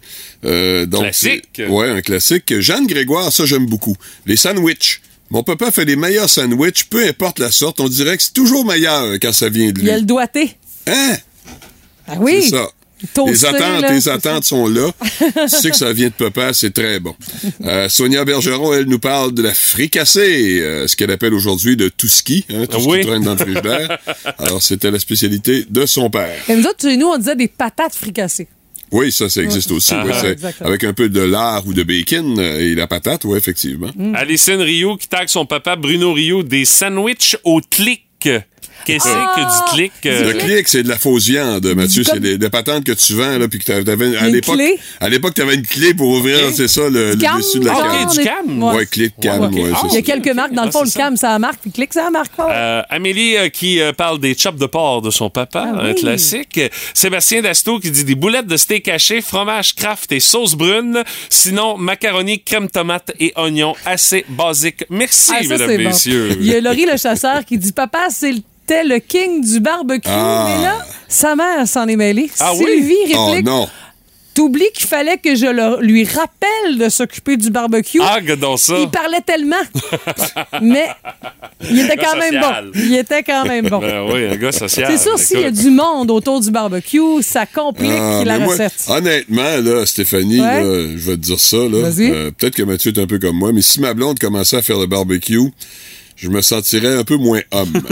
Euh, 0.44 0.85
donc, 0.87 1.03
Classique. 1.03 1.62
Ouais, 1.68 1.88
un 1.88 2.03
classique. 2.03 2.61
Jeanne 2.61 2.87
Grégoire, 2.87 3.33
ça 3.33 3.46
j'aime 3.46 3.66
beaucoup. 3.66 3.96
Les 4.26 4.37
sandwichs. 4.37 5.00
Mon 5.31 5.42
papa 5.44 5.70
fait 5.70 5.85
les 5.85 5.96
meilleurs 5.96 6.29
sandwichs, 6.29 6.85
peu 6.90 7.07
importe 7.07 7.38
la 7.38 7.50
sorte. 7.53 7.79
On 7.81 7.88
dirait 7.88 8.16
que 8.16 8.22
c'est 8.22 8.35
toujours 8.35 8.64
meilleur 8.66 9.14
quand 9.22 9.33
ça 9.33 9.48
vient 9.48 9.70
de 9.70 9.79
Il 9.79 9.83
lui. 9.85 9.87
y 9.87 9.90
a 9.92 9.96
le 9.98 10.03
doigté. 10.05 10.57
Hein? 10.88 11.16
Ah 12.09 12.14
oui. 12.18 12.42
C'est 12.42 12.50
ça. 12.57 12.68
Les 13.26 13.44
attentes, 13.44 13.82
là, 13.82 13.92
les 13.92 14.00
c'est 14.02 14.10
attentes 14.10 14.44
sont 14.44 14.66
là. 14.68 14.90
tu 15.42 15.48
sais 15.48 15.70
que 15.70 15.76
ça 15.76 15.92
vient 15.92 16.08
de 16.08 16.12
papa, 16.12 16.52
c'est 16.52 16.72
très 16.72 17.00
bon. 17.00 17.14
Euh, 17.64 17.88
Sonia 17.88 18.24
Bergeron, 18.24 18.74
elle 18.74 18.84
nous 18.84 18.98
parle 18.98 19.32
de 19.32 19.42
la 19.42 19.54
fricassée, 19.54 20.60
euh, 20.60 20.86
ce 20.86 20.96
qu'elle 20.96 21.10
appelle 21.10 21.34
aujourd'hui 21.34 21.76
de 21.76 21.88
tout 21.88 22.08
ski, 22.08 22.44
hein, 22.50 22.66
tout 22.66 22.80
ce 22.80 22.86
Oui. 22.88 23.00
qui 23.00 23.06
traîne 23.06 23.22
dans 23.22 23.32
le 23.32 23.38
frigidaire. 23.38 23.98
Alors, 24.38 24.62
c'était 24.62 24.90
la 24.90 24.98
spécialité 24.98 25.64
de 25.68 25.86
son 25.86 26.10
père. 26.10 26.36
Et 26.48 26.56
nous 26.56 26.64
autres, 26.64 26.82
chez 26.82 26.96
nous, 26.96 27.06
on 27.06 27.18
disait 27.18 27.36
des 27.36 27.48
patates 27.48 27.94
fricassées. 27.94 28.48
Oui, 28.92 29.12
ça, 29.12 29.28
ça 29.28 29.40
existe 29.42 29.70
aussi. 29.70 29.92
Ah, 29.94 30.04
ouais, 30.04 30.36
avec 30.60 30.82
un 30.84 30.92
peu 30.92 31.08
de 31.08 31.20
lard 31.20 31.64
ou 31.66 31.72
de 31.72 31.84
bacon 31.84 32.38
euh, 32.40 32.58
et 32.60 32.74
la 32.74 32.86
patate, 32.88 33.24
oui, 33.24 33.38
effectivement. 33.38 33.90
Mm. 33.94 34.14
Alicine 34.16 34.60
Rio 34.60 34.96
qui 34.96 35.06
tague 35.08 35.28
son 35.28 35.46
papa 35.46 35.76
Bruno 35.76 36.12
Rio 36.12 36.42
des 36.42 36.64
sandwichs 36.64 37.36
au 37.44 37.60
clic. 37.60 38.28
Qu'est-ce 38.84 39.08
Ah! 39.08 39.34
que 39.36 39.40
du 39.40 39.74
clic? 39.76 39.92
euh, 40.06 40.32
Le 40.32 40.38
clic, 40.38 40.68
c'est 40.68 40.82
de 40.82 40.88
la 40.88 40.98
fausse 40.98 41.26
viande, 41.26 41.66
Mathieu. 41.74 42.02
C'est 42.04 42.20
des, 42.20 42.38
des 42.38 42.48
patentes 42.50 42.84
que 42.84 42.92
tu 42.92 43.14
vends, 43.14 43.38
là, 43.38 43.48
puis 43.48 43.58
que 43.58 43.64
t'a- 43.64 43.82
t'avais, 43.84 44.16
à 44.16 44.26
Une 44.28 44.34
l'époque, 44.34 44.54
clé? 44.56 44.78
à 45.00 45.08
l'époque, 45.08 45.34
t'avais 45.34 45.54
une 45.54 45.66
clé 45.66 45.94
pour 45.94 46.08
ouvrir, 46.08 46.38
c'est 46.54 46.68
ça, 46.68 46.88
le, 46.88 47.10
le 47.10 47.16
dessus 47.16 47.58
de 47.60 47.66
la 47.66 47.72
genre, 47.74 47.82
cam. 47.82 48.02
Ok, 48.08 48.12
du 48.18 48.24
cam. 48.24 48.62
Ouais. 48.62 48.74
Ouais, 48.76 48.86
clic, 48.86 49.14
cam, 49.20 49.40
ouais, 49.54 49.70
Ah, 49.74 49.78
c'est 49.82 49.88
Il 49.88 49.94
y 49.94 49.98
a 49.98 50.02
quelques 50.02 50.34
marques. 50.34 50.52
Dans 50.54 50.62
le 50.62 50.68
Ah, 50.68 50.72
fond, 50.72 50.80
le 50.82 50.86
c'est 50.86 50.92
ça. 50.92 51.00
cam, 51.00 51.16
ça 51.16 51.38
marque, 51.38 51.60
puis 51.62 51.70
clic, 51.70 51.92
ça 51.92 52.10
marque 52.10 52.32
pas. 52.34 52.50
Euh, 52.52 52.82
Amélie 52.90 53.36
euh, 53.36 53.48
qui 53.48 53.80
euh, 53.80 53.92
parle 53.92 54.18
des 54.18 54.36
chops 54.36 54.58
de 54.58 54.66
porc 54.66 55.02
de 55.02 55.10
son 55.10 55.30
papa, 55.30 55.72
Ah 55.76 55.82
un 55.82 55.94
classique. 55.94 56.60
Sébastien 56.94 57.42
Dasto 57.42 57.78
qui 57.78 57.90
dit 57.90 58.04
des 58.04 58.14
boulettes 58.14 58.46
de 58.46 58.56
steak 58.56 58.88
haché, 58.88 59.20
fromage 59.20 59.74
craft 59.74 60.10
et 60.12 60.20
sauce 60.20 60.54
brune. 60.54 61.02
Sinon, 61.28 61.76
macaroni, 61.76 62.42
crème 62.42 62.68
tomate 62.68 63.12
et 63.20 63.32
oignons. 63.36 63.74
Assez 63.84 64.24
basique. 64.28 64.84
Merci, 64.90 65.32
Ah, 65.34 65.42
ça, 65.42 65.48
mesdames, 65.48 65.68
c'est 65.68 65.78
bon. 65.78 65.84
messieurs. 65.84 66.36
Il 66.40 66.46
y 66.46 66.54
a 66.54 66.60
Laurie 66.60 66.86
le 66.90 66.96
chasseur 66.96 67.44
qui 67.44 67.58
dit 67.58 67.72
Papa, 67.72 68.06
c'était 68.10 68.32
le 68.34 68.40
king 69.06 69.44
du 69.44 69.61
barbecue. 69.61 70.09
Ah. 70.11 70.46
Mais 70.48 70.62
là, 70.64 70.78
sa 71.09 71.35
mère 71.37 71.66
s'en 71.66 71.87
est 71.88 71.96
mêlée. 71.96 72.30
Ah 72.40 72.52
oui? 72.54 72.64
Sylvie 72.66 73.14
Oh 73.16 73.26
réplique 73.26 73.46
non! 73.46 73.68
T'oublies 74.33 74.70
qu'il 74.72 74.87
fallait 74.87 75.18
que 75.18 75.35
je 75.35 75.46
le- 75.46 75.83
lui 75.85 76.04
rappelle 76.04 76.78
de 76.78 76.88
s'occuper 76.88 77.37
du 77.37 77.50
barbecue. 77.50 78.00
Ah, 78.00 78.20
dans 78.40 78.56
ça. 78.56 78.74
Il 78.80 78.88
parlait 78.88 79.20
tellement. 79.26 79.56
Mais 80.62 80.87
il 81.68 81.80
était 81.80 81.96
quand 81.96 82.16
même 82.16 82.40
bon. 82.40 82.70
Il 82.76 82.94
était 82.96 83.22
quand 83.24 83.44
même 83.44 83.68
bon. 83.68 83.80
Ben 83.80 84.06
oui, 84.11 84.26
un 84.28 84.37
gars 84.37 84.52
social. 84.52 84.87
C'est 84.90 85.02
sûr, 85.02 85.18
s'il 85.18 85.40
y 85.40 85.44
a 85.44 85.50
du 85.50 85.70
monde 85.70 86.12
autour 86.12 86.40
du 86.40 86.50
barbecue, 86.52 87.22
ça 87.22 87.44
complique 87.44 87.90
Ah, 87.92 88.22
la 88.24 88.38
moi, 88.38 88.52
recette. 88.52 88.72
honnêtement, 88.88 89.56
là, 89.62 89.85
Stéphanie, 89.85 90.40
Ouais. 90.40 90.62
là, 90.62 90.83
je 90.96 91.11
vais 91.11 91.16
te 91.16 91.22
dire 91.22 91.40
ça, 91.40 91.56
là. 91.56 91.90
Vas-y. 91.90 92.11
Euh, 92.11 92.30
Peut-être 92.30 92.54
que 92.54 92.62
Mathieu 92.62 92.92
est 92.92 93.00
un 93.00 93.06
peu 93.09 93.18
comme 93.18 93.37
moi, 93.37 93.50
mais 93.52 93.62
si 93.62 93.80
ma 93.80 93.94
blonde 93.94 94.18
commençait 94.20 94.56
à 94.59 94.62
faire 94.62 94.78
le 94.78 94.87
barbecue, 94.87 95.40
je 96.20 96.28
me 96.28 96.42
sentirais 96.42 96.96
un 96.96 97.04
peu 97.04 97.16
moins 97.16 97.40
homme. 97.50 97.72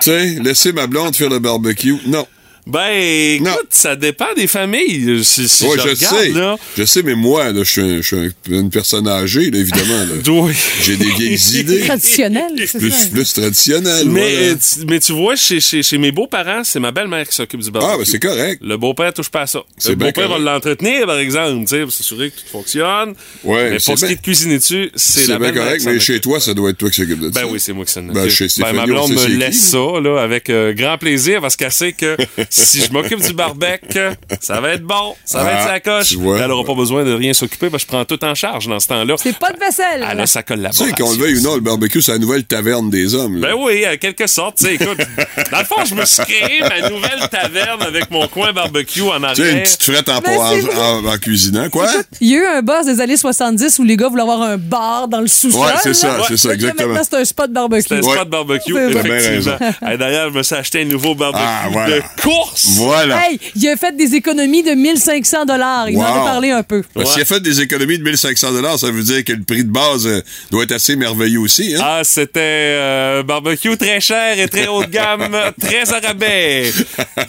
tu 0.00 0.10
sais, 0.10 0.38
laisser 0.40 0.72
ma 0.72 0.86
blonde 0.86 1.16
faire 1.16 1.30
le 1.30 1.38
barbecue, 1.38 1.96
non. 2.06 2.26
Ben, 2.70 2.90
écoute, 3.36 3.46
Non. 3.46 3.56
ça 3.70 3.96
dépend 3.96 4.26
des 4.36 4.46
familles. 4.46 5.24
Si, 5.24 5.48
si 5.48 5.64
Ouais, 5.64 5.76
je, 5.78 5.82
je, 5.82 5.88
regarde, 5.88 6.16
sais. 6.18 6.28
là. 6.30 6.56
Je 6.76 6.84
sais, 6.84 7.02
mais 7.02 7.14
moi, 7.14 7.50
là, 7.50 7.62
je 7.64 7.70
suis, 7.70 7.80
un- 7.80 7.96
je 8.02 8.06
suis 8.06 8.16
un- 8.16 8.30
une 8.50 8.68
personne 8.70 9.08
âgée, 9.08 9.50
là, 9.50 9.58
évidemment. 9.58 10.04
là. 10.04 10.14
Oui. 10.28 10.52
J'ai 10.82 10.96
des 10.96 11.10
vieilles 11.12 11.38
idées. 11.60 11.80
Traditionnel, 11.80 12.44
c'est 12.66 12.78
Plus, 12.78 12.90
ça. 12.90 13.08
plus 13.10 13.32
traditionnel. 13.32 14.08
Mais, 14.10 14.20
voilà. 14.20 14.46
euh, 14.52 14.54
tu, 14.56 14.84
mais 14.86 15.00
tu 15.00 15.12
vois, 15.12 15.34
chez, 15.34 15.60
chez, 15.60 15.82
chez 15.82 15.96
mes 15.96 16.12
beaux-parents, 16.12 16.62
c'est 16.62 16.78
ma 16.78 16.92
belle-mère 16.92 17.26
qui 17.26 17.34
s'occupe 17.34 17.60
du 17.60 17.70
barbecue. 17.70 17.92
Ah, 17.94 17.98
ben 17.98 18.04
c'est 18.04 18.18
correct. 18.20 18.60
Le 18.62 18.76
beau-père 18.76 19.14
touche 19.14 19.30
pas 19.30 19.42
à 19.42 19.46
ça. 19.46 19.60
C'est 19.78 19.90
Le 19.90 19.94
beau-père 19.96 20.28
va 20.28 20.38
l'entretenir, 20.38 21.06
par 21.06 21.18
exemple, 21.18 21.64
pour 21.82 21.92
s'assurer 21.92 22.30
que 22.30 22.36
tout 22.36 22.46
fonctionne. 22.52 23.14
Ouais, 23.44 23.70
mais 23.70 23.78
pour 23.78 23.98
ce 23.98 24.04
qui 24.06 24.12
est 24.12 24.16
de 24.16 24.20
cuisiner 24.20 24.58
dessus, 24.58 24.90
c'est 24.94 25.20
C'est 25.20 25.26
la 25.28 25.38
bien 25.38 25.48
belle-mère 25.52 25.64
correct, 25.64 25.82
mais 25.86 26.00
chez 26.00 26.20
toi, 26.20 26.38
ça 26.38 26.52
doit 26.52 26.68
être 26.70 26.76
toi 26.78 26.90
qui 26.90 27.00
s'occupe 27.00 27.20
de 27.20 27.32
ça. 27.32 27.40
Ben 27.42 27.48
oui, 27.50 27.58
c'est 27.58 27.72
moi 27.72 27.84
qui 27.86 27.92
s'en 27.92 28.02
occupe. 28.04 28.14
Ben, 28.14 28.28
chez 28.28 28.44
Ben, 28.44 28.48
Stéphanie, 28.50 28.76
ma 28.76 28.82
on 28.82 28.86
blonde 28.86 29.12
me 29.14 29.26
laisse 29.26 29.60
ça, 29.70 29.78
là, 30.02 30.18
avec 30.22 30.50
euh, 30.50 30.74
grand 30.74 30.98
plaisir, 30.98 31.40
parce 31.40 31.56
qu'elle 31.56 31.72
sait 31.72 31.92
que 31.92 32.16
si 32.64 32.80
je 32.82 32.92
m'occupe 32.92 33.20
du 33.20 33.32
barbecue, 33.32 34.10
ça 34.40 34.60
va 34.60 34.70
être 34.74 34.82
bon, 34.84 35.14
ça 35.24 35.42
va 35.42 35.50
Ah, 35.52 35.60
être 35.60 35.68
sa 35.68 35.80
coche. 35.80 36.08
tu 36.08 36.16
vois. 36.16 36.38
Elle 36.40 36.50
aura 36.50 36.64
pas 36.64 36.74
besoin 36.74 37.04
de 37.04 37.12
rien 37.12 37.32
s'occuper, 37.32 37.70
parce 37.70 37.84
que 37.84 37.90
je 37.90 37.94
prends 37.96 38.04
tout 38.04 38.22
en 38.24 38.34
charge 38.34 38.66
dans 38.68 38.80
ce 38.80 38.88
temps-là. 38.88 39.14
C'est 39.18 39.38
pas 39.38 39.52
de 39.52 39.58
vaisselle. 39.58 40.06
Elle 40.10 40.20
a 40.20 40.26
sa 40.26 40.42
Tu 40.42 40.48
sais, 40.52 40.56
collaboration. 40.56 40.94
qu'on 41.04 41.12
le 41.12 41.18
veuille 41.18 41.38
ou 41.38 41.42
non, 41.42 41.54
le 41.54 41.60
barbecue, 41.60 42.02
c'est 42.02 42.12
la 42.12 42.18
nouvelle 42.18 42.44
taverne 42.44 42.90
des 42.90 43.14
hommes. 43.14 43.40
là. 43.40 43.48
Ben 43.48 43.54
oui, 43.58 43.84
en 43.86 43.96
quelque 43.96 44.26
sorte. 44.26 44.58
Tu 44.58 44.66
sais, 44.66 44.74
écoute, 44.74 44.98
dans 45.50 45.58
le 45.58 45.64
fond, 45.64 45.84
je 45.88 45.94
me 45.94 46.04
suis 46.04 46.22
créé 46.24 46.60
ma 46.60 46.88
nouvelle 46.88 47.28
taverne 47.30 47.82
avec 47.82 48.10
mon 48.10 48.26
coin 48.28 48.52
barbecue 48.52 49.02
en 49.02 49.06
Tu 49.06 49.12
sais, 49.12 49.18
une 49.18 49.24
arrière. 49.48 49.62
petite 49.62 49.82
frette 49.82 50.08
en, 50.08 50.20
Ben, 50.20 50.38
en, 50.38 50.80
en- 50.80 51.06
en 51.14 51.18
cuisinant, 51.18 51.68
quoi? 51.70 51.86
Il 52.20 52.28
y 52.30 52.34
a 52.36 52.38
eu 52.38 52.46
un 52.46 52.62
buzz 52.62 52.86
des 52.86 53.00
années 53.00 53.16
70 53.16 53.78
où 53.78 53.84
les 53.84 53.96
gars 53.96 54.08
voulaient 54.08 54.22
avoir 54.22 54.42
un 54.42 54.56
bar 54.56 55.08
dans 55.08 55.20
le 55.20 55.26
sous-sol. 55.28 55.60
Ouais, 55.60 55.72
c'est 55.82 55.94
ça, 55.94 56.18
c'est 56.28 56.36
ça, 56.36 56.52
exactement. 56.54 56.88
Maintenant, 56.88 57.02
c'est 57.10 57.16
un 57.20 57.24
spot 57.24 57.50
barbecue. 57.52 57.86
C'est 57.88 57.94
un 57.96 58.02
Ouais. 58.02 58.14
spot 58.16 58.28
barbecue, 58.30 58.76
effectivement. 58.78 59.56
Et 59.92 59.96
D'ailleurs, 59.98 60.30
je 60.32 60.38
me 60.38 60.42
suis 60.42 60.54
acheté 60.54 60.82
un 60.82 60.84
nouveau 60.84 61.14
barbecue 61.14 61.42
Ah, 61.44 61.68
voilà. 61.72 61.96
de 61.96 62.02
cour 62.22 62.37
bourse! 62.38 62.66
Voilà. 62.76 63.28
Hey, 63.28 63.38
il 63.56 63.68
a 63.68 63.76
fait 63.76 63.96
des 63.96 64.14
économies 64.14 64.62
de 64.62 64.72
1500 64.72 65.44
dollars. 65.44 65.88
Il 65.90 65.96
m'en 65.96 66.04
a 66.04 66.18
Wow. 66.18 66.24
parlé 66.24 66.50
un 66.50 66.62
peu. 66.62 66.82
S'il 67.04 67.22
a 67.22 67.24
fait 67.24 67.40
des 67.40 67.60
économies 67.60 67.98
de 67.98 68.04
1500 68.04 68.48
ça 68.78 68.90
veut 68.90 69.02
dire 69.02 69.24
que 69.24 69.32
le 69.32 69.42
prix 69.42 69.64
de 69.64 69.70
base 69.70 70.06
euh, 70.06 70.20
doit 70.50 70.62
être 70.64 70.72
assez 70.72 70.96
merveilleux 70.96 71.40
aussi. 71.40 71.74
Hein? 71.76 71.80
Ah, 71.82 72.00
c'était 72.04 72.40
euh, 72.40 73.22
barbecue 73.22 73.76
très 73.76 74.00
cher 74.00 74.38
et 74.38 74.48
très 74.48 74.66
haut 74.68 74.82
de 74.84 74.88
gamme, 74.90 75.28
très 75.60 75.92
à 75.92 75.98
rabais. 76.00 76.72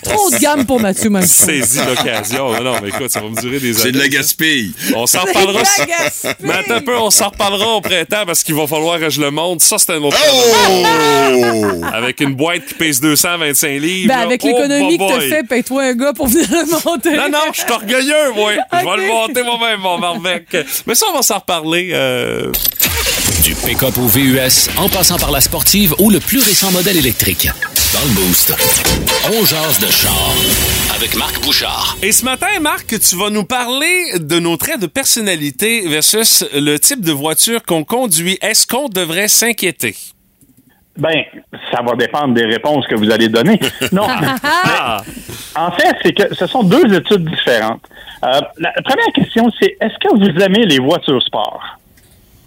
Trop 0.03 0.29
de 0.29 0.37
gamme 0.37 0.65
pour 0.65 0.79
Mathieu, 0.79 1.09
même. 1.09 1.21
chose. 1.21 1.31
Saisis 1.31 1.79
l'occasion. 1.87 2.51
Non, 2.53 2.63
non, 2.63 2.75
mais 2.81 2.89
écoute, 2.89 3.09
ça 3.11 3.21
va 3.21 3.29
me 3.29 3.39
durer 3.39 3.59
des 3.59 3.69
années. 3.71 3.79
C'est 3.83 3.91
de 3.91 3.97
la 3.97 4.03
ça. 4.05 4.09
gaspille. 4.09 4.73
On 4.95 5.05
s'en 5.07 5.21
C'est 5.25 5.27
reparlera. 5.29 5.61
de 5.63 5.67
la 5.79 5.85
gaspille. 5.85 6.31
Mais 6.41 6.53
attends 6.53 6.73
un 6.75 6.81
peu, 6.81 6.97
on 6.97 7.09
s'en 7.09 7.29
reparlera 7.29 7.75
au 7.75 7.81
printemps 7.81 8.25
parce 8.25 8.43
qu'il 8.43 8.55
va 8.55 8.67
falloir 8.67 8.99
que 8.99 9.09
je 9.09 9.21
le 9.21 9.31
monte. 9.31 9.61
Ça, 9.61 9.77
c'est 9.77 9.91
un 9.93 10.01
autre 10.03 10.17
Oh! 10.31 11.81
Avec 11.93 12.21
une 12.21 12.33
boîte 12.35 12.65
qui 12.67 12.73
pèse 12.75 12.99
225 13.01 13.67
livres. 13.79 14.07
Ben, 14.13 14.19
avec 14.19 14.41
Oh, 14.43 14.47
l'économie 14.47 14.97
que 15.07 15.13
t'as 15.13 15.19
fait, 15.35 15.43
paye-toi 15.43 15.83
un 15.83 15.93
gars 15.93 16.13
pour 16.13 16.27
venir 16.27 16.47
le 16.51 16.85
monter. 16.89 17.15
Non, 17.15 17.29
non, 17.29 17.39
je 17.53 17.61
suis 17.61 17.71
orgueilleux, 17.71 18.31
moi. 18.35 18.51
Je 18.73 18.77
vais 18.77 18.97
le 18.97 19.07
monter 19.07 19.43
moi-même, 19.43 19.79
mon 19.79 19.97
Marbec. 19.97 20.45
Mais 20.85 20.95
ça, 20.95 21.05
on 21.11 21.15
va 21.15 21.21
s'en 21.21 21.39
reparler. 21.39 21.89
euh, 21.93 22.51
Du 23.43 23.53
pick-up 23.55 23.97
au 23.97 24.07
VUS, 24.07 24.69
en 24.77 24.89
passant 24.89 25.17
par 25.17 25.31
la 25.31 25.41
sportive 25.41 25.95
ou 25.99 26.09
le 26.09 26.19
plus 26.19 26.39
récent 26.43 26.71
modèle 26.71 26.97
électrique. 26.97 27.47
Dans 27.93 28.01
le 28.01 28.11
Boost, 28.11 28.53
on 29.33 29.45
jase 29.45 29.79
de 29.79 29.87
char 29.91 30.31
avec 30.95 31.15
Marc 31.15 31.41
Bouchard. 31.41 31.97
Et 32.03 32.11
ce 32.11 32.23
matin, 32.23 32.47
Marc, 32.61 32.99
tu 32.99 33.15
vas 33.15 33.31
nous 33.31 33.45
parler 33.45 34.11
de 34.19 34.37
nos 34.39 34.57
traits 34.57 34.79
de 34.79 34.85
personnalité 34.85 35.81
versus 35.87 36.43
le 36.53 36.77
type 36.77 37.01
de 37.01 37.11
voiture 37.11 37.63
qu'on 37.63 37.83
conduit. 37.83 38.37
Est-ce 38.41 38.67
qu'on 38.67 38.89
devrait 38.89 39.27
s'inquiéter? 39.27 39.95
Ben, 40.99 41.23
ça 41.71 41.81
va 41.81 41.95
dépendre 41.95 42.33
des 42.33 42.45
réponses 42.45 42.85
que 42.87 42.95
vous 42.95 43.09
allez 43.11 43.29
donner. 43.29 43.59
Non. 43.91 44.05
Ah! 44.43 45.01
En 45.55 45.71
fait, 45.71 45.95
c'est 46.03 46.13
que 46.13 46.35
ce 46.35 46.45
sont 46.45 46.63
deux 46.63 46.93
études 46.93 47.27
différentes. 47.27 47.81
Euh, 48.23 48.41
la 48.57 48.71
première 48.83 49.11
question, 49.15 49.49
c'est 49.59 49.77
est-ce 49.81 49.97
que 49.99 50.15
vous 50.15 50.43
aimez 50.43 50.65
les 50.65 50.79
voitures 50.79 51.21
sport? 51.23 51.61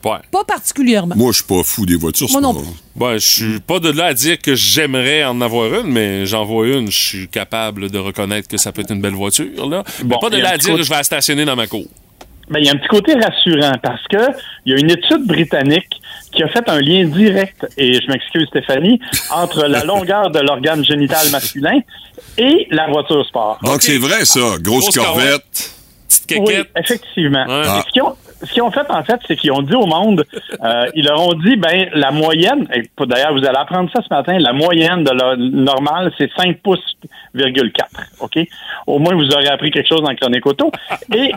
Ouais. 0.04 0.18
Pas 0.30 0.44
particulièrement. 0.44 1.14
Moi, 1.16 1.30
je 1.32 1.38
suis 1.38 1.46
pas 1.46 1.62
fou 1.64 1.86
des 1.86 1.96
voitures. 1.96 2.28
Moi 2.32 2.40
non 2.40 2.52
sport. 2.52 2.74
Ben, 2.96 3.14
je 3.14 3.26
suis 3.28 3.60
pas 3.60 3.78
de 3.78 3.90
là 3.90 4.06
à 4.06 4.14
dire 4.14 4.38
que 4.38 4.54
j'aimerais 4.54 5.24
en 5.24 5.40
avoir 5.40 5.72
une, 5.80 5.86
mais 5.90 6.26
j'en 6.26 6.44
vois 6.44 6.66
une, 6.68 6.90
je 6.90 6.98
suis 6.98 7.28
capable 7.28 7.90
de 7.90 7.98
reconnaître 7.98 8.48
que 8.48 8.56
ça 8.56 8.72
peut 8.72 8.82
être 8.82 8.92
une 8.92 9.00
belle 9.00 9.14
voiture, 9.14 9.68
là. 9.68 9.82
Mais 10.02 10.08
Bon, 10.10 10.18
pas 10.18 10.30
de 10.30 10.38
là 10.38 10.50
à 10.50 10.58
dire 10.58 10.76
que 10.76 10.82
je 10.82 10.88
vais 10.88 10.96
la 10.96 11.02
stationner 11.04 11.44
dans 11.44 11.56
ma 11.56 11.66
cour. 11.66 11.86
Ben, 12.50 12.58
il 12.58 12.66
y 12.66 12.68
a 12.68 12.72
un 12.72 12.76
petit 12.76 12.88
côté 12.88 13.14
rassurant 13.14 13.76
parce 13.82 14.02
que 14.08 14.32
il 14.66 14.72
y 14.72 14.76
a 14.76 14.80
une 14.80 14.90
étude 14.90 15.26
britannique 15.26 16.01
qui 16.32 16.42
a 16.42 16.48
fait 16.48 16.68
un 16.68 16.80
lien 16.80 17.04
direct, 17.04 17.66
et 17.76 17.94
je 17.94 18.06
m'excuse 18.08 18.46
Stéphanie, 18.48 18.98
entre 19.30 19.66
la 19.66 19.84
longueur 19.84 20.30
de 20.30 20.38
l'organe 20.40 20.84
génital 20.84 21.30
masculin 21.30 21.80
et 22.38 22.66
la 22.70 22.86
voiture 22.88 23.24
sport. 23.26 23.58
Donc, 23.62 23.82
c'est 23.82 23.98
vrai, 23.98 24.24
ça. 24.24 24.40
Grosse, 24.60 24.84
Grosse 24.90 24.96
corvette. 24.96 25.70
Petite 26.26 26.38
Oui, 26.46 26.54
effectivement. 26.76 27.44
Ouais. 27.46 27.62
Et 27.64 27.68
Ah. 27.68 27.84
ce 27.86 27.92
qu'ils 27.92 28.02
ont, 28.02 28.14
ce 28.42 28.52
qu'ils 28.52 28.62
ont 28.62 28.70
fait, 28.70 28.88
en 28.90 29.02
fait, 29.04 29.20
c'est 29.26 29.36
qu'ils 29.36 29.52
ont 29.52 29.62
dit 29.62 29.74
au 29.74 29.86
monde, 29.86 30.24
euh, 30.64 30.86
ils 30.94 31.04
leur 31.04 31.20
ont 31.20 31.34
dit, 31.34 31.56
ben, 31.56 31.88
la 31.94 32.10
moyenne, 32.10 32.66
et 32.74 32.82
d'ailleurs, 33.06 33.32
vous 33.32 33.44
allez 33.44 33.56
apprendre 33.58 33.90
ça 33.94 34.00
ce 34.02 34.12
matin, 34.12 34.38
la 34.38 34.52
moyenne 34.52 35.04
de 35.04 35.10
la 35.10 35.36
normale, 35.36 36.12
c'est 36.18 36.30
5 36.36 36.58
pouces, 36.60 36.96
virgule 37.34 37.72
4, 37.72 37.88
OK? 38.20 38.38
Au 38.86 38.98
moins, 38.98 39.14
vous 39.14 39.30
aurez 39.32 39.48
appris 39.48 39.70
quelque 39.70 39.88
chose 39.88 40.02
dans 40.02 40.14
Chronique 40.14 40.46
Auto. 40.46 40.70
Et, 41.14 41.32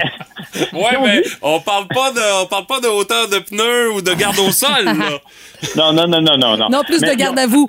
Ouais, 0.73 0.97
mais 1.03 1.21
dit- 1.21 1.29
on 1.41 1.59
parle 1.59 1.87
pas 1.87 2.11
de, 2.11 2.43
on 2.43 2.45
parle 2.47 2.65
pas 2.65 2.79
de 2.79 2.87
hauteur 2.87 3.27
de 3.29 3.39
pneus 3.39 3.91
ou 3.93 4.01
de 4.01 4.13
garde 4.13 4.37
au 4.39 4.51
sol, 4.51 4.85
là. 4.85 4.93
non, 5.75 5.93
non, 5.93 6.07
non, 6.07 6.21
non, 6.21 6.37
non, 6.37 6.57
non. 6.57 6.69
Non, 6.69 6.83
plus 6.83 7.01
Mais 7.01 7.11
de 7.11 7.15
garde 7.15 7.37
à 7.39 7.47
vous. 7.47 7.67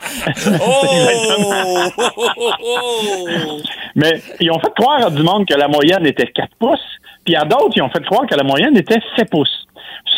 Oh! 0.61 1.91
Oh, 1.99 2.11
oh, 2.17 2.51
oh! 2.63 3.61
Mais 3.95 4.21
ils 4.41 4.51
ont 4.51 4.59
fait 4.59 4.73
croire 4.79 5.07
à 5.07 5.11
du 5.11 5.23
monde 5.23 5.47
que 5.47 5.55
la 5.55 5.69
moyenne 5.69 6.07
était 6.07 6.27
4 6.27 6.49
pouces, 6.59 6.79
puis 7.27 7.37
à 7.37 7.45
d'autres, 7.45 7.73
ils 7.77 7.83
ont 7.83 7.91
fait 7.91 8.05
croire 8.05 8.27
que 8.27 8.35
la 8.35 8.45
moyenne 8.45 8.77
était 8.77 9.01
7 9.17 9.29
pouces. 9.29 9.67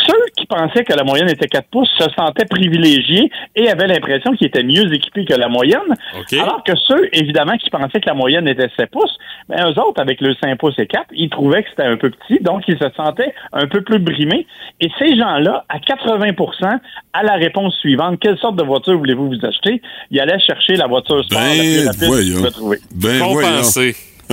Ceux 0.07 0.25
qui 0.37 0.47
pensaient 0.47 0.85
que 0.85 0.93
la 0.93 1.05
moyenne 1.05 1.29
était 1.29 1.49
4 1.49 1.69
pouces 1.71 1.91
se 1.99 2.05
sentaient 2.17 2.45
privilégiés 2.45 3.31
et 3.57 3.69
avaient 3.71 3.87
l'impression 3.87 4.33
qu'ils 4.33 4.47
étaient 4.47 4.63
mieux 4.63 4.93
équipés 4.93 5.25
que 5.25 5.35
la 5.35 5.49
moyenne, 5.49 5.95
OK. 6.19 6.33
alors 6.35 6.63
que 6.63 6.73
ceux, 6.77 7.09
évidemment, 7.13 7.57
qui 7.57 7.71
pensaient 7.71 8.01
que 8.01 8.07
la 8.07 8.15
moyenne 8.15 8.47
était 8.47 8.69
7 8.79 8.91
pouces, 8.91 9.19
ben, 9.49 9.71
eux 9.71 9.81
autres, 9.81 10.01
avec 10.01 10.21
le 10.21 10.35
5 10.43 10.59
pouces 10.59 10.79
et 10.79 10.87
4, 10.87 11.07
ils 11.13 11.31
trouvaient 11.31 11.63
que 11.63 11.71
c'était 11.71 11.85
un 11.85 11.97
peu 11.97 12.11
petit, 12.11 12.43
donc 12.43 12.63
ils 12.69 12.79
se 12.79 12.89
sentaient 12.97 13.35
un 13.53 13.67
peu 13.67 13.83
plus 13.83 13.99
brimés. 13.99 14.47
Et 14.81 14.91
ces 14.99 15.17
gens-là, 15.17 15.65
à 15.69 15.79
80% 15.79 16.79
à 17.13 17.23
la 17.23 17.35
réponse 17.35 17.75
suivante, 17.79 18.19
quelle 18.21 18.39
sorte 18.39 18.57
de 18.57 18.65
voiture 18.65 18.99
voulez-vous 18.99 19.29
vous 19.29 19.47
acheter? 19.47 19.81
Ils 20.11 20.21
allaient 20.21 20.41
chercher 20.41 20.77
la 20.77 20.87
voiture 20.87 21.25
sport 21.25 21.41
la 21.41 21.47
plus 21.47 21.85
Ben, 21.85 21.87
rapide 21.87 22.43
qu'ils 22.43 22.53
trouver. 22.53 22.79
Ben. 22.95 23.19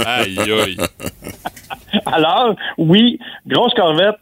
Aïe, 0.06 0.38
aïe. 0.40 0.78
Alors, 2.06 2.56
oui, 2.78 3.20
grosse 3.46 3.74
corvette, 3.74 4.16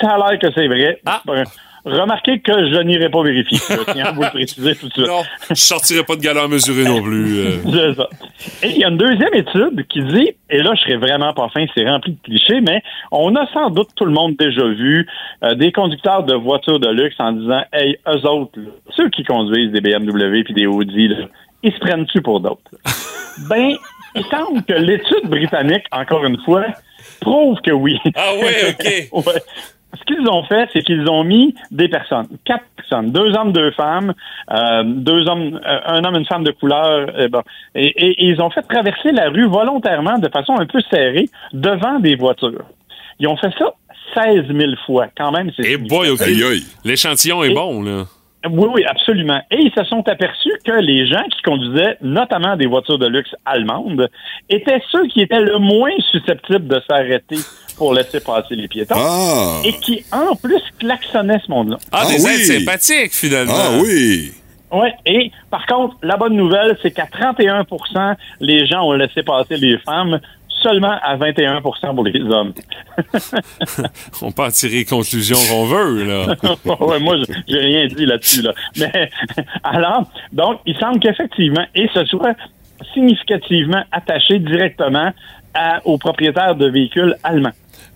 ça 0.00 0.10
a 0.10 0.18
l'air 0.30 0.38
que 0.38 0.48
c'est 0.54 0.66
vrai. 0.66 1.00
Ah. 1.06 1.22
Ben, 1.24 1.44
Remarquez 1.84 2.38
que 2.38 2.52
je 2.52 2.80
n'irai 2.82 3.10
pas 3.10 3.24
vérifier. 3.24 3.58
Je 3.58 3.92
tiens 3.92 4.04
à 4.04 4.12
vous 4.12 4.22
le 4.22 4.28
préciser 4.28 4.76
tout 4.76 4.86
de 4.86 4.92
suite. 4.92 5.06
Non, 5.08 5.22
je 5.50 5.54
sortirai 5.54 6.04
pas 6.04 6.14
de 6.14 6.20
galon 6.20 6.46
mesuré 6.46 6.84
non 6.84 7.02
plus. 7.02 7.38
euh. 7.38 7.56
C'est 7.64 7.94
ça. 7.94 8.08
Et 8.62 8.70
il 8.70 8.78
y 8.78 8.84
a 8.84 8.88
une 8.88 8.98
deuxième 8.98 9.34
étude 9.34 9.84
qui 9.88 10.00
dit, 10.04 10.30
et 10.48 10.62
là 10.62 10.74
je 10.76 10.80
serais 10.82 10.96
vraiment 10.96 11.32
pas 11.32 11.48
fin, 11.48 11.64
c'est 11.74 11.84
rempli 11.88 12.12
de 12.12 12.18
clichés, 12.22 12.60
mais 12.60 12.82
on 13.10 13.34
a 13.34 13.46
sans 13.52 13.70
doute 13.70 13.88
tout 13.96 14.04
le 14.04 14.12
monde 14.12 14.36
déjà 14.36 14.64
vu 14.64 15.08
euh, 15.42 15.54
des 15.56 15.72
conducteurs 15.72 16.22
de 16.22 16.34
voitures 16.34 16.78
de 16.78 16.88
luxe 16.88 17.16
en 17.18 17.32
disant, 17.32 17.62
hey, 17.72 17.98
eux 18.06 18.28
autres, 18.28 18.60
là, 18.60 18.70
ceux 18.96 19.10
qui 19.10 19.24
conduisent 19.24 19.72
des 19.72 19.80
BMW 19.80 20.44
puis 20.44 20.54
des 20.54 20.66
Audi, 20.66 21.08
là, 21.08 21.26
ils 21.64 21.72
se 21.72 21.78
prennent-tu 21.80 22.22
pour 22.22 22.38
d'autres? 22.38 22.70
ben, 23.50 23.74
il 24.14 24.24
semble 24.26 24.62
que 24.64 24.72
l'étude 24.74 25.24
britannique, 25.28 25.84
encore 25.92 26.24
une 26.24 26.38
fois, 26.44 26.64
prouve 27.20 27.58
que 27.62 27.70
oui. 27.72 27.98
Ah 28.14 28.32
ouais, 28.40 28.70
OK. 29.12 29.24
Ouais. 29.26 29.40
Ce 29.98 30.04
qu'ils 30.04 30.26
ont 30.26 30.42
fait, 30.44 30.68
c'est 30.72 30.80
qu'ils 30.82 31.06
ont 31.10 31.22
mis 31.22 31.54
des 31.70 31.86
personnes, 31.86 32.26
quatre 32.46 32.64
personnes, 32.76 33.12
deux 33.12 33.36
hommes, 33.36 33.52
deux 33.52 33.70
femmes, 33.72 34.14
euh, 34.50 34.82
deux 34.86 35.28
hommes, 35.28 35.60
euh, 35.66 35.78
un 35.84 36.02
homme, 36.04 36.16
une 36.16 36.24
femme 36.24 36.44
de 36.44 36.50
couleur, 36.50 37.08
euh, 37.14 37.28
bon, 37.28 37.42
et, 37.74 37.88
et- 37.88 38.24
et 38.24 38.28
ils 38.30 38.40
ont 38.40 38.48
fait 38.48 38.62
traverser 38.62 39.12
la 39.12 39.28
rue 39.28 39.46
volontairement 39.46 40.18
de 40.18 40.28
façon 40.30 40.54
un 40.58 40.64
peu 40.64 40.80
serrée 40.90 41.28
devant 41.52 42.00
des 42.00 42.16
voitures. 42.16 42.64
Ils 43.20 43.28
ont 43.28 43.36
fait 43.36 43.52
ça 43.58 43.74
16 44.14 44.46
000 44.48 44.72
fois, 44.86 45.08
quand 45.16 45.30
même. 45.30 45.50
c'est 45.56 45.70
Et 45.72 45.76
boy, 45.76 46.08
OK. 46.08 46.22
Aïe, 46.22 46.42
aïe. 46.42 46.62
L'échantillon 46.86 47.44
est 47.44 47.50
Et- 47.50 47.54
bon, 47.54 47.82
là. 47.82 48.04
Oui, 48.50 48.68
oui, 48.74 48.84
absolument. 48.84 49.40
Et 49.50 49.56
ils 49.60 49.72
se 49.76 49.84
sont 49.84 50.06
aperçus 50.08 50.52
que 50.64 50.72
les 50.72 51.06
gens 51.06 51.22
qui 51.34 51.42
conduisaient 51.42 51.96
notamment 52.00 52.56
des 52.56 52.66
voitures 52.66 52.98
de 52.98 53.06
luxe 53.06 53.34
allemandes 53.44 54.08
étaient 54.48 54.82
ceux 54.90 55.06
qui 55.08 55.20
étaient 55.22 55.40
le 55.40 55.58
moins 55.58 55.90
susceptibles 56.10 56.66
de 56.66 56.80
s'arrêter 56.88 57.36
pour 57.76 57.94
laisser 57.94 58.20
passer 58.20 58.54
les 58.54 58.68
piétons 58.68 58.94
Ah! 58.98 59.60
et 59.64 59.72
qui, 59.74 60.04
en 60.12 60.34
plus, 60.36 60.60
klaxonnaient 60.78 61.40
ce 61.44 61.50
monde-là. 61.50 61.78
Ah, 61.92 62.02
Ah 62.02 62.06
des 62.08 62.22
oui. 62.24 62.36
sympathiques, 62.44 63.12
finalement. 63.12 63.52
Ah 63.56 63.78
oui! 63.82 64.32
Oui, 64.74 64.88
et 65.04 65.30
par 65.50 65.66
contre, 65.66 65.96
la 66.02 66.16
bonne 66.16 66.34
nouvelle, 66.34 66.78
c'est 66.82 66.92
qu'à 66.92 67.04
31% 67.04 68.16
les 68.40 68.66
gens 68.66 68.82
ont 68.88 68.92
laissé 68.92 69.22
passer 69.22 69.58
les 69.58 69.76
femmes, 69.78 70.18
seulement 70.62 70.96
à 71.02 71.16
21% 71.16 71.94
pour 71.94 72.04
les 72.04 72.20
hommes. 72.22 72.52
On 74.22 74.32
peut 74.32 74.42
en 74.44 74.50
tirer 74.50 74.76
les 74.78 74.84
conclusions 74.84 75.36
qu'on 75.48 75.66
veut, 75.66 76.04
là. 76.04 76.34
ouais, 76.80 77.00
moi, 77.00 77.16
je- 77.18 77.32
j'ai 77.48 77.58
rien 77.58 77.86
dit 77.86 78.06
là-dessus. 78.06 78.42
Là. 78.42 78.52
Mais 78.78 79.10
alors, 79.64 80.10
donc, 80.32 80.60
il 80.66 80.76
semble 80.78 81.00
qu'effectivement, 81.00 81.64
et 81.74 81.88
ce 81.94 82.04
soit 82.06 82.36
significativement 82.94 83.82
attaché 83.92 84.38
directement 84.38 85.12
à- 85.54 85.80
aux 85.86 85.98
propriétaires 85.98 86.54
de 86.54 86.68
véhicules 86.68 87.14
allemands. 87.22 87.52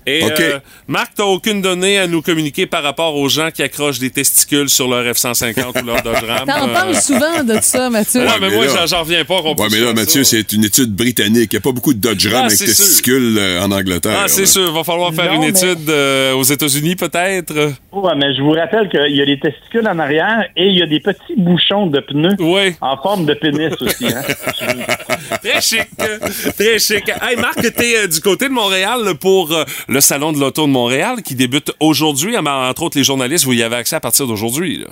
Et 0.08 0.22
OK. 0.22 0.32
euh, 0.40 0.58
Marc, 0.86 1.12
t'as 1.16 1.24
aucune 1.24 1.60
donnée 1.60 1.98
à 1.98 2.06
nous 2.06 2.22
communiquer 2.22 2.66
par 2.66 2.82
rapport 2.84 3.16
aux 3.16 3.28
gens 3.28 3.50
qui 3.50 3.62
accrochent 3.62 3.98
des 3.98 4.10
testicules 4.10 4.68
sur 4.68 4.88
leur 4.88 5.04
F-150 5.04 5.82
ou 5.82 5.86
leur 5.86 6.02
Dodge 6.02 6.22
Ram? 6.26 6.46
T'en 6.46 6.68
Euh, 6.68 6.72
parles 6.72 6.94
souvent 6.94 7.42
de 7.42 7.58
ça, 7.60 7.90
Mathieu. 7.90 8.20
Ouais, 8.20 8.26
mais 8.40 8.48
mais 8.48 8.54
moi, 8.56 8.66
là- 8.66 8.86
j'en- 8.86 9.00
reviens 9.00 9.24
pas 9.24 9.42
qu'on 9.42 9.54
Ouais, 9.56 9.68
mais 9.70 9.80
là, 9.80 9.92
Mathieu, 9.92 10.22
c'est 10.24 10.52
une 10.52 10.64
étude 10.64 10.94
britannique. 10.94 11.50
Il 11.52 11.56
n'y 11.56 11.58
a 11.58 11.60
pas 11.60 11.72
beaucoup 11.72 11.92
de 11.92 11.98
Dodge 11.98 12.26
Ram 12.28 12.42
Ah, 12.42 12.46
avec 12.46 12.56
sûr. 12.58 12.66
testicules 12.68 13.36
euh, 13.38 13.62
en 13.62 13.72
Angleterre. 13.72 14.20
Ah, 14.24 14.28
c'est 14.28 14.42
là. 14.42 14.46
sûr. 14.46 14.72
Va 14.72 14.84
falloir 14.84 15.12
faire 15.12 15.26
Non, 15.34 15.42
une 15.42 15.52
mais- 15.52 15.58
étude 15.58 15.88
euh, 15.90 16.34
aux 16.34 16.42
États-Unis, 16.44 16.94
peut-être. 16.96 17.72
Ouais, 17.92 18.12
mais 18.16 18.34
je 18.36 18.42
vous 18.42 18.52
rappelle 18.52 18.88
qu'il 18.88 19.16
y 19.16 19.22
a 19.22 19.26
des 19.26 19.40
testicules 19.40 19.88
en 19.88 19.98
arrière 19.98 20.44
et 20.56 20.66
il 20.68 20.78
y 20.78 20.82
a 20.82 20.86
des 20.86 21.00
petits 21.00 21.34
bouchons 21.36 21.86
de 21.88 21.98
pneus 22.00 22.36
Oui. 22.38 22.74
en 22.80 22.96
forme 22.96 23.26
de 23.26 23.34
pénis 23.34 23.72
aussi. 23.80 24.06
Hein? 24.06 24.22
Très 25.42 25.60
chic. 25.60 25.86
Très 26.56 26.78
chic. 26.78 27.08
Hey, 27.22 27.36
Marc, 27.36 27.60
t'es 27.74 27.96
euh, 27.96 28.06
du 28.06 28.20
côté 28.20 28.46
de 28.48 28.52
Montréal 28.52 29.00
là, 29.04 29.14
pour 29.14 29.52
euh, 29.52 29.64
le 29.96 30.02
Salon 30.02 30.30
de 30.30 30.38
l'Auto 30.38 30.66
de 30.66 30.72
Montréal 30.72 31.22
qui 31.24 31.34
débute 31.34 31.72
aujourd'hui. 31.80 32.36
Entre 32.36 32.82
autres, 32.82 32.98
les 32.98 33.04
journalistes, 33.04 33.46
vous 33.46 33.54
y 33.54 33.62
avez 33.62 33.76
accès 33.76 33.96
à 33.96 34.00
partir 34.00 34.26
d'aujourd'hui. 34.26 34.84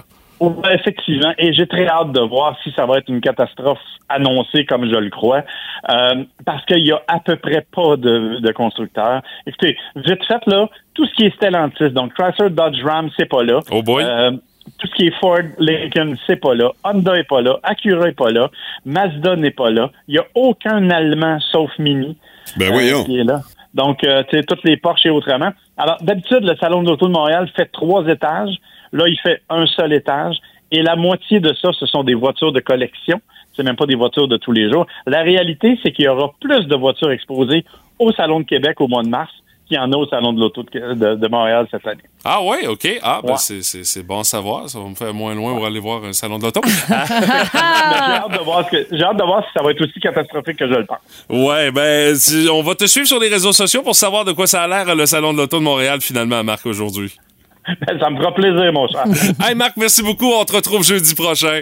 effectivement. 0.73 1.35
Et 1.37 1.53
j'ai 1.53 1.67
très 1.67 1.87
hâte 1.87 2.13
de 2.13 2.21
voir 2.21 2.57
si 2.65 2.73
ça 2.75 2.87
va 2.87 2.97
être 2.97 3.11
une 3.11 3.21
catastrophe 3.21 3.83
annoncée 4.09 4.65
comme 4.65 4.87
je 4.89 4.97
le 4.97 5.11
crois. 5.11 5.43
Euh, 5.91 6.25
parce 6.47 6.65
qu'il 6.65 6.87
y 6.87 6.93
a 6.93 7.03
à 7.07 7.21
peu 7.21 7.37
près 7.37 7.67
pas 7.71 7.99
de, 7.99 8.41
de 8.41 8.53
constructeurs. 8.53 9.21
Écoutez, 9.47 9.77
vite 9.97 10.25
fait, 10.27 10.41
là, 10.47 10.71
tout 10.95 11.05
ce 11.07 11.13
qui 11.13 11.25
est 11.27 11.35
Stellantis, 11.37 11.91
donc 11.91 12.15
Chrysler, 12.15 12.49
Dodge, 12.49 12.83
Ram, 12.83 13.11
c'est 13.19 13.29
pas 13.29 13.43
là. 13.43 13.61
Oh 13.71 13.83
boy. 13.83 14.03
Euh, 14.03 14.31
tout 14.79 14.87
ce 14.87 14.95
qui 14.95 15.09
est 15.09 15.21
Ford, 15.21 15.37
Lincoln, 15.59 16.15
c'est 16.27 16.41
pas 16.41 16.55
là. 16.55 16.71
Honda 16.83 17.15
est 17.19 17.29
pas 17.29 17.43
là. 17.43 17.59
Acura 17.63 18.09
est 18.09 18.13
pas 18.13 18.31
là. 18.31 18.51
Mazda 18.87 19.37
n'est 19.37 19.51
pas 19.51 19.71
là. 19.71 19.91
Il 20.09 20.15
y 20.15 20.19
a 20.19 20.25
aucun 20.35 20.89
Allemand 20.89 21.39
sauf 21.53 21.71
Mini. 21.79 22.17
Ben 22.57 22.69
euh, 22.69 22.73
voyons. 22.73 23.05
qui 23.05 23.19
est 23.19 23.25
là. 23.25 23.43
Donc, 23.75 24.05
euh, 24.05 24.23
tu 24.29 24.37
sais, 24.37 24.45
toutes 24.45 24.63
les 24.65 24.77
Porsche 24.77 25.07
et 25.07 25.11
autrement. 25.11 25.51
Alors, 25.77 25.99
d'habitude, 26.01 26.45
le 26.45 26.57
Salon 26.57 26.83
de 26.83 26.89
l'Auto 26.89 27.09
de 27.09 27.13
Montréal 27.13 27.51
fait 27.55 27.67
trois 27.67 28.07
étages. 28.07 28.57
Là, 28.93 29.09
il 29.09 29.19
fait 29.19 29.43
un 29.51 29.67
seul 29.67 29.93
étage. 29.93 30.37
Et 30.71 30.83
la 30.83 30.97
moitié 30.97 31.41
de 31.41 31.53
ça, 31.55 31.71
ce 31.73 31.87
sont 31.87 32.05
des 32.05 32.15
voitures 32.15 32.53
de 32.53 32.61
collection. 32.61 33.21
C'est 33.55 33.63
même 33.63 33.77
pas 33.77 33.87
des 33.87 33.95
voitures 33.95 34.29
de 34.29 34.37
tous 34.37 34.53
les 34.53 34.71
jours. 34.71 34.87
La 35.07 35.23
réalité, 35.23 35.79
c'est 35.83 35.93
qu'il 35.93 36.05
y 36.05 36.09
aura 36.09 36.33
plus 36.41 36.67
de 36.67 36.75
voitures 36.75 37.11
exposées 37.11 37.65
au 37.99 38.13
Salon 38.13 38.41
de 38.41 38.45
Québec 38.45 38.81
au 38.81 38.89
mois 38.89 39.03
de 39.03 39.09
mars 39.09 39.33
qu'il 39.67 39.77
y 39.77 39.81
en 39.81 39.91
a 39.93 39.97
au 39.97 40.07
Salon 40.07 40.33
de 40.35 40.41
l'Auto 40.41 40.63
de, 40.63 40.95
de- 40.95 41.15
de 41.15 41.29
Montréal 41.29 41.67
cette 41.71 41.87
année. 41.87 42.03
Ah 42.25 42.43
ouais, 42.43 42.67
OK. 42.67 42.87
Ah, 43.03 43.21
ben 43.23 43.31
Ouais. 43.33 43.39
c'est- 43.39 43.63
c'est 43.63 43.83
c'est 43.85 44.03
bon 44.03 44.21
à 44.21 44.25
savoir. 44.25 44.69
Ça 44.69 44.79
va 44.79 44.85
me 44.87 44.95
faire 44.95 45.15
moins 45.15 45.35
loin 45.35 45.55
pour 45.55 45.65
aller 45.67 45.81
voir 45.81 46.05
un 46.05 46.13
salon 46.13 46.39
de 46.39 46.45
l'auto. 46.45 46.61
Mais 46.89 47.05
j'ai 47.09 48.13
hâte 48.15 48.33
de 48.39 48.45
voir 48.45 48.67
ce 48.67 48.71
que- 48.77 48.87
j'ai 48.97 49.03
hâte 49.05 49.17
de 49.17 49.23
voir 49.25 49.43
si 49.45 49.51
ça 49.57 49.63
va 49.63 49.71
être 49.71 49.81
aussi 49.83 50.01
catastrophique 50.01 50.57
que 50.59 50.69
je 50.69 50.75
le 50.75 50.85
pense. 50.85 50.99
Ouais, 51.31 51.71
ben, 51.71 52.15
tu- 52.19 52.49
on 52.51 52.63
va 52.63 52.75
te 52.75 52.85
suivre 52.87 53.07
sur 53.07 53.19
les 53.21 53.29
réseaux 53.29 53.53
sociaux 53.53 53.83
pour 53.83 53.95
savoir 53.97 54.25
de 54.25 54.33
quoi 54.33 54.47
ça 54.47 54.63
a 54.63 54.69
l'air 54.69 54.95
le 54.95 55.07
Salon 55.07 55.33
de 55.33 55.39
l'Auto 55.39 55.59
de 55.59 55.65
Montréal, 55.65 56.01
finalement, 56.01 56.43
Marc, 56.45 56.67
aujourd'hui. 56.67 57.17
ça 58.01 58.11
me 58.11 58.19
fera 58.19 58.35
plaisir, 58.35 58.71
mon 58.73 58.87
cher. 58.89 59.05
hey, 59.49 59.55
Marc, 59.55 59.77
merci 59.79 60.03
beaucoup. 60.03 60.31
On 60.31 60.45
te 60.45 60.53
retrouve 60.55 60.85
jeudi 60.85 61.15
prochain. 61.15 61.61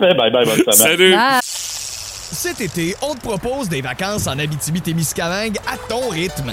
Bye 0.00 0.16
bye, 0.16 0.32
bonne 0.32 0.46
semaine. 0.46 0.72
Salut. 0.72 1.14
Cet 1.40 2.60
été, 2.60 2.96
on 3.00 3.14
te 3.14 3.20
propose 3.20 3.68
des 3.68 3.80
vacances 3.80 4.26
en 4.26 4.36
Abitibi-Témiscamingue 4.40 5.56
à 5.72 5.76
ton 5.88 6.08
rythme. 6.08 6.52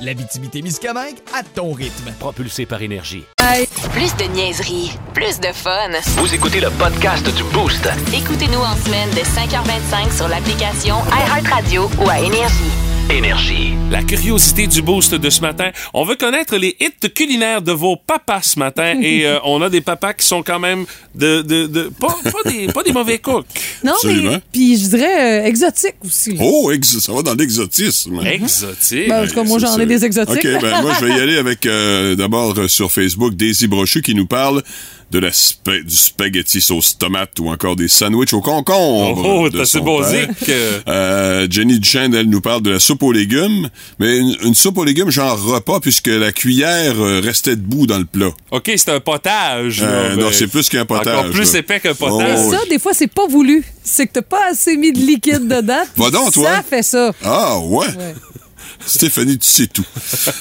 L'Abitibi-Témiscamingue 0.00 1.16
à 1.34 1.42
ton 1.42 1.72
rythme. 1.72 2.12
Propulsé 2.18 2.66
par 2.66 2.82
énergie. 2.82 3.24
Plus 3.92 4.14
de 4.16 4.24
niaiserie, 4.34 4.92
plus 5.14 5.40
de 5.40 5.52
fun. 5.52 5.90
Vous 6.18 6.34
écoutez 6.34 6.60
le 6.60 6.70
podcast 6.70 7.24
du 7.34 7.42
Boost. 7.44 7.88
Écoutez-nous 8.12 8.58
en 8.60 8.76
semaine 8.76 9.10
de 9.10 9.20
5h25 9.20 10.14
sur 10.14 10.28
l'application 10.28 10.96
iHeartRadio 11.10 11.88
ou 12.04 12.10
à 12.10 12.18
Énergie. 12.20 12.85
Énergie. 13.10 13.72
La 13.90 14.02
curiosité 14.02 14.66
du 14.66 14.82
boost 14.82 15.14
de 15.14 15.30
ce 15.30 15.40
matin. 15.40 15.70
On 15.94 16.04
veut 16.04 16.16
connaître 16.16 16.56
les 16.56 16.76
hits 16.80 17.08
culinaires 17.14 17.62
de 17.62 17.70
vos 17.70 17.94
papas 17.96 18.42
ce 18.42 18.58
matin 18.58 18.94
et 19.00 19.24
euh, 19.24 19.38
on 19.44 19.62
a 19.62 19.70
des 19.70 19.80
papas 19.80 20.12
qui 20.14 20.26
sont 20.26 20.42
quand 20.42 20.58
même 20.58 20.86
de, 21.14 21.40
de, 21.42 21.66
de 21.66 21.90
pas, 22.00 22.16
pas 22.24 22.50
des, 22.50 22.66
pas 22.66 22.82
des 22.82 22.92
mauvais 22.92 23.18
cooks. 23.18 23.46
Non, 23.84 23.92
Absolument. 23.92 24.30
mais 24.32 24.40
puis 24.52 24.76
je 24.76 24.88
dirais 24.88 25.42
euh, 25.42 25.46
exotique 25.46 25.94
aussi. 26.04 26.32
là. 26.32 26.40
Oh, 26.42 26.72
ex- 26.72 26.98
ça 26.98 27.12
va 27.12 27.22
dans 27.22 27.34
l'exotisme. 27.34 28.20
Exotique. 28.26 29.08
Ben, 29.08 29.22
en 29.24 29.26
tout 29.28 29.34
cas, 29.34 29.44
moi, 29.44 29.58
j'en 29.60 29.78
ai 29.78 29.86
des 29.86 30.04
exotiques. 30.04 30.44
OK, 30.44 30.60
ben 30.60 30.82
moi, 30.82 30.92
je 31.00 31.04
vais 31.04 31.16
y 31.16 31.20
aller 31.20 31.36
avec, 31.36 31.64
euh, 31.66 32.16
d'abord, 32.16 32.58
euh, 32.58 32.66
sur 32.68 32.90
Facebook, 32.90 33.34
Daisy 33.34 33.68
Brochu 33.68 34.02
qui 34.02 34.14
nous 34.16 34.26
parle 34.26 34.62
de 35.12 35.18
la 35.20 35.32
spa- 35.32 35.78
du 35.80 35.94
spaghetti 35.94 36.60
sauce 36.60 36.98
tomate 36.98 37.38
ou 37.38 37.48
encore 37.48 37.76
des 37.76 37.86
sandwichs 37.88 38.32
au 38.32 38.40
concombre. 38.40 39.22
Oh, 39.24 39.48
c'est 39.52 39.64
son 39.78 39.84
basique. 40.00 40.44
père. 40.44 40.82
Euh, 40.88 41.46
Jenny 41.48 41.78
Duchesne, 41.78 42.14
elle 42.14 42.28
nous 42.28 42.40
parle 42.40 42.62
de 42.62 42.70
la 42.70 42.80
soupe 42.80 43.02
aux 43.04 43.12
légumes, 43.12 43.68
mais 44.00 44.18
une, 44.18 44.36
une 44.42 44.54
soupe 44.54 44.78
aux 44.78 44.84
légumes 44.84 45.10
genre 45.10 45.40
repas 45.40 45.78
puisque 45.80 46.08
la 46.08 46.32
cuillère 46.32 46.94
euh, 47.00 47.20
restait 47.22 47.54
debout 47.56 47.86
dans 47.86 47.98
le 47.98 48.04
plat. 48.04 48.30
OK, 48.50 48.70
c'est 48.76 48.88
un 48.90 49.00
potage. 49.00 49.80
là, 49.80 49.86
Euh, 49.88 50.16
ben, 50.16 50.22
non, 50.24 50.28
c'est 50.32 50.48
plus 50.48 50.68
qu'un 50.68 50.84
potage. 50.84 51.16
Encore 51.18 51.30
plus 51.30 51.52
là. 51.52 51.58
épais 51.60 51.80
qu'un 51.80 51.92
Oh, 51.92 51.94
potage. 52.08 52.50
Ça, 52.50 52.58
des 52.68 52.78
fois, 52.80 52.92
c'est 52.92 53.06
pas 53.12 53.26
voulu. 53.28 53.64
C'est 53.84 54.06
que 54.08 54.12
t'as 54.14 54.22
pas 54.22 54.50
assez 54.50 54.76
mis 54.76 54.92
de 54.92 54.98
liquide 54.98 55.46
dedans. 55.46 55.84
Va 55.96 56.10
donc, 56.10 56.32
toi. 56.32 56.50
Ça 56.56 56.62
fait 56.68 56.82
ça. 56.82 57.12
Ah, 57.22 57.58
ouais. 57.60 57.86
Ouais. 57.86 58.14
Stéphanie, 58.86 59.38
tu 59.38 59.48
sais 59.48 59.66
tout. 59.66 59.84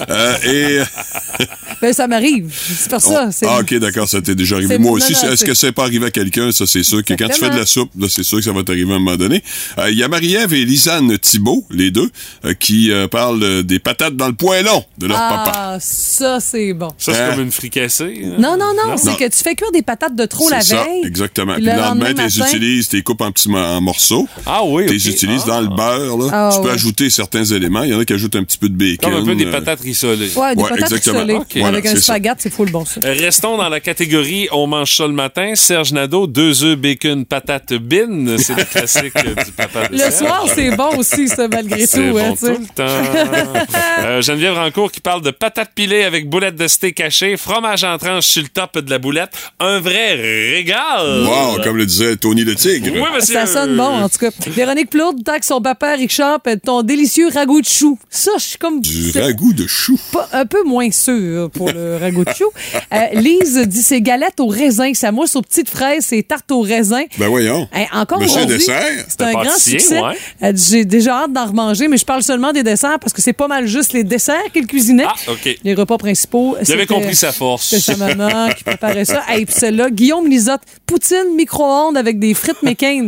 Euh, 0.10 0.36
et... 0.46 0.82
Ben, 1.82 1.92
ça 1.92 2.08
m'arrive. 2.08 2.54
C'est 2.58 2.90
pour 2.90 3.02
ça. 3.02 3.32
c'est- 3.32 3.46
Ah, 3.48 3.60
ok, 3.60 3.74
d'accord, 3.76 4.08
ça 4.08 4.22
t'est 4.22 4.34
déjà 4.34 4.56
arrivé. 4.56 4.78
Moi 4.78 4.92
aussi, 4.94 5.12
est-ce 5.14 5.44
que 5.44 5.54
c'est 5.54 5.74
pas 5.74 5.84
arrivé 5.84 6.06
à 6.06 6.12
quelqu'un? 6.12 6.52
Ça, 6.54 6.66
c'est 6.66 6.84
sûr 6.84 7.04
que 7.04 7.14
quand 7.16 7.28
tu 7.28 7.40
fais 7.40 7.50
de 7.50 7.58
la 7.58 7.66
soupe, 7.66 7.92
là, 8.00 8.08
c'est 8.10 8.24
sûr 8.24 8.38
que 8.38 8.44
ça 8.46 8.54
va 8.54 8.64
t'arriver 8.64 8.94
à 8.94 8.96
un 8.96 9.00
moment 9.00 9.18
donné. 9.18 9.44
Euh, 9.78 9.92
Il 9.92 9.98
y 9.98 10.04
a 10.04 10.08
Marie-Ève 10.08 10.54
et 10.54 10.64
Lisanne 10.64 11.18
Thibault, 11.20 11.66
les 11.70 11.92
deux, 11.92 12.10
euh, 12.46 12.54
qui 12.54 12.92
euh, 12.92 13.08
parlent 13.10 13.64
des 13.64 13.80
patates 13.80 14.16
dans 14.16 14.28
le 14.28 14.34
poêlon 14.34 14.86
de 14.98 15.08
leur 15.08 15.18
papa. 15.18 15.52
Ah, 15.54 15.78
ça, 15.82 16.40
c'est 16.40 16.74
bon. 16.74 16.92
Ça, 16.98 17.14
c'est 17.14 17.20
Hein? 17.22 17.32
comme 17.32 17.42
une 17.44 17.52
fricassée. 17.52 18.22
hein? 18.26 18.36
Non, 18.40 18.52
non, 18.58 18.72
non, 18.74 18.92
Non. 18.92 18.98
c'est 18.98 19.18
que 19.18 19.30
tu 19.30 19.44
fais 19.44 19.56
cuire 19.56 19.72
des 19.74 19.82
patates 19.82 20.16
de 20.16 20.26
trop 20.26 20.50
la 20.50 20.62
ça, 20.62 20.84
veille. 20.86 21.06
exactement. 21.06 21.54
puis 21.56 21.64
Puis 21.64 21.72
le 21.72 21.78
le 21.78 21.82
lendemain, 21.84 22.14
tu 22.14 22.22
les 22.24 22.40
utilises, 22.40 22.88
tu 22.90 22.96
les 22.96 23.04
coupes 23.04 23.22
en 23.22 23.32
petits 23.32 23.50
en 23.50 23.82
morceaux. 23.82 24.28
Ah 24.46 24.62
oui, 24.64 24.86
Tu 24.88 24.94
les 24.94 25.10
utilises 25.10 25.44
dans 25.46 25.60
le 25.62 25.68
beurre. 25.68 26.18
Là. 26.18 26.30
Ah, 26.32 26.50
tu 26.56 26.62
peux 26.62 26.72
ajouter 26.72 27.10
certains 27.10 27.44
éléments. 27.44 27.84
Il 27.84 27.92
y 27.92 27.94
en 27.94 28.00
a 28.00 28.06
qui 28.06 28.14
ajoutent 28.14 28.35
un 28.36 28.44
petit 28.44 28.58
peu 28.58 28.70
de 28.70 28.76
bacon. 28.76 29.12
Comme 29.12 29.22
un 29.22 29.26
peu 29.26 29.36
des 29.36 29.46
euh, 29.46 29.52
patates 29.52 29.82
rissolées. 29.82 30.32
Ouais, 30.36 30.56
des 30.56 30.62
Ouais, 30.64 30.70
patates 30.70 30.92
exactement. 30.92 31.20
rissolées. 31.20 31.34
Ok. 31.36 31.48
Voilà, 31.56 31.68
Avec 31.70 31.86
un 31.86 31.96
spaghette, 31.96 32.38
c'est 32.40 32.54
full 32.54 32.72
bon, 32.72 32.86
ça. 32.86 33.02
Restons 33.04 33.58
dans 33.58 33.70
la 33.70 33.80
catégorie 33.80 34.48
On 34.52 34.68
mange 34.68 34.96
ça 34.96 35.08
le 35.08 35.14
matin. 35.14 35.54
Serge 35.56 35.94
Nadeau, 35.94 36.28
deux 36.28 36.64
œufs, 36.64 36.78
bacon, 36.78 37.26
patate, 37.26 37.74
bin. 37.74 38.38
C'est 38.38 38.56
le 38.56 38.64
classique 38.66 39.14
du 39.46 39.52
papa 39.52 39.88
de 39.88 39.94
Le 39.94 40.12
soir, 40.12 40.46
c'est 40.54 40.72
bon 40.76 40.98
aussi, 40.98 41.28
ça, 41.28 41.48
malgré 41.48 41.88
tout. 41.88 41.98
hein, 42.00 42.12
bon 42.14 42.36
sais. 42.36 42.56
tout 42.56 42.62
le 42.62 42.68
temps. 42.68 43.64
Euh, 44.04 44.22
Geneviève 44.22 44.54
Rancourt 44.56 44.92
qui 44.92 45.02
parle 45.02 45.22
de 45.22 45.32
patates 45.32 45.72
pilées 45.76 46.04
avec 46.04 46.30
boulettes 46.30 46.56
de 46.56 46.68
steak 46.68 47.00
haché, 47.00 47.38
fromage 47.38 47.84
en 47.84 47.98
tranche 47.98 48.26
sur 48.26 48.42
le 48.44 48.50
top 48.50 48.78
de 48.80 48.90
la 48.90 48.98
boulette. 49.00 49.32
Un 49.60 49.80
vrai 49.80 50.14
régal. 50.16 51.24
Wow, 51.26 51.62
comme 51.64 51.78
le 51.78 51.86
disait 51.86 52.16
Tony 52.18 52.44
le 52.44 52.56
Tigre. 52.56 52.92
Oui, 52.94 53.02
monsieur. 53.16 53.34
Ça 53.36 53.46
sonne 53.46 53.76
bon, 53.76 53.84
en 54.04 54.10
tout 54.10 54.18
cas. 54.20 54.30
Véronique 54.48 54.90
Plourde, 54.90 55.24
tant 55.24 55.40
que 55.40 55.46
son 55.46 55.62
papa 55.62 55.94
Richard 55.96 56.40
ton 56.64 56.82
délicieux 56.84 57.30
ragoût 57.34 57.62
de 57.62 57.66
chou. 57.68 57.98
Ça, 58.26 58.32
je 58.40 58.44
suis 58.44 58.58
comme 58.58 58.82
Du 58.82 59.12
ragoût 59.16 59.54
de 59.54 59.68
chou. 59.68 60.00
pas- 60.12 60.28
un 60.34 60.48
peu 60.48 60.64
moins 60.64 60.90
sûr 60.90 61.52
pour 61.52 61.72
le 61.72 61.98
ragoût 61.98 62.26
de 62.26 62.34
chou. 62.34 62.50
Euh, 62.92 62.98
Lise 63.14 63.60
dit 63.68 63.84
ses 63.84 64.02
galettes 64.02 64.40
au 64.40 64.48
raisin, 64.48 64.92
sa 64.96 65.12
mousse 65.12 65.36
aux 65.36 65.44
petites 65.44 65.70
fraises, 65.70 66.06
ses 66.06 66.24
tartes 66.24 66.52
au 66.52 66.62
raisin. 66.62 67.04
Ben 67.20 67.28
voyons. 67.28 67.70
Hey, 67.72 67.88
encore 67.94 68.20
Monsieur 68.20 68.38
aujourd'hui, 68.38 68.58
dessert? 68.58 69.06
c'est 69.08 69.22
un 69.22 69.32
grand 69.32 69.58
succès. 69.60 70.00
ouais. 70.02 70.18
Elle 70.42 70.54
dit, 70.54 70.66
J'ai 70.72 70.86
déjà 70.86 71.18
hâte 71.24 71.34
d'en 71.34 71.46
remanger, 71.46 71.88
mais 71.88 71.98
je 71.98 72.06
parle 72.06 72.24
seulement 72.24 72.52
des 72.52 72.64
desserts 72.64 72.98
parce 73.00 73.14
que 73.14 73.22
c'est 73.22 73.34
pas 73.34 73.48
mal 73.48 73.68
juste 73.68 73.94
les 73.94 74.04
desserts 74.04 74.52
qu'elle 74.54 74.66
cuisinait. 74.66 75.06
Ah, 75.08 75.14
OK. 75.32 75.60
Les 75.64 75.74
repas 75.76 76.00
principaux. 76.00 76.56
J'avais 76.64 76.82
c'était- 76.82 76.94
compris 76.96 77.16
sa 77.16 77.32
force. 77.32 77.68
C'était 77.68 77.94
sa 77.94 77.98
maman 77.98 78.50
qui 78.58 78.64
préparait 78.64 79.06
ça. 79.06 79.22
Et 79.38 79.46
puis 79.46 79.54
celle-là, 79.56 79.92
Guillaume 79.92 80.28
Lisotte, 80.28 80.62
poutine 80.88 81.36
micro-ondes 81.36 81.96
avec 81.98 82.18
des 82.18 82.34
frites 82.34 82.64
McCain. 82.64 83.08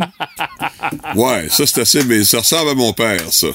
Ouais, 1.16 1.48
ça 1.50 1.66
c'est 1.66 1.82
assez, 1.82 2.04
mais 2.04 2.24
ça 2.24 2.38
ressemble 2.40 2.70
à 2.70 2.74
mon 2.76 2.94
père, 2.94 3.22
ça. 3.32 3.48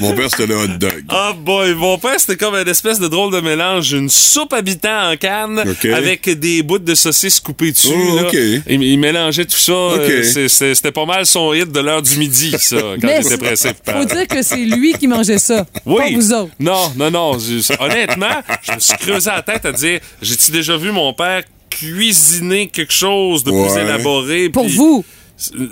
Mon 0.00 0.12
père, 0.14 0.28
c'était 0.30 0.46
le 0.46 0.56
hot 0.56 0.66
dog. 0.78 0.97
Ah 1.08 1.32
boy, 1.38 1.74
mon 1.74 1.98
père, 1.98 2.18
c'était 2.18 2.36
comme 2.36 2.54
une 2.54 2.68
espèce 2.68 2.98
de 2.98 3.08
drôle 3.08 3.32
de 3.32 3.40
mélange. 3.40 3.92
Une 3.92 4.08
soupe 4.08 4.52
habitant 4.52 5.10
en 5.12 5.16
canne 5.16 5.62
avec 5.94 6.28
des 6.38 6.62
bouts 6.62 6.78
de 6.78 6.94
saucisses 6.94 7.40
coupées 7.40 7.72
dessus. 7.72 7.88
Oh. 7.94 8.26
Il, 8.68 8.82
il 8.82 8.98
mélangeait 8.98 9.44
tout 9.44 9.56
ça. 9.58 9.72
Euh, 9.72 10.48
C'était 10.48 10.92
pas 10.92 11.04
mal 11.06 11.26
son 11.26 11.52
hit 11.52 11.70
de 11.70 11.80
l'heure 11.80 12.02
du 12.02 12.16
midi, 12.18 12.54
ça, 12.58 12.76
quand 13.00 13.08
il 13.08 13.26
était 13.26 13.36
pressé. 13.38 13.70
faut 13.86 14.04
dire 14.04 14.26
que 14.26 14.42
c'est 14.42 14.56
lui 14.56 14.92
qui 14.94 15.06
mangeait 15.06 15.38
ça. 15.38 15.66
Oui. 15.86 15.96
Pas 15.98 16.10
vous 16.18 16.32
autres. 16.32 16.52
Non, 16.60 16.92
non, 16.96 17.10
non. 17.10 17.38
Je- 17.38 17.72
honnêtement, 17.82 18.42
je 18.62 18.72
me 18.72 18.78
suis 18.80 18.96
creusé 18.98 19.30
la 19.30 19.42
tête 19.42 19.64
à 19.66 19.72
dire 19.72 20.00
j'ai-tu 20.22 20.50
déjà 20.52 20.76
vu 20.76 20.90
mon 20.92 21.12
père 21.12 21.42
cuisiner 21.70 22.66
quelque 22.68 22.92
chose 22.92 23.44
de 23.44 23.50
plus 23.50 23.80
élaboré? 23.80 24.48
Pour 24.48 24.68
vous. 24.68 25.04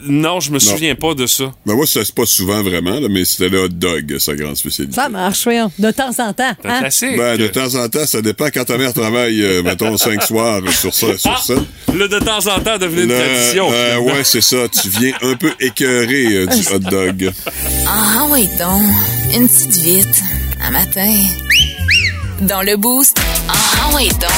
Non, 0.07 0.39
je 0.39 0.53
me 0.53 0.59
souviens 0.61 0.95
pas 0.95 1.15
de 1.15 1.27
ça. 1.27 1.53
Ben 1.67 1.75
moi, 1.75 1.87
ça 1.87 2.05
c'est 2.05 2.15
pas 2.15 2.25
souvent 2.27 2.63
vraiment, 2.63 3.01
là, 3.01 3.09
mais 3.11 3.25
c'était 3.25 3.49
le 3.49 3.65
hot 3.65 3.69
dog, 3.69 4.17
sa 4.19 4.35
grande 4.37 4.57
spécialité. 4.57 4.95
Ça 4.95 5.09
marche, 5.09 5.43
voyons. 5.43 5.73
De 5.79 5.91
temps 5.91 6.11
en 6.21 6.33
temps. 6.33 6.53
C'est 6.63 6.69
hein? 6.69 6.79
classique. 6.81 7.17
Ben, 7.17 7.37
de 7.37 7.47
temps 7.49 7.75
en 7.75 7.89
temps, 7.89 8.07
ça 8.07 8.23
dépend 8.23 8.47
quand 8.55 8.65
ta 8.65 8.79
mère 8.79 8.93
travaille, 8.95 9.43
euh, 9.43 9.63
mettons, 9.65 9.97
cinq 9.97 10.23
soirs 10.27 10.61
sur 10.73 10.95
ça, 10.95 11.19
sur 11.19 11.31
Ah, 11.35 11.41
ça. 11.45 11.55
le 11.93 12.09
de 12.09 12.19
temps 12.21 12.39
en 12.47 12.61
temps 12.61 12.79
devenu 12.79 13.03
une 13.03 13.09
tradition. 13.09 13.69
euh, 13.73 13.99
ouais, 13.99 14.23
c'est 14.25 14.41
ça. 14.41 14.69
Tu 14.69 14.89
viens 14.89 15.13
un 15.23 15.35
peu 15.35 15.51
écœuré 15.59 16.27
euh, 16.27 16.47
du 16.47 16.61
hot 16.73 16.79
dog. 16.79 17.33
Ah 17.89 18.27
oui 18.31 18.49
donc, 18.59 18.83
une 19.35 19.49
petite 19.49 19.77
vite, 19.83 20.23
un 20.63 20.71
matin. 20.71 21.11
Dans 22.43 22.61
le 22.61 22.77
boost, 22.77 23.19
ah 23.49 23.91
donc, 23.91 24.31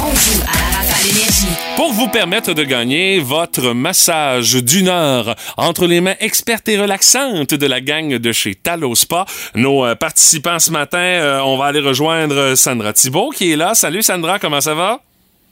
on 0.00 0.14
joue 0.14 0.42
à 0.42 0.58
la 0.58 0.76
rafale 0.76 1.08
énergie. 1.08 1.46
Pour 1.76 1.92
vous 1.92 2.08
permettre 2.08 2.52
de 2.52 2.62
gagner 2.62 3.20
votre 3.20 3.72
massage 3.72 4.62
d'une 4.62 4.88
heure 4.88 5.34
entre 5.56 5.86
les 5.86 6.02
mains 6.02 6.16
expertes 6.20 6.68
et 6.68 6.78
relaxantes 6.78 7.54
de 7.54 7.66
la 7.66 7.80
gang 7.80 8.16
de 8.16 8.32
chez 8.32 8.54
Talo 8.54 8.94
Spa, 8.94 9.24
nos 9.54 9.86
euh, 9.86 9.94
participants 9.94 10.58
ce 10.58 10.70
matin, 10.70 10.98
euh, 10.98 11.40
on 11.40 11.56
va 11.56 11.66
aller 11.66 11.80
rejoindre 11.80 12.54
Sandra 12.54 12.92
Thibault 12.92 13.30
qui 13.30 13.52
est 13.52 13.56
là. 13.56 13.74
Salut 13.74 14.02
Sandra, 14.02 14.38
comment 14.38 14.60
ça 14.60 14.74
va? 14.74 15.00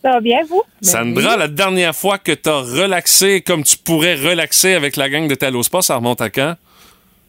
Ça 0.03 0.11
va 0.13 0.21
bien, 0.21 0.41
vous? 0.47 0.63
Sandra, 0.83 1.39
la 1.39 1.49
dernière 1.49 1.97
fois 1.97 2.19
que 2.19 2.33
tu 2.33 2.51
as 2.51 2.61
relaxé 2.61 3.41
comme 3.41 3.65
tu 3.65 3.79
pourrais 3.79 4.17
relaxer 4.17 4.75
avec 4.75 4.97
la 4.97 5.09
gang 5.09 5.27
de 5.29 5.35
Talo 5.35 5.63
Spa, 5.63 5.81
ça 5.81 5.97
remonte 5.97 6.21
à 6.21 6.29
quand? 6.29 6.57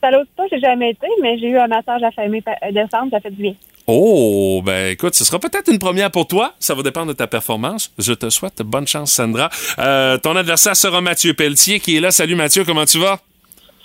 salle 0.01 0.15
au 0.15 0.23
spa, 0.25 0.43
j'ai 0.51 0.59
jamais 0.59 0.91
été, 0.91 1.07
mais 1.21 1.37
j'ai 1.37 1.47
eu 1.47 1.57
un 1.57 1.67
massage 1.67 2.03
à 2.03 2.11
fin 2.11 2.29
euh, 2.29 2.71
décembre, 2.71 3.09
ça 3.11 3.19
fait 3.19 3.31
du 3.31 3.41
bien. 3.41 3.55
Oh, 3.89 4.61
ben 4.65 4.91
écoute, 4.91 5.15
ce 5.15 5.23
sera 5.23 5.39
peut-être 5.39 5.71
une 5.71 5.79
première 5.79 6.11
pour 6.11 6.27
toi. 6.27 6.53
Ça 6.59 6.75
va 6.75 6.83
dépendre 6.83 7.07
de 7.07 7.13
ta 7.13 7.25
performance. 7.25 7.89
Je 7.97 8.11
te 8.11 8.29
souhaite 8.29 8.61
bonne 8.61 8.85
chance, 8.85 9.13
Sandra. 9.13 9.49
Euh, 9.79 10.17
ton 10.17 10.35
adversaire 10.35 10.75
sera 10.75 10.99
Mathieu 10.99 11.33
Pelletier 11.33 11.79
qui 11.79 11.95
est 11.95 12.01
là. 12.01 12.11
Salut 12.11 12.35
Mathieu, 12.35 12.65
comment 12.65 12.83
tu 12.83 12.99
vas? 12.99 13.21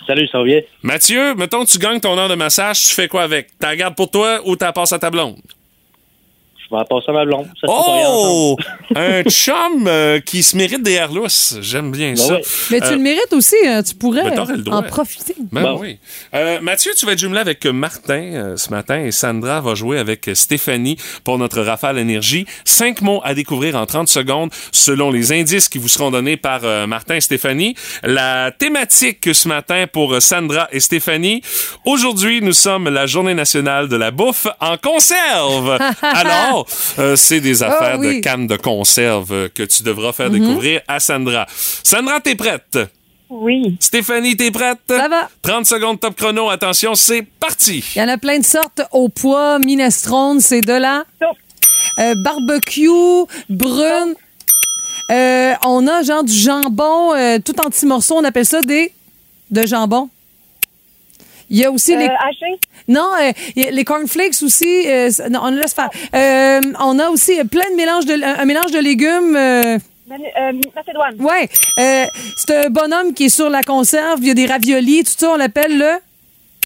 Salut, 0.04 0.26
ça 0.26 0.38
va 0.38 0.44
bien? 0.44 0.60
Mathieu, 0.82 1.36
mettons 1.36 1.64
que 1.64 1.70
tu 1.70 1.78
gagnes 1.78 2.00
ton 2.00 2.18
heure 2.18 2.28
de 2.28 2.34
massage, 2.34 2.82
tu 2.82 2.94
fais 2.94 3.06
quoi 3.06 3.22
avec? 3.22 3.50
T'as 3.60 3.68
la 3.68 3.76
garde 3.76 3.94
pour 3.94 4.10
toi 4.10 4.40
ou 4.44 4.56
t'as 4.56 4.66
la 4.66 4.72
passes 4.72 4.92
à 4.92 4.98
ta 4.98 5.08
blonde? 5.08 5.36
Vais 6.72 6.78
en 6.78 6.84
passer 6.84 7.10
à 7.10 7.12
ma 7.12 7.24
blonde. 7.26 7.46
Ça 7.60 7.66
Oh! 7.68 8.56
un 8.96 9.22
chum 9.24 9.86
euh, 9.86 10.20
qui 10.20 10.42
se 10.42 10.56
mérite 10.56 10.82
des 10.82 10.92
airs 10.92 11.12
lousses. 11.12 11.56
J'aime 11.60 11.90
bien 11.92 12.14
Ben 12.14 12.16
ça. 12.16 12.38
Mais 12.70 12.80
tu 12.80 12.86
Euh, 12.86 12.90
le 12.92 12.98
mérites 12.98 13.32
aussi, 13.32 13.56
hein, 13.66 13.82
tu 13.82 13.94
pourrais 13.94 14.22
Ben, 14.30 14.64
en 14.70 14.82
profiter. 14.82 15.34
Ben 15.52 15.76
oui. 15.78 15.98
Euh, 16.34 16.60
Mathieu, 16.62 16.92
tu 16.96 17.04
vas 17.04 17.12
être 17.12 17.18
jumelé 17.18 17.40
avec 17.40 17.66
Martin 17.66 18.22
euh, 18.22 18.56
ce 18.56 18.70
matin 18.70 19.04
et 19.04 19.10
Sandra 19.12 19.60
va 19.60 19.74
jouer 19.74 19.98
avec 19.98 20.30
Stéphanie 20.32 20.96
pour 21.24 21.36
notre 21.38 21.60
Rafale 21.60 21.98
Énergie. 21.98 22.46
Cinq 22.64 23.02
mots 23.02 23.20
à 23.22 23.34
découvrir 23.34 23.76
en 23.76 23.84
30 23.84 24.08
secondes 24.08 24.50
selon 24.72 25.10
les 25.10 25.32
indices 25.32 25.68
qui 25.68 25.76
vous 25.78 25.88
seront 25.88 26.10
donnés 26.10 26.38
par 26.38 26.60
euh, 26.64 26.86
Martin 26.86 27.16
et 27.16 27.20
Stéphanie. 27.20 27.74
La 28.02 28.50
thématique 28.50 29.34
ce 29.34 29.46
matin 29.46 29.84
pour 29.92 30.20
Sandra 30.22 30.68
et 30.72 30.80
Stéphanie. 30.80 31.42
Aujourd'hui, 31.84 32.40
nous 32.40 32.52
sommes 32.54 32.88
la 32.88 33.04
journée 33.06 33.34
nationale 33.34 33.88
de 33.88 33.96
la 33.96 34.10
bouffe 34.10 34.46
en 34.60 34.76
conserve. 34.78 35.78
Alors, 36.02 36.61
euh, 36.98 37.16
c'est 37.16 37.40
des 37.40 37.62
affaires 37.62 37.96
Oh 37.98 38.00
oui. 38.00 38.16
de 38.16 38.20
cannes 38.20 38.46
de 38.46 38.56
conserve 38.56 39.32
euh, 39.32 39.48
que 39.48 39.62
tu 39.62 39.82
devras 39.82 40.12
faire 40.12 40.30
Mhm. 40.30 40.38
découvrir 40.40 40.80
à 40.88 41.00
Sandra. 41.00 41.46
Sandra, 41.82 42.20
t'es 42.20 42.34
prête? 42.34 42.78
Oui. 43.30 43.76
Stéphanie, 43.80 44.36
t'es 44.36 44.50
prête? 44.50 44.78
Ça 44.88 45.08
va. 45.08 45.28
30 45.40 45.64
secondes 45.64 45.98
top 45.98 46.14
chrono. 46.16 46.50
Attention, 46.50 46.94
c'est 46.94 47.22
parti. 47.22 47.82
Il 47.96 47.98
y 47.98 48.02
en 48.02 48.08
a 48.08 48.18
plein 48.18 48.38
de 48.38 48.44
sortes. 48.44 48.82
Au 48.92 49.08
poids, 49.08 49.58
minestrone, 49.58 50.40
c'est 50.40 50.60
de 50.60 50.74
la... 50.74 51.04
Euh, 51.98 52.14
barbecue, 52.22 52.90
brune. 53.48 54.14
Euh, 55.10 55.54
on 55.64 55.86
a 55.88 56.02
genre 56.02 56.24
du 56.24 56.32
jambon, 56.32 57.14
euh, 57.14 57.38
tout 57.44 57.54
en 57.64 57.70
petits 57.70 57.86
morceaux. 57.86 58.16
On 58.18 58.24
appelle 58.24 58.46
ça 58.46 58.60
des... 58.62 58.92
de 59.50 59.66
jambon. 59.66 60.08
Il 61.50 61.58
y 61.58 61.64
a 61.64 61.70
aussi 61.70 61.96
les... 61.96 62.04
Haché? 62.06 62.58
Non, 62.92 63.10
euh, 63.20 63.32
les 63.56 63.84
cornflakes 63.84 64.42
aussi. 64.42 64.84
euh, 64.86 65.10
non, 65.30 65.40
on 65.44 65.50
le 65.50 65.60
laisse 65.60 65.74
faire. 65.74 65.90
Euh, 66.14 66.60
on 66.80 66.98
a 66.98 67.08
aussi 67.08 67.32
plein 67.50 67.68
de 67.70 67.76
mélanges 67.76 68.04
de... 68.06 68.14
un 68.40 68.44
mélange 68.44 68.70
de 68.72 68.78
légumes... 68.78 69.34
euh, 69.36 69.78
Ben, 70.08 70.18
euh, 70.40 70.52
Macédoine. 70.76 71.14
Ouais, 71.18 71.48
euh, 71.78 72.04
c'est 72.36 72.66
un 72.66 72.68
bonhomme 72.70 73.14
qui 73.14 73.24
est 73.24 73.28
sur 73.30 73.48
la 73.48 73.62
conserve, 73.62 74.18
il 74.20 74.28
y 74.28 74.30
a 74.30 74.34
des 74.34 74.46
raviolis, 74.46 75.04
tout 75.04 75.12
ça, 75.16 75.30
on 75.30 75.36
l'appelle 75.36 75.78
le... 75.78 75.92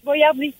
Boyardi. 0.03 0.53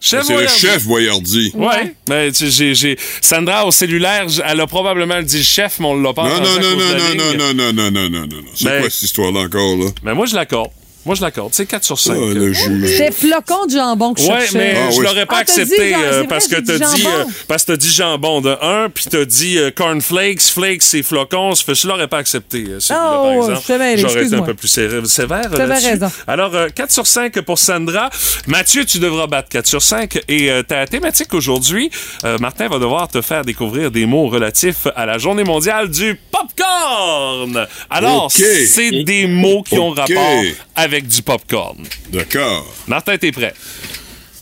Chef 0.00 0.24
C'est 0.24 0.36
le 0.36 0.46
chef 0.48 0.84
Boyardi. 0.84 1.50
Ouais. 1.54 1.94
Ben, 2.06 2.30
j'ai, 2.34 2.74
j'ai- 2.74 2.98
Sandra, 3.22 3.66
au 3.66 3.70
cellulaire, 3.70 4.26
elle 4.46 4.60
a 4.60 4.66
probablement 4.66 5.22
dit 5.22 5.42
chef, 5.42 5.78
mais 5.80 5.86
on 5.86 5.94
l'a 5.98 6.12
pas 6.12 6.24
Non, 6.28 6.34
entendu 6.42 6.60
non, 6.60 6.70
non, 6.70 6.76
non, 6.76 6.76
non, 6.76 7.08
ligne. 7.08 7.38
non, 7.38 7.54
non, 7.54 7.72
non, 7.72 7.90
non, 7.90 7.90
non, 7.90 8.10
non, 8.10 8.26
non. 8.26 8.50
C'est 8.54 8.64
Ben- 8.66 8.80
quoi 8.82 8.90
cette 8.90 9.02
histoire-là 9.02 9.40
encore, 9.40 9.76
là? 9.76 9.86
Mais 10.02 10.12
moi, 10.12 10.26
je 10.26 10.34
l'accorde. 10.34 10.70
Moi, 11.06 11.14
je 11.14 11.20
l'accorde. 11.22 11.50
C'est 11.52 11.66
4 11.66 11.84
sur 11.84 11.98
5. 11.98 12.14
Ah, 12.16 12.34
le 12.34 12.52
juge. 12.52 12.96
C'est 12.96 13.12
flocon 13.12 13.66
de 13.66 13.72
jambon 13.72 14.14
que 14.14 14.20
je 14.22 14.26
Ouais, 14.26 14.40
cherchais. 14.40 14.58
mais 14.58 14.74
Ah, 14.76 14.90
je 14.90 14.98
oui. 14.98 15.04
l'aurais 15.04 15.26
pas 15.26 15.36
Ah, 15.36 15.40
accepté 15.40 15.88
dit, 15.88 15.94
euh, 15.94 16.18
vrai, 16.20 16.26
parce 16.28 16.48
que 16.48 16.56
t'as 16.56 16.78
dit 16.78 17.06
euh, 17.06 17.24
parce 17.48 17.64
que 17.64 17.72
t'as 17.72 17.76
dit 17.76 17.90
jambon 17.92 18.40
de 18.40 18.56
1 18.60 18.88
puis 18.88 19.04
t'as 19.10 19.24
dit 19.24 19.58
euh, 19.58 19.70
cornflakes, 19.70 20.40
flakes 20.42 20.82
c'est 20.82 21.02
flocons, 21.02 21.52
je 21.54 21.88
l'aurais 21.88 22.08
pas 22.08 22.18
accepté 22.18 22.64
euh, 22.68 22.78
Oh, 22.90 23.48
je 23.50 23.96
J'aurais 23.98 24.24
été 24.26 24.34
un 24.34 24.42
peu 24.42 24.54
plus 24.54 24.68
sé- 24.68 24.88
sévère 25.06 25.50
là-dessus. 25.50 25.86
raison. 25.88 26.10
Alors 26.26 26.54
euh, 26.54 26.68
4 26.74 26.90
sur 26.90 27.06
5 27.06 27.40
pour 27.42 27.58
Sandra. 27.58 28.08
Mathieu, 28.46 28.84
tu 28.84 28.98
devras 28.98 29.26
battre 29.26 29.48
4 29.50 29.66
sur 29.66 29.82
5 29.82 30.20
et 30.28 30.50
euh, 30.50 30.62
ta 30.62 30.86
thématique 30.86 31.34
aujourd'hui, 31.34 31.90
euh, 32.24 32.38
Martin 32.38 32.68
va 32.68 32.78
devoir 32.78 33.08
te 33.08 33.20
faire 33.20 33.44
découvrir 33.44 33.90
des 33.90 34.06
mots 34.06 34.28
relatifs 34.28 34.86
à 34.96 35.04
la 35.06 35.18
journée 35.18 35.44
mondiale 35.44 35.88
du 35.90 36.18
popcorn. 36.30 37.66
Alors, 37.90 38.30
c'est 38.30 39.02
des 39.04 39.26
mots 39.26 39.62
qui 39.62 39.78
ont 39.78 39.90
rapport 39.90 40.42
avec 40.76 40.93
du 41.02 41.22
popcorn. 41.22 41.78
D'accord. 42.10 42.72
Martin, 42.86 43.16
t'es 43.18 43.32
prêt? 43.32 43.54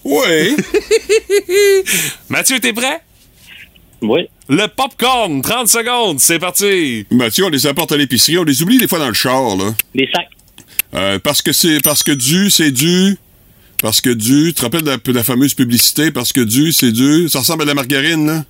Oui. 0.04 0.56
Mathieu, 2.28 2.58
t'es 2.60 2.72
prêt? 2.72 3.02
Oui. 4.02 4.28
Le 4.48 4.66
popcorn, 4.66 5.40
30 5.42 5.68
secondes, 5.68 6.20
c'est 6.20 6.38
parti. 6.38 7.06
Mathieu, 7.10 7.44
on 7.44 7.48
les 7.48 7.66
apporte 7.66 7.92
à 7.92 7.96
l'épicerie, 7.96 8.38
on 8.38 8.44
les 8.44 8.62
oublie 8.62 8.78
des 8.78 8.88
fois 8.88 8.98
dans 8.98 9.08
le 9.08 9.14
char, 9.14 9.56
là. 9.56 9.74
Les 9.94 10.08
sacs. 10.12 10.28
Euh, 10.94 11.18
parce 11.18 11.40
que 11.40 11.52
c'est 11.52 11.80
parce 11.82 12.02
que 12.02 12.12
du, 12.12 12.50
c'est 12.50 12.72
du. 12.72 13.16
Parce 13.80 14.00
que 14.00 14.10
du, 14.10 14.48
tu 14.48 14.54
te 14.54 14.62
rappelles 14.62 14.82
de 14.82 14.90
la, 14.90 14.96
de 14.96 15.12
la 15.12 15.22
fameuse 15.24 15.54
publicité, 15.54 16.10
parce 16.10 16.32
que 16.32 16.40
du, 16.40 16.72
c'est 16.72 16.92
du. 16.92 17.28
Ça 17.28 17.38
ressemble 17.38 17.62
à 17.62 17.64
de 17.64 17.70
la 17.70 17.74
margarine, 17.74 18.26
là? 18.26 18.44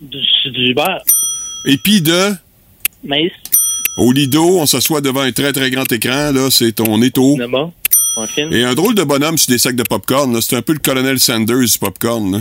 Du, 0.00 0.18
du 0.50 0.74
beurre. 0.74 1.02
Et 1.66 1.76
puis 1.78 2.00
de? 2.00 2.32
Maïs. 3.02 3.32
Au 3.98 4.12
Lido, 4.12 4.42
on 4.60 4.66
s'assoit 4.66 5.00
devant 5.00 5.20
un 5.22 5.32
très 5.32 5.52
très 5.52 5.70
grand 5.70 5.90
écran, 5.92 6.32
là, 6.32 6.48
c'est 6.50 6.72
ton 6.72 7.02
étau. 7.02 7.36
Là-bas. 7.36 7.70
Un 8.16 8.26
film. 8.26 8.52
Et 8.52 8.64
un 8.64 8.74
drôle 8.74 8.94
de 8.94 9.02
bonhomme 9.04 9.36
sur 9.38 9.50
des 9.52 9.58
sacs 9.58 9.76
de 9.76 9.82
popcorn, 9.82 10.32
là. 10.32 10.40
C'est 10.40 10.56
un 10.56 10.62
peu 10.62 10.72
le 10.72 10.78
colonel 10.78 11.18
Sanders 11.20 11.58
du 11.58 11.78
popcorn, 11.78 12.32
là. 12.32 12.38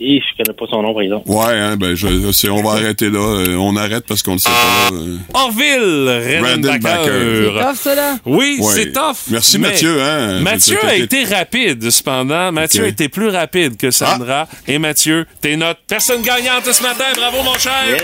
Et 0.00 0.20
je 0.20 0.36
connais 0.44 0.56
pas 0.56 0.66
son 0.70 0.80
nom, 0.82 0.92
par 0.94 1.02
exemple. 1.02 1.28
Ouais, 1.28 1.58
hein, 1.58 1.76
ben, 1.76 1.96
je, 1.96 2.30
c'est- 2.30 2.48
on 2.48 2.62
va 2.62 2.70
arrêter 2.78 3.10
là. 3.10 3.18
Euh, 3.18 3.56
on 3.56 3.74
arrête 3.76 4.04
parce 4.06 4.22
qu'on 4.22 4.34
ne 4.34 4.38
sait 4.38 4.48
pas. 4.48 4.94
euh. 4.94 5.16
Orville, 5.34 6.40
Redenbacher. 6.40 7.10
Redenbacher. 7.10 7.66
Tough, 7.66 7.76
ça, 7.82 7.94
là? 7.96 8.16
Oui, 8.24 8.58
Ouais. 8.60 8.72
c'est 8.74 8.92
tough. 8.92 9.16
Merci, 9.30 9.58
Mathieu, 9.58 10.00
hein. 10.00 10.38
Mathieu 10.40 10.78
a 10.84 10.94
été 10.94 11.24
rapide, 11.24 11.90
cependant. 11.90 12.52
Mathieu 12.52 12.84
a 12.84 12.88
été 12.88 13.08
plus 13.08 13.28
rapide 13.28 13.76
que 13.76 13.90
Sandra. 13.90 14.46
Et 14.68 14.78
Mathieu, 14.78 15.26
t'es 15.40 15.56
notre 15.56 15.80
personne 15.88 16.22
gagnante 16.22 16.64
ce 16.70 16.82
matin. 16.82 17.04
Bravo, 17.16 17.42
mon 17.42 17.58
cher. 17.58 17.96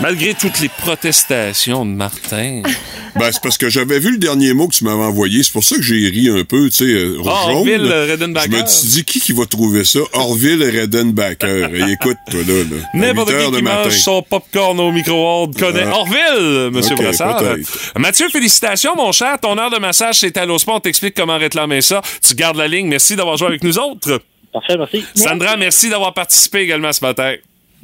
Malgré 0.00 0.34
toutes 0.34 0.60
les 0.60 0.68
protestations 0.68 1.84
de 1.86 1.90
Martin. 1.92 2.62
Ben, 3.16 3.30
c'est 3.30 3.40
parce 3.40 3.58
que 3.58 3.68
j'avais 3.68 4.00
vu 4.00 4.10
le 4.10 4.18
dernier 4.18 4.54
mot 4.54 4.66
que 4.66 4.74
tu 4.74 4.82
m'avais 4.82 5.04
envoyé. 5.04 5.44
C'est 5.44 5.52
pour 5.52 5.62
ça 5.62 5.76
que 5.76 5.82
j'ai 5.82 6.08
ri 6.08 6.28
un 6.30 6.42
peu, 6.42 6.68
tu 6.68 6.78
sais, 6.78 6.84
euh, 6.84 7.16
Orville 7.24 7.86
jaune. 7.86 8.10
Redenbacher. 8.10 8.50
Je 8.50 8.56
me 8.62 8.66
suis 8.66 8.88
dit, 8.88 9.04
qui 9.04 9.20
qui 9.20 9.32
va 9.32 9.46
trouver 9.46 9.84
ça? 9.84 10.00
Orville 10.14 10.64
Redenbacher. 10.64 11.68
Et 11.74 11.92
écoute, 11.92 12.16
toi, 12.28 12.40
là, 12.44 12.54
là. 12.64 12.76
N'importe 12.92 13.28
8 13.30 13.34
heures 13.36 13.44
qui 13.44 13.50
de 13.52 13.56
qui 13.58 13.62
matin. 13.62 13.84
mange 13.84 13.98
son 14.00 14.20
popcorn 14.20 14.80
au 14.80 14.90
micro-ondes 14.90 15.56
connaît 15.56 15.84
Ah. 15.86 15.94
Orville, 15.98 16.70
Monsieur 16.72 16.94
Ok, 16.96 17.02
Brassard. 17.02 17.40
Mathieu, 17.96 18.28
félicitations, 18.30 18.96
mon 18.96 19.12
cher. 19.12 19.38
Ton 19.40 19.56
heure 19.58 19.70
de 19.70 19.78
massage, 19.78 20.18
c'est 20.18 20.36
à 20.36 20.44
l'Ospa. 20.44 20.72
On 20.72 20.80
t'explique 20.80 21.14
comment 21.14 21.38
réclamer 21.38 21.82
ça. 21.82 22.02
Tu 22.20 22.34
gardes 22.34 22.56
la 22.56 22.66
ligne. 22.66 22.88
Merci 22.88 23.14
d'avoir 23.14 23.36
joué 23.36 23.46
avec 23.46 23.62
nous 23.62 23.78
autres. 23.78 24.20
Parfait, 24.52 24.76
merci. 24.76 25.04
Sandra, 25.14 25.56
merci 25.56 25.88
d'avoir 25.88 26.12
participé 26.14 26.62
également 26.62 26.92
ce 26.92 27.04
matin. 27.04 27.34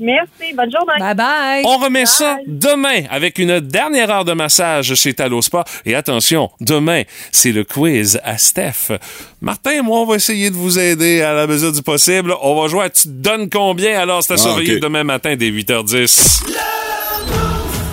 Merci. 0.00 0.54
Bonne 0.56 0.70
journée. 0.72 0.94
Bye 0.98 1.14
bye. 1.14 1.62
On 1.66 1.76
remet 1.78 2.06
ça 2.06 2.38
demain 2.46 3.02
avec 3.10 3.38
une 3.38 3.60
dernière 3.60 4.10
heure 4.10 4.24
de 4.24 4.32
massage 4.32 4.94
chez 4.94 5.12
Talospa. 5.14 5.64
Et 5.84 5.94
attention, 5.94 6.50
demain, 6.60 7.02
c'est 7.32 7.52
le 7.52 7.64
quiz 7.64 8.18
à 8.24 8.38
Steph. 8.38 8.92
Martin 9.40 9.72
et 9.72 9.82
moi, 9.82 10.00
on 10.00 10.06
va 10.06 10.16
essayer 10.16 10.50
de 10.50 10.56
vous 10.56 10.78
aider 10.78 11.20
à 11.22 11.32
la 11.34 11.46
mesure 11.46 11.72
du 11.72 11.82
possible. 11.82 12.34
On 12.42 12.60
va 12.60 12.68
jouer 12.68 12.84
à 12.84 12.90
Tu 12.90 13.04
te 13.04 13.08
donnes 13.08 13.48
combien? 13.50 13.98
Alors, 14.00 14.22
c'est 14.22 14.32
à 14.32 14.36
Ah, 14.36 14.38
surveiller 14.38 14.80
demain 14.80 15.04
matin 15.04 15.36
dès 15.36 15.50
8h10. 15.50 16.42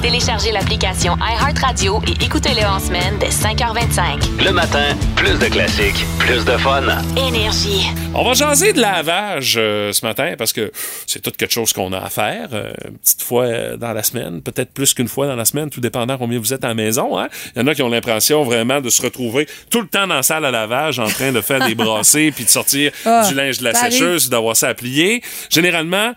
Téléchargez 0.01 0.51
l'application 0.51 1.17
iHeartRadio 1.17 2.01
et 2.07 2.23
écoutez-le 2.23 2.63
en 2.65 2.79
semaine 2.79 3.17
dès 3.19 3.29
5h25. 3.29 4.43
Le 4.45 4.51
matin, 4.51 4.95
plus 5.15 5.37
de 5.39 5.45
classiques, 5.47 6.05
plus 6.19 6.45
de 6.45 6.51
fun. 6.57 6.83
Énergie. 7.17 7.87
On 8.13 8.23
va 8.23 8.33
jaser 8.33 8.73
de 8.73 8.79
lavage 8.79 9.55
euh, 9.57 9.91
ce 9.91 10.05
matin 10.05 10.35
parce 10.37 10.53
que 10.53 10.71
c'est 11.07 11.19
tout 11.21 11.31
quelque 11.31 11.51
chose 11.53 11.73
qu'on 11.73 11.91
a 11.93 11.97
à 11.99 12.09
faire. 12.09 12.49
euh, 12.53 12.71
une 12.87 12.97
petite 12.99 13.23
fois 13.23 13.45
euh, 13.45 13.75
dans 13.77 13.91
la 13.91 14.03
semaine, 14.03 14.41
peut-être 14.43 14.71
plus 14.71 14.93
qu'une 14.93 15.07
fois 15.07 15.25
dans 15.25 15.35
la 15.35 15.45
semaine, 15.45 15.69
tout 15.71 15.81
dépendant 15.81 16.17
combien 16.17 16.37
vous 16.39 16.53
êtes 16.53 16.63
à 16.63 16.69
la 16.69 16.75
maison. 16.75 17.17
Hein? 17.17 17.27
Il 17.55 17.59
y 17.59 17.63
en 17.63 17.67
a 17.67 17.73
qui 17.73 17.81
ont 17.81 17.89
l'impression 17.89 18.43
vraiment 18.43 18.79
de 18.81 18.89
se 18.89 19.01
retrouver 19.01 19.47
tout 19.71 19.81
le 19.81 19.87
temps 19.87 20.05
dans 20.07 20.15
la 20.15 20.23
salle 20.23 20.45
à 20.45 20.51
lavage 20.51 20.99
en 20.99 21.07
train 21.07 21.31
de 21.31 21.41
faire 21.41 21.65
des 21.65 21.75
brassées 21.75 22.31
puis 22.31 22.45
de 22.45 22.49
sortir 22.49 22.91
Ah, 23.05 23.25
du 23.27 23.33
linge 23.33 23.57
de 23.57 23.63
la 23.63 23.73
sécheuse, 23.73 24.29
d'avoir 24.29 24.55
ça 24.55 24.69
à 24.69 24.73
plier. 24.75 25.23
Généralement, 25.49 26.13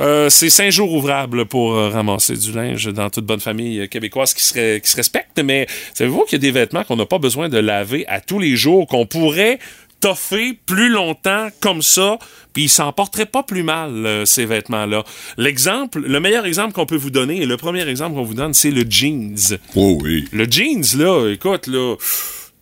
euh, 0.00 0.28
c'est 0.28 0.50
cinq 0.50 0.70
jours 0.70 0.92
ouvrables 0.92 1.46
pour 1.46 1.74
euh, 1.74 1.88
ramasser 1.90 2.36
du 2.36 2.52
linge 2.52 2.86
dans 2.86 3.10
toute 3.10 3.26
bonne 3.26 3.40
famille 3.40 3.80
euh, 3.80 3.86
québécoise 3.86 4.34
qui, 4.34 4.42
serait, 4.42 4.80
qui 4.82 4.90
se 4.90 4.96
respecte. 4.96 5.40
Mais 5.42 5.66
savez-vous 5.94 6.24
qu'il 6.24 6.32
y 6.32 6.40
a 6.40 6.46
des 6.46 6.50
vêtements 6.50 6.84
qu'on 6.84 6.96
n'a 6.96 7.06
pas 7.06 7.18
besoin 7.18 7.48
de 7.48 7.58
laver 7.58 8.06
à 8.08 8.20
tous 8.20 8.38
les 8.38 8.56
jours, 8.56 8.86
qu'on 8.86 9.06
pourrait 9.06 9.58
toffer 10.00 10.58
plus 10.66 10.88
longtemps 10.88 11.48
comme 11.60 11.82
ça, 11.82 12.18
puis 12.52 12.64
ils 12.64 12.68
s'en 12.68 12.92
porteraient 12.92 13.26
pas 13.26 13.42
plus 13.42 13.62
mal, 13.62 14.06
euh, 14.06 14.24
ces 14.24 14.46
vêtements-là. 14.46 15.04
L'exemple, 15.36 16.00
le 16.00 16.20
meilleur 16.20 16.46
exemple 16.46 16.72
qu'on 16.72 16.86
peut 16.86 16.96
vous 16.96 17.10
donner, 17.10 17.42
et 17.42 17.46
le 17.46 17.56
premier 17.56 17.86
exemple 17.88 18.16
qu'on 18.16 18.24
vous 18.24 18.34
donne, 18.34 18.54
c'est 18.54 18.70
le 18.70 18.84
jeans. 18.88 19.58
Oh 19.76 19.98
oui. 20.02 20.24
Le 20.32 20.50
jeans, 20.50 20.84
là, 20.96 21.30
écoute, 21.30 21.66
là, 21.66 21.96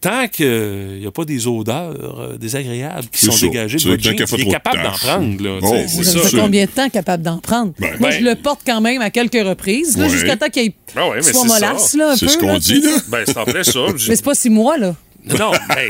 tant 0.00 0.28
qu'il 0.28 0.98
n'y 1.00 1.06
a 1.06 1.10
pas 1.10 1.24
des 1.24 1.46
odeurs 1.46 2.20
euh, 2.20 2.36
désagréables 2.38 3.08
qui 3.12 3.26
sont 3.26 3.32
ça. 3.32 3.46
dégagées 3.46 3.78
de 3.78 3.82
votre 3.90 4.02
pas 4.02 4.36
il 4.38 4.48
est 4.48 4.50
capable 4.50 4.82
d'en 4.82 4.90
prendre, 4.92 5.42
là. 5.42 5.58
Oh, 5.62 5.74
oui, 5.96 6.04
ça. 6.04 6.18
combien 6.38 6.64
de 6.66 6.70
temps 6.70 6.88
capable 6.88 7.22
d'en 7.22 7.38
prendre? 7.38 7.72
Ben, 7.78 7.96
Moi, 7.98 8.10
ben- 8.10 8.18
je 8.20 8.24
le 8.24 8.34
porte 8.36 8.60
quand 8.64 8.80
même 8.80 9.00
à 9.02 9.10
quelques 9.10 9.44
reprises, 9.46 9.96
Ouais. 9.96 10.08
jusqu'à 10.08 10.36
temps 10.36 10.48
qu'il 10.48 10.72
Ben 10.94 11.08
ouais, 11.10 11.22
soit 11.22 11.44
mollasse, 11.44 11.92
ça. 11.92 11.98
là, 11.98 12.10
un 12.12 12.16
C'est 12.16 12.26
peu. 12.26 12.32
ce 12.32 12.38
qu'on 12.38 12.46
là, 12.52 12.58
dit, 12.58 12.80
là. 12.80 12.90
Ben, 13.08 13.24
c'est 13.26 13.36
en 13.36 13.44
plein 13.44 13.64
ça. 13.64 13.80
Mais 14.08 14.16
c'est 14.16 14.24
pas 14.24 14.34
six 14.34 14.50
mois, 14.50 14.78
là. 14.78 14.94
Non, 15.38 15.50
mais 15.68 15.88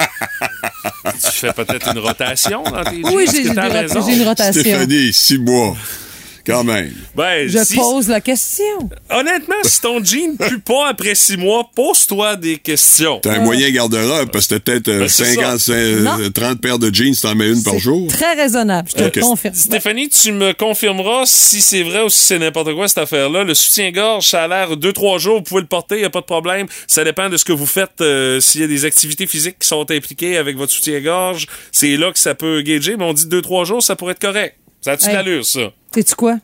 tu 1.04 1.30
fais 1.30 1.52
peut-être 1.52 1.92
une 1.92 1.98
rotation 2.00 2.62
dans 2.64 2.82
tes 2.82 3.02
jeans 3.02 3.14
Oui, 3.14 3.26
j'ai- 3.30 3.44
j'ai 3.44 3.50
une 3.50 4.26
rotation. 4.26 4.60
Stéphanie, 4.62 5.12
six 5.12 5.38
mois. 5.38 5.76
Quand 6.48 6.64
même. 6.64 6.92
Ben, 7.14 7.46
Je 7.48 7.62
si- 7.62 7.76
pose 7.76 8.08
la 8.08 8.20
question. 8.20 8.64
Honnêtement, 9.10 9.54
si 9.64 9.80
ton 9.80 10.02
jean 10.02 10.36
pue 10.36 10.60
pas 10.60 10.88
après 10.88 11.14
six 11.14 11.36
mois, 11.36 11.68
pose-toi 11.74 12.36
des 12.36 12.56
questions. 12.56 13.20
T'as 13.20 13.34
un 13.34 13.40
moyen 13.40 13.70
garde-robe 13.70 14.30
parce 14.30 14.46
que 14.46 14.54
t'as 14.54 14.60
peut-être 14.60 14.88
euh, 14.88 14.98
Ben, 15.00 15.08
c'est 15.08 15.34
50, 15.34 15.58
ça. 15.58 15.72
euh, 15.72 16.00
Non. 16.02 16.30
30 16.32 16.60
paires 16.60 16.78
de 16.78 16.92
jeans, 16.94 17.14
t'en 17.14 17.34
mets 17.34 17.50
une 17.50 17.62
par 17.62 17.78
jour. 17.78 18.08
Très 18.08 18.34
raisonnable, 18.34 18.88
je 18.96 19.04
te 19.08 19.20
confirme. 19.20 19.54
Stéphanie, 19.54 20.08
tu 20.08 20.32
me 20.32 20.52
confirmeras 20.52 21.24
si 21.26 21.60
c'est 21.60 21.82
vrai 21.82 22.02
ou 22.02 22.08
si 22.08 22.20
c'est 22.22 22.38
n'importe 22.38 22.72
quoi 22.74 22.88
cette 22.88 22.98
affaire-là. 22.98 23.44
Le 23.44 23.54
soutien-gorge, 23.54 24.26
ça 24.26 24.44
a 24.44 24.48
l'air 24.48 24.76
deux, 24.76 24.92
trois 24.92 25.18
jours, 25.18 25.36
vous 25.38 25.42
pouvez 25.42 25.60
le 25.60 25.66
porter, 25.66 25.98
il 25.98 26.04
a 26.04 26.10
pas 26.10 26.20
de 26.20 26.26
problème. 26.26 26.66
Ça 26.86 27.04
dépend 27.04 27.28
de 27.28 27.36
ce 27.36 27.44
que 27.44 27.52
vous 27.52 27.66
faites. 27.66 28.00
euh, 28.00 28.40
S'il 28.40 28.60
y 28.62 28.64
a 28.64 28.68
des 28.68 28.84
activités 28.84 29.26
physiques 29.26 29.58
qui 29.60 29.68
sont 29.68 29.90
impliquées 29.90 30.36
avec 30.38 30.56
votre 30.56 30.72
soutien-gorge, 30.72 31.46
c'est 31.72 31.96
là 31.96 32.10
que 32.12 32.18
ça 32.18 32.34
peut 32.34 32.62
gager, 32.62 32.96
mais 32.96 33.04
on 33.04 33.12
dit 33.12 33.26
deux, 33.26 33.42
trois 33.42 33.64
jours, 33.64 33.82
ça 33.82 33.96
pourrait 33.96 34.12
être 34.12 34.20
correct. 34.20 34.56
Ça 34.80 34.92
a-tu 34.92 35.04
de 35.04 35.10
Hey. 35.10 35.16
l'allure, 35.16 35.44
ça? 35.44 35.72
Sais-tu 35.94 36.14
quoi? 36.14 36.38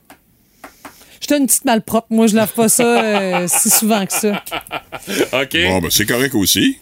J'étais 1.20 1.38
une 1.38 1.46
petite 1.46 1.64
malpropre. 1.64 2.06
Moi, 2.10 2.26
je 2.26 2.36
lave 2.36 2.52
pas 2.52 2.68
ça 2.68 2.82
euh, 3.02 3.46
si 3.48 3.70
souvent 3.70 4.04
que 4.04 4.12
ça. 4.12 4.42
OK. 5.32 5.56
Bon, 5.66 5.78
ben 5.80 5.90
c'est 5.90 6.04
correct 6.04 6.34
aussi. 6.34 6.78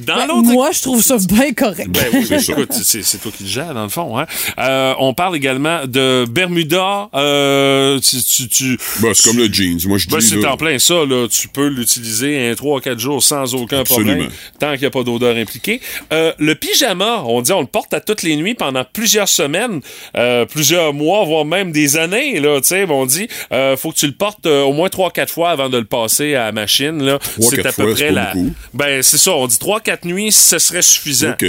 Dans 0.00 0.16
Ben, 0.16 0.26
l'autre 0.26 0.48
moi, 0.52 0.70
je 0.72 0.80
trouve 0.82 1.02
ça 1.02 1.16
bien 1.28 1.52
correct. 1.52 1.88
Ben 1.90 2.04
oui, 2.12 2.26
ben 2.28 2.40
écoute, 2.48 2.72
c'est 2.72 3.02
c'est 3.02 3.18
toi 3.18 3.30
qui 3.36 3.44
le 3.44 3.48
gères, 3.48 3.74
dans 3.74 3.82
le 3.82 3.88
fond. 3.88 4.18
Hein? 4.18 4.26
Euh, 4.58 4.94
on 4.98 5.14
parle 5.14 5.36
également 5.36 5.86
de 5.86 6.24
Bermuda. 6.30 7.08
Euh, 7.14 7.98
tu, 8.00 8.22
tu, 8.22 8.48
tu- 8.48 8.78
Ben, 9.00 9.12
c'est 9.14 9.28
comme 9.28 9.38
le 9.38 9.52
jeans. 9.52 9.78
Moi, 9.86 9.98
je 9.98 10.06
dis. 10.08 10.14
Ben, 10.14 10.20
c'est 10.20 10.36
là, 10.36 10.52
en 10.52 10.56
plein 10.56 10.78
ça. 10.78 11.04
Là. 11.06 11.26
Tu 11.28 11.48
peux 11.48 11.68
l'utiliser 11.68 12.48
un 12.50 12.54
3 12.54 12.80
4 12.80 12.98
jours 12.98 13.22
sans 13.22 13.54
aucun 13.54 13.80
Absolument. 13.80 14.12
problème, 14.12 14.30
tant 14.58 14.70
qu'il 14.72 14.80
n'y 14.80 14.86
a 14.86 14.90
pas 14.90 15.02
d'odeur 15.02 15.36
impliquée. 15.36 15.80
Euh, 16.12 16.32
le 16.38 16.54
pyjama, 16.54 17.22
on 17.26 17.42
dit 17.42 17.52
on 17.52 17.60
le 17.60 17.66
porte 17.66 17.92
à 17.94 18.00
toutes 18.00 18.22
les 18.22 18.36
nuits 18.36 18.54
pendant 18.54 18.84
plusieurs 18.90 19.28
semaines, 19.28 19.80
euh, 20.16 20.44
plusieurs 20.46 20.92
mois, 20.94 21.24
voire 21.24 21.44
même 21.44 21.72
des 21.72 21.96
années. 21.96 22.40
Là, 22.40 22.60
tu 22.60 22.68
sais, 22.68 22.86
on 22.88 23.06
dit 23.06 23.28
euh, 23.52 23.76
faut 23.76 23.90
que 23.92 23.96
tu 23.98 24.06
le 24.06 24.12
portes 24.12 24.46
euh, 24.46 24.62
au 24.62 24.72
moins 24.72 24.88
3-4 24.88 25.28
fois 25.28 25.50
avant 25.50 25.68
de 25.68 25.78
le 25.78 25.84
passer 25.84 26.34
à 26.34 26.46
la 26.46 26.52
machine. 26.52 27.02
Là. 27.02 27.18
Trois, 27.18 27.50
C'est 27.50 27.56
quatre 27.56 27.66
à 27.66 27.72
peu 27.72 27.82
fois, 27.84 27.92
près 27.94 28.06
c'est 28.08 28.12
la... 28.12 28.32
beaucoup. 28.32 28.50
Ben, 28.74 29.02
c'est 29.02 29.18
ça. 29.18 29.32
On 29.32 29.46
dit 29.46 29.58
3-4 29.84 30.06
nuits, 30.06 30.32
ce 30.32 30.58
serait 30.58 30.82
suffisant. 30.82 31.32
OK. 31.32 31.44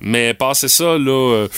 Mais 0.00 0.34
passer 0.34 0.68
ça, 0.68 0.98
là, 0.98 1.32
euh, 1.34 1.48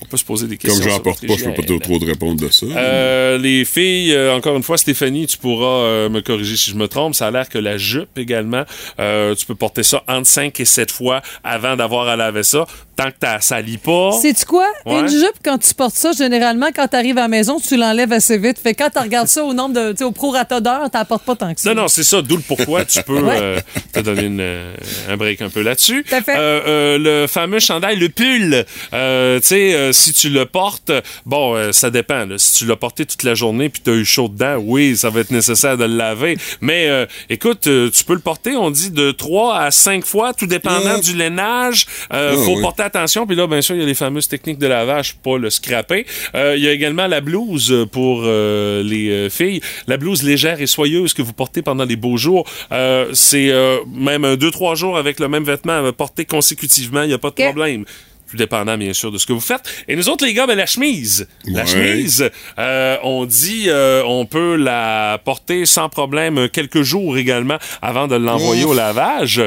on 0.00 0.06
peut 0.06 0.16
se 0.16 0.24
poser 0.24 0.46
des 0.46 0.56
questions. 0.56 0.82
Comme 0.82 0.92
j'en 0.92 1.00
porte 1.00 1.26
pas, 1.26 1.34
je 1.36 1.44
peux 1.44 1.52
pas 1.52 1.62
trop, 1.62 1.78
trop 1.78 1.98
te 1.98 2.04
répondre 2.06 2.40
de 2.40 2.48
ça. 2.48 2.64
Euh, 2.64 3.36
les 3.36 3.64
filles, 3.64 4.14
euh, 4.14 4.34
encore 4.34 4.56
une 4.56 4.62
fois, 4.62 4.78
Stéphanie, 4.78 5.26
tu 5.26 5.36
pourras 5.36 6.08
me 6.08 6.20
corriger 6.20 6.56
si 6.56 6.70
je 6.70 6.76
me 6.76 6.88
trompe. 6.88 7.14
Ça 7.14 7.26
a 7.26 7.30
l'air 7.30 7.48
que 7.48 7.58
la 7.58 7.76
jupe 7.76 8.16
également, 8.16 8.64
tu 8.96 9.46
peux 9.46 9.54
porter 9.54 9.82
ça 9.82 10.02
entre 10.08 10.26
5 10.26 10.58
et 10.58 10.64
7 10.64 10.90
fois 10.90 11.20
avant 11.44 11.76
d'avoir 11.76 12.08
à 12.08 12.16
laver 12.16 12.44
ça. 12.44 12.66
Tant 12.94 13.10
que 13.10 13.16
t'as- 13.18 13.40
ça 13.40 13.60
lit 13.60 13.78
pas. 13.78 14.12
Sais-tu 14.20 14.44
quoi? 14.44 14.66
Ouais. 14.84 15.00
Une 15.00 15.08
jupe, 15.08 15.32
quand 15.42 15.56
tu 15.58 15.72
portes 15.72 15.94
ça, 15.96 16.12
généralement, 16.12 16.68
quand 16.74 16.86
tu 16.88 16.96
arrives 16.96 17.16
à 17.16 17.22
la 17.22 17.28
maison, 17.28 17.58
tu 17.58 17.76
l'enlèves 17.76 18.12
assez 18.12 18.36
vite. 18.36 18.58
Fait 18.62 18.74
que 18.74 18.82
quand 18.82 18.90
tu 18.90 18.98
regardes 18.98 19.28
ça 19.28 19.42
au 19.44 19.54
nombre 19.54 19.74
de, 19.74 19.92
tu 19.92 19.98
sais, 19.98 20.04
au 20.04 20.12
prorata 20.12 20.60
d'heures, 20.60 20.90
t'en 20.90 21.04
portes 21.06 21.24
pas 21.24 21.34
tant 21.34 21.54
que 21.54 21.60
ça. 21.60 21.72
Non, 21.74 21.82
non, 21.82 21.88
c'est 21.88 22.02
ça. 22.04 22.20
D'où 22.20 22.36
le 22.36 22.42
pourquoi 22.42 22.84
tu 22.84 23.02
peux 23.02 23.18
Ouais. 23.22 23.38
euh, 23.40 23.60
te 23.94 24.00
donner 24.00 24.24
une, 24.24 24.40
euh, 24.40 24.74
un 25.08 25.16
break 25.16 25.40
un 25.40 25.48
peu 25.48 25.62
là-dessus. 25.62 26.04
Tout 26.06 26.14
à 26.14 26.20
fait. 26.22 26.36
Euh, 26.36 26.60
euh, 26.66 26.98
le 27.22 27.26
fameux 27.26 27.60
chandail, 27.60 27.96
le 27.96 28.08
pull. 28.10 28.64
Euh, 28.92 29.40
tu 29.40 29.46
sais, 29.46 29.74
euh, 29.74 29.92
si 29.92 30.12
tu 30.12 30.28
le 30.28 30.44
portes, 30.44 30.92
bon, 31.24 31.54
euh, 31.56 31.72
ça 31.72 31.90
dépend. 31.90 32.26
là. 32.26 32.36
Si 32.36 32.52
tu 32.58 32.66
l'as 32.66 32.76
porté 32.76 33.06
toute 33.06 33.22
la 33.22 33.34
journée 33.34 33.70
puis 33.70 33.80
tu 33.82 33.90
as 33.90 33.94
eu 33.94 34.04
chaud 34.04 34.28
dedans, 34.28 34.56
oui, 34.62 34.96
ça 34.98 35.08
va 35.08 35.20
être 35.20 35.30
nécessaire 35.30 35.78
de 35.78 35.84
le 35.84 35.96
laver. 35.96 36.36
Mais 36.60 36.88
euh, 36.88 37.06
écoute, 37.30 37.66
euh, 37.68 37.90
tu 37.90 38.04
peux 38.04 38.14
le 38.14 38.20
porter, 38.20 38.54
on 38.56 38.70
dit, 38.70 38.90
de 38.90 39.12
3 39.12 39.56
à 39.56 39.70
5 39.70 40.04
fois, 40.04 40.34
tout 40.34 40.46
dépendant 40.46 40.98
du 40.98 41.14
lainage. 41.16 41.86
Euh, 42.12 42.34
Ah, 42.34 42.44
faut 42.44 42.56
oui. 42.56 42.60
porter 42.62 42.82
attention. 42.94 43.26
Puis 43.26 43.36
là, 43.36 43.46
bien 43.46 43.62
sûr, 43.62 43.74
il 43.74 43.80
y 43.80 43.84
a 43.84 43.86
les 43.86 43.94
fameuses 43.94 44.28
techniques 44.28 44.58
de 44.58 44.66
lavage 44.66 45.14
pour 45.14 45.34
pas 45.34 45.38
le 45.38 45.50
scraper. 45.50 46.06
Euh, 46.34 46.54
Il 46.56 46.62
y 46.62 46.68
a 46.68 46.72
également 46.72 47.06
la 47.06 47.20
blouse 47.20 47.86
pour 47.90 48.22
euh, 48.24 48.82
les 48.82 49.10
euh, 49.10 49.30
filles. 49.30 49.60
La 49.86 49.96
blouse 49.96 50.22
légère 50.22 50.60
et 50.60 50.66
soyeuse 50.66 51.14
que 51.14 51.22
vous 51.22 51.32
portez 51.32 51.62
pendant 51.62 51.84
les 51.84 51.96
beaux 51.96 52.16
jours. 52.16 52.48
Euh, 52.70 53.10
c'est 53.12 53.50
euh, 53.50 53.78
même 53.94 54.24
un 54.24 54.34
2-3 54.34 54.76
jours 54.76 54.98
avec 54.98 55.20
le 55.20 55.28
même 55.28 55.44
vêtement 55.44 55.86
à 55.86 55.92
porter 55.92 56.24
consécutivement. 56.24 57.02
Il 57.02 57.08
n'y 57.08 57.14
a 57.14 57.18
pas 57.18 57.30
de 57.30 57.42
problème. 57.42 57.84
Tout 58.30 58.38
dépendant, 58.38 58.78
bien 58.78 58.94
sûr, 58.94 59.12
de 59.12 59.18
ce 59.18 59.26
que 59.26 59.34
vous 59.34 59.40
faites. 59.40 59.60
Et 59.88 59.94
nous 59.94 60.08
autres, 60.08 60.24
les 60.24 60.32
gars, 60.32 60.46
ben, 60.46 60.56
la 60.56 60.64
chemise. 60.64 61.28
La 61.46 61.66
chemise, 61.66 62.30
euh, 62.58 62.96
on 63.02 63.26
dit, 63.26 63.64
euh, 63.66 64.02
on 64.06 64.24
peut 64.24 64.56
la 64.56 65.20
porter 65.22 65.66
sans 65.66 65.90
problème 65.90 66.38
euh, 66.38 66.48
quelques 66.48 66.80
jours 66.80 67.18
également 67.18 67.58
avant 67.82 68.06
de 68.06 68.16
l'envoyer 68.16 68.64
au 68.64 68.72
lavage. 68.72 69.42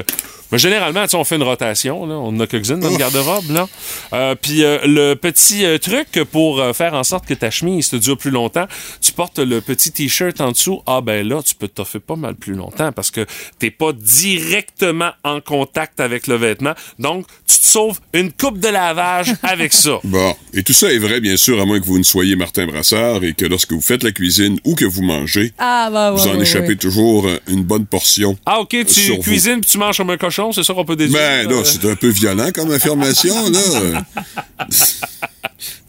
Mais 0.51 0.57
généralement, 0.57 1.05
on 1.13 1.23
fait 1.23 1.35
une 1.35 1.43
rotation. 1.43 2.05
Là. 2.05 2.15
On 2.15 2.27
en 2.29 2.39
a 2.39 2.47
quelques-unes 2.47 2.79
dans 2.79 2.89
le 2.89 2.97
garde-robe. 2.97 3.49
là. 3.51 3.67
Euh, 4.13 4.35
Puis 4.39 4.63
euh, 4.63 4.79
le 4.85 5.15
petit 5.15 5.65
euh, 5.65 5.77
truc 5.77 6.07
pour 6.31 6.59
euh, 6.59 6.73
faire 6.73 6.93
en 6.93 7.03
sorte 7.03 7.25
que 7.25 7.33
ta 7.33 7.49
chemise 7.51 7.89
te 7.89 7.95
dure 7.95 8.17
plus 8.17 8.31
longtemps, 8.31 8.67
tu 9.01 9.11
portes 9.11 9.39
le 9.39 9.61
petit 9.61 9.91
T-shirt 9.91 10.39
en 10.41 10.51
dessous. 10.51 10.81
Ah 10.85 11.01
ben 11.01 11.27
là, 11.27 11.41
tu 11.43 11.55
peux 11.55 11.67
t'offrir 11.67 12.01
pas 12.01 12.15
mal 12.15 12.35
plus 12.35 12.53
longtemps 12.53 12.91
parce 12.91 13.11
que 13.11 13.25
t'es 13.59 13.71
pas 13.71 13.91
directement 13.93 15.11
en 15.23 15.41
contact 15.41 15.99
avec 15.99 16.27
le 16.27 16.35
vêtement. 16.35 16.73
Donc, 16.99 17.25
tu 17.47 17.59
te 17.59 17.65
sauves 17.65 17.99
une 18.13 18.31
coupe 18.31 18.59
de 18.59 18.67
lavage 18.67 19.33
avec 19.43 19.73
ça. 19.73 19.99
Bon. 20.03 20.35
Et 20.53 20.63
tout 20.63 20.73
ça 20.73 20.91
est 20.91 20.97
vrai, 20.97 21.19
bien 21.19 21.37
sûr, 21.37 21.59
à 21.61 21.65
moins 21.65 21.79
que 21.79 21.85
vous 21.85 21.97
ne 21.97 22.03
soyez 22.03 22.35
Martin 22.35 22.67
Brassard 22.67 23.23
et 23.23 23.33
que 23.33 23.45
lorsque 23.45 23.71
vous 23.73 23.81
faites 23.81 24.03
la 24.03 24.11
cuisine 24.11 24.59
ou 24.63 24.75
que 24.75 24.85
vous 24.85 25.01
mangez, 25.01 25.53
Ah, 25.57 25.89
bah, 25.91 26.11
ouais, 26.13 26.17
vous 26.19 26.27
en 26.27 26.35
ouais, 26.35 26.41
échappez 26.43 26.67
ouais. 26.69 26.75
toujours 26.75 27.27
une 27.47 27.63
bonne 27.63 27.85
portion. 27.85 28.37
Ah, 28.45 28.59
OK, 28.59 28.75
tu 28.85 29.17
cuisines 29.19 29.61
puis 29.61 29.71
tu 29.71 29.77
manges 29.77 29.97
comme 29.97 30.09
un 30.09 30.17
cochon, 30.17 30.34
c'est 30.51 30.63
ça 30.63 30.73
qu'on 30.73 30.85
peut 30.85 30.95
déduire? 30.95 31.19
Ben 31.19 31.47
Euh, 31.51 31.57
là, 31.57 31.63
c'est 31.65 31.85
un 31.89 31.95
peu 31.95 32.09
violent 32.09 32.49
comme 32.53 32.71
affirmation, 32.71 33.49
là. 33.49 34.03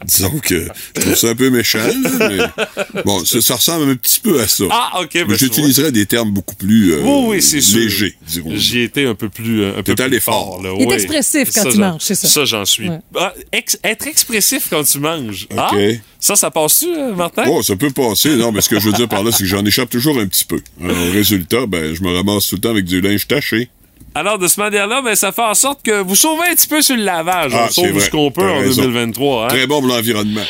Disons 0.05 0.39
que 0.39 0.67
je 0.95 1.01
trouve 1.01 1.15
ça 1.15 1.29
un 1.29 1.35
peu 1.35 1.49
méchant, 1.49 1.79
là, 1.79 2.29
mais 2.29 3.01
bon, 3.03 3.25
ça, 3.25 3.41
ça 3.41 3.55
ressemble 3.55 3.89
un 3.91 3.95
petit 3.95 4.19
peu 4.21 4.39
à 4.39 4.47
ça. 4.47 4.63
Ah, 4.71 5.01
OK. 5.01 5.09
ben, 5.13 5.25
mais 5.27 5.35
tu 5.35 5.45
j'utiliserais 5.45 5.91
des 5.91 6.05
termes 6.05 6.31
beaucoup 6.31 6.55
plus 6.55 6.93
euh, 6.93 7.01
Oui, 7.03 7.25
oui, 7.35 7.41
c'est 7.41 7.59
sûr. 7.59 7.79
légers, 7.79 8.15
dirons 8.25 8.51
J'y 8.55 8.81
étais 8.81 9.05
un 9.05 9.15
peu 9.15 9.27
plus, 9.27 9.63
euh, 9.63 9.77
un 9.79 9.83
peu 9.83 9.95
plus 9.95 10.03
allé 10.03 10.19
fort. 10.19 10.53
fort. 10.53 10.63
là, 10.63 10.73
Il 10.77 10.83
est 10.83 10.87
oui. 10.87 10.93
expressif 10.93 11.49
quand 11.53 11.63
Ça, 11.63 11.69
il 11.69 11.75
j'en- 11.75 11.79
mange, 11.91 12.01
c'est 12.01 12.15
ça. 12.15 12.27
Ça, 12.27 12.45
j'en 12.45 12.63
suis. 12.65 12.89
Ouais. 12.89 12.99
Ah, 13.19 13.33
ex- 13.51 13.77
être 13.83 14.07
expressif 14.07 14.67
quand 14.69 14.83
tu 14.83 14.99
manges. 14.99 15.47
Ah, 15.57 15.71
ça, 16.19 16.35
ça 16.35 16.51
passe-tu, 16.51 16.87
euh, 16.95 17.13
Martin? 17.13 17.43
Oh, 17.47 17.61
ça 17.61 17.75
peut 17.75 17.91
passer, 17.91 18.35
non, 18.37 18.51
mais 18.53 18.61
ce 18.61 18.69
que 18.69 18.79
je 18.79 18.85
veux 18.89 18.93
dire 18.93 19.09
par 19.09 19.23
là, 19.23 19.31
c'est 19.31 19.43
que 19.43 19.49
j'en 19.49 19.65
échappe 19.65 19.89
toujours 19.89 20.17
un 20.19 20.27
petit 20.27 20.45
peu. 20.45 20.61
Alors, 20.81 20.95
résultat, 21.11 21.65
ben, 21.67 21.93
je 21.93 22.01
me 22.01 22.15
ramasse 22.15 22.47
tout 22.47 22.55
le 22.55 22.61
temps 22.61 22.69
avec 22.69 22.85
du 22.85 23.01
linge 23.01 23.27
taché. 23.27 23.69
Alors, 24.17 24.39
de 24.39 24.47
ce 24.47 24.59
manière-là, 24.59 25.03
ben, 25.03 25.13
ça 25.13 25.31
fait 25.31 25.43
en 25.43 25.53
sorte 25.53 25.83
que 25.83 26.01
vous 26.01 26.15
sauvez 26.15 26.47
un 26.51 26.55
petit 26.55 26.67
peu 26.67 26.81
sur 26.81 26.95
le 26.95 27.03
lavage. 27.03 27.51
Ah, 27.53 27.65
On 27.69 27.71
sauve 27.71 27.85
c'est 27.85 27.91
vrai. 27.91 27.99
ce 28.05 28.09
qu'on 28.09 28.31
peut 28.31 28.49
en 28.49 28.57
raison. 28.57 28.81
2023. 28.81 29.43
Hein? 29.43 29.47
Très 29.49 29.67
bon 29.67 29.79
pour 29.79 29.89
l'environnement. 29.89 30.41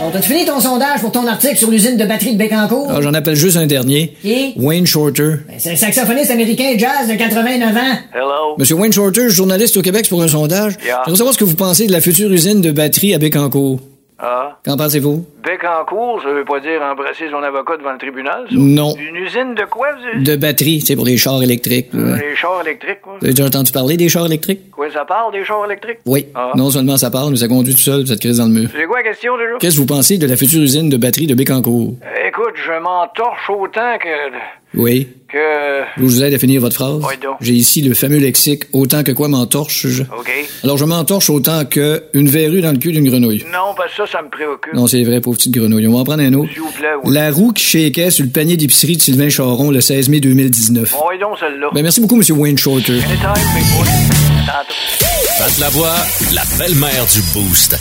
On 0.00 0.10
t'a 0.12 0.22
fini 0.22 0.44
ton 0.44 0.60
sondage 0.60 1.00
pour 1.00 1.10
ton 1.10 1.26
article 1.26 1.56
sur 1.56 1.72
l'usine 1.72 1.96
de 1.96 2.04
batterie 2.04 2.34
de 2.34 2.38
Bécancourt? 2.38 2.86
Ah, 2.88 3.00
J'en 3.00 3.12
appelle 3.12 3.34
juste 3.34 3.56
un 3.56 3.66
dernier. 3.66 4.14
Qui? 4.22 4.52
Wayne 4.54 4.86
Shorter. 4.86 5.38
Ben, 5.48 5.56
C'est 5.58 5.70
le 5.72 5.76
saxophoniste 5.76 6.30
américain 6.30 6.74
jazz 6.78 7.08
de 7.08 7.14
89 7.14 7.76
ans. 7.76 7.80
Hello. 8.14 8.54
Monsieur 8.58 8.76
Wayne 8.76 8.92
Shorter, 8.92 9.28
journaliste 9.28 9.76
au 9.76 9.82
Québec 9.82 10.08
pour 10.08 10.22
un 10.22 10.28
sondage. 10.28 10.74
Yeah. 10.84 11.02
J'aimerais 11.04 11.16
savoir 11.18 11.34
ce 11.34 11.38
que 11.40 11.44
vous 11.44 11.56
pensez 11.56 11.88
de 11.88 11.92
la 11.92 12.00
future 12.00 12.30
usine 12.30 12.60
de 12.60 12.70
batterie 12.70 13.12
à 13.12 13.18
Bécancourt. 13.18 13.80
Ah. 14.22 14.58
Qu'en 14.64 14.76
pensez-vous? 14.76 15.24
Bécancourt, 15.42 16.20
ça 16.22 16.30
veut 16.30 16.44
pas 16.44 16.60
dire 16.60 16.82
embrasser 16.82 17.30
son 17.30 17.42
avocat 17.42 17.78
devant 17.78 17.92
le 17.92 17.98
tribunal, 17.98 18.44
ça? 18.50 18.54
Non. 18.54 18.94
Une 18.96 19.16
usine 19.16 19.54
de 19.54 19.64
quoi, 19.64 19.88
vous? 19.92 20.22
De 20.22 20.36
batterie, 20.36 20.82
c'est 20.82 20.94
pour 20.94 21.06
les 21.06 21.16
chars 21.16 21.42
électriques. 21.42 21.88
Les 21.92 22.36
chars 22.36 22.60
électriques, 22.60 23.00
quoi. 23.00 23.14
Vous 23.18 23.24
avez 23.24 23.32
déjà 23.34 23.46
entendu 23.46 23.72
parler 23.72 23.96
des 23.96 24.08
chars 24.10 24.26
électriques? 24.26 24.70
Quoi, 24.70 24.90
ça 24.90 25.04
parle 25.06 25.32
des 25.32 25.44
chars 25.44 25.64
électriques? 25.64 26.00
Oui. 26.04 26.26
Ah. 26.34 26.52
Non 26.54 26.70
seulement 26.70 26.98
ça 26.98 27.10
parle, 27.10 27.30
mais 27.30 27.36
ça 27.36 27.48
conduit 27.48 27.74
tout 27.74 27.80
seul, 27.80 28.06
cette 28.06 28.20
crise 28.20 28.36
dans 28.36 28.46
le 28.46 28.52
mur. 28.52 28.68
C'est 28.76 28.84
quoi 28.84 28.98
la 28.98 29.08
question, 29.08 29.38
déjà? 29.38 29.56
Qu'est-ce 29.58 29.76
que 29.76 29.80
vous 29.80 29.86
pensez 29.86 30.18
de 30.18 30.26
la 30.26 30.36
future 30.36 30.60
usine 30.60 30.90
de 30.90 30.96
batterie 30.98 31.26
de 31.26 31.34
Bécancourt? 31.34 31.94
Écoute, 32.26 32.54
je 32.56 32.78
m'en 32.78 33.06
torche 33.08 33.48
autant 33.48 33.96
que... 33.98 34.08
Oui. 34.74 35.08
que... 35.28 35.36
Je 35.96 36.02
vous 36.02 36.22
aide 36.22 36.32
à 36.34 36.38
finir 36.38 36.60
votre 36.60 36.74
phrase. 36.76 37.02
Oui, 37.06 37.14
donc. 37.22 37.36
J'ai 37.40 37.52
ici 37.54 37.82
le 37.82 37.92
fameux 37.94 38.18
lexique 38.18 38.64
autant 38.72 39.02
que 39.02 39.10
quoi 39.12 39.28
m'entorche. 39.28 39.86
je- 39.88 40.02
OK. 40.02 40.30
Alors 40.64 40.76
je 40.78 40.84
m'entorche 40.84 41.28
autant 41.30 41.64
que 41.64 42.04
une 42.14 42.28
verrue 42.28 42.60
dans 42.60 42.70
le 42.72 42.78
cul 42.78 42.92
d'une 42.92 43.08
grenouille. 43.08 43.44
Non, 43.52 43.74
parce 43.76 43.90
que 43.96 44.06
ça, 44.06 44.12
ça 44.12 44.22
me 44.22 44.28
préoccupe. 44.28 44.72
Non, 44.74 44.86
c'est 44.86 45.02
vrai, 45.04 45.20
pauvre 45.20 45.36
petite 45.38 45.52
grenouille. 45.54 45.86
On 45.88 45.92
va 45.94 45.98
en 45.98 46.04
prendre 46.04 46.22
un 46.22 46.32
autre. 46.34 46.50
S'il 46.52 46.62
vous 46.62 46.70
plaît, 46.72 46.88
oui. 47.04 47.12
La 47.14 47.30
roue 47.32 47.52
qui 47.52 47.64
shakeait 47.64 48.10
sur 48.10 48.24
le 48.24 48.30
panier 48.30 48.56
d'épicerie 48.56 48.96
de 48.96 49.02
Sylvain 49.02 49.28
Charon 49.28 49.70
le 49.70 49.80
16 49.80 50.08
mai 50.08 50.20
2019. 50.20 50.92
Bon, 50.92 51.10
et 51.10 51.18
donc, 51.18 51.38
celle-là. 51.38 51.68
Ben, 51.74 51.82
merci 51.82 52.00
beaucoup, 52.00 52.16
Monsieur 52.16 52.34
Wayne 52.34 52.58
Shorter. 52.58 53.00
Tantôt. 53.00 54.74
Pat 55.38 55.58
Lavoie, 55.58 55.94
la 56.34 56.42
belle-mère 56.58 57.06
du 57.12 57.20
Boost. 57.34 57.76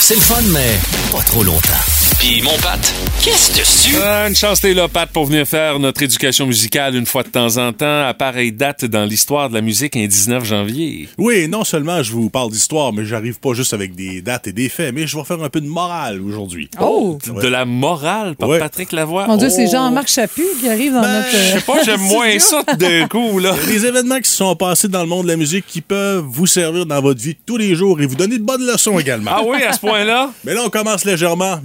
C'est 0.00 0.14
le 0.14 0.20
fun, 0.20 0.42
mais 0.52 0.78
pas 1.16 1.22
trop 1.24 1.42
longtemps. 1.42 1.91
Puis 2.22 2.40
mon 2.40 2.56
Pat, 2.58 2.78
qu'est-ce 3.24 3.58
dessus? 3.58 3.96
Ah, 4.00 4.28
une 4.28 4.36
chance 4.36 4.60
t'es 4.60 4.74
là, 4.74 4.86
Pat, 4.86 5.10
pour 5.10 5.24
venir 5.24 5.44
faire 5.44 5.80
notre 5.80 6.04
éducation 6.04 6.46
musicale 6.46 6.94
une 6.94 7.04
fois 7.04 7.24
de 7.24 7.28
temps 7.30 7.56
en 7.56 7.72
temps. 7.72 8.06
À 8.06 8.14
pareille 8.14 8.52
date 8.52 8.84
dans 8.84 9.04
l'histoire 9.04 9.48
de 9.48 9.54
la 9.54 9.60
musique, 9.60 9.96
un 9.96 10.06
19 10.06 10.44
janvier. 10.44 11.08
Oui, 11.18 11.48
non 11.48 11.64
seulement 11.64 12.00
je 12.04 12.12
vous 12.12 12.30
parle 12.30 12.52
d'histoire, 12.52 12.92
mais 12.92 13.04
j'arrive 13.04 13.40
pas 13.40 13.54
juste 13.54 13.74
avec 13.74 13.96
des 13.96 14.22
dates 14.22 14.46
et 14.46 14.52
des 14.52 14.68
faits, 14.68 14.94
mais 14.94 15.08
je 15.08 15.16
vais 15.18 15.24
faire 15.24 15.42
un 15.42 15.48
peu 15.48 15.60
de 15.60 15.66
morale 15.66 16.20
aujourd'hui. 16.22 16.70
Oh! 16.80 17.18
De 17.42 17.48
la 17.48 17.64
morale 17.64 18.36
par 18.36 18.48
Ouais. 18.50 18.60
Patrick 18.60 18.92
Lavoie. 18.92 19.26
Mon 19.26 19.36
Dieu, 19.36 19.50
c'est 19.50 19.66
Oh. 19.66 19.72
Jean-Marc 19.72 20.06
Chaput 20.08 20.46
qui 20.60 20.68
arrive 20.68 20.92
dans 20.92 21.00
notre. 21.02 21.28
Je 21.32 21.58
sais 21.58 21.60
pas, 21.66 21.82
j'aime 21.84 22.00
moins 22.02 22.38
ça 22.38 22.62
d'un 22.78 23.08
coup, 23.08 23.40
là. 23.40 23.52
Des 23.66 23.84
événements 23.84 24.20
qui 24.20 24.30
se 24.30 24.36
sont 24.36 24.54
passés 24.54 24.86
dans 24.86 25.02
le 25.02 25.08
monde 25.08 25.24
de 25.24 25.30
la 25.32 25.36
musique 25.36 25.64
qui 25.66 25.80
peuvent 25.80 26.24
vous 26.24 26.46
servir 26.46 26.86
dans 26.86 27.00
votre 27.00 27.20
vie 27.20 27.34
tous 27.44 27.56
les 27.56 27.74
jours 27.74 28.00
et 28.00 28.06
vous 28.06 28.14
donner 28.14 28.38
de 28.38 28.44
bonnes 28.44 28.64
leçons 28.64 29.00
également. 29.00 29.32
Ah 29.34 29.42
oui, 29.44 29.60
à 29.64 29.72
ce 29.72 29.80
point-là? 29.80 30.30
Mais 30.44 30.54
là, 30.54 30.62
on 30.64 30.70
commence 30.70 31.04
légèrement. 31.04 31.58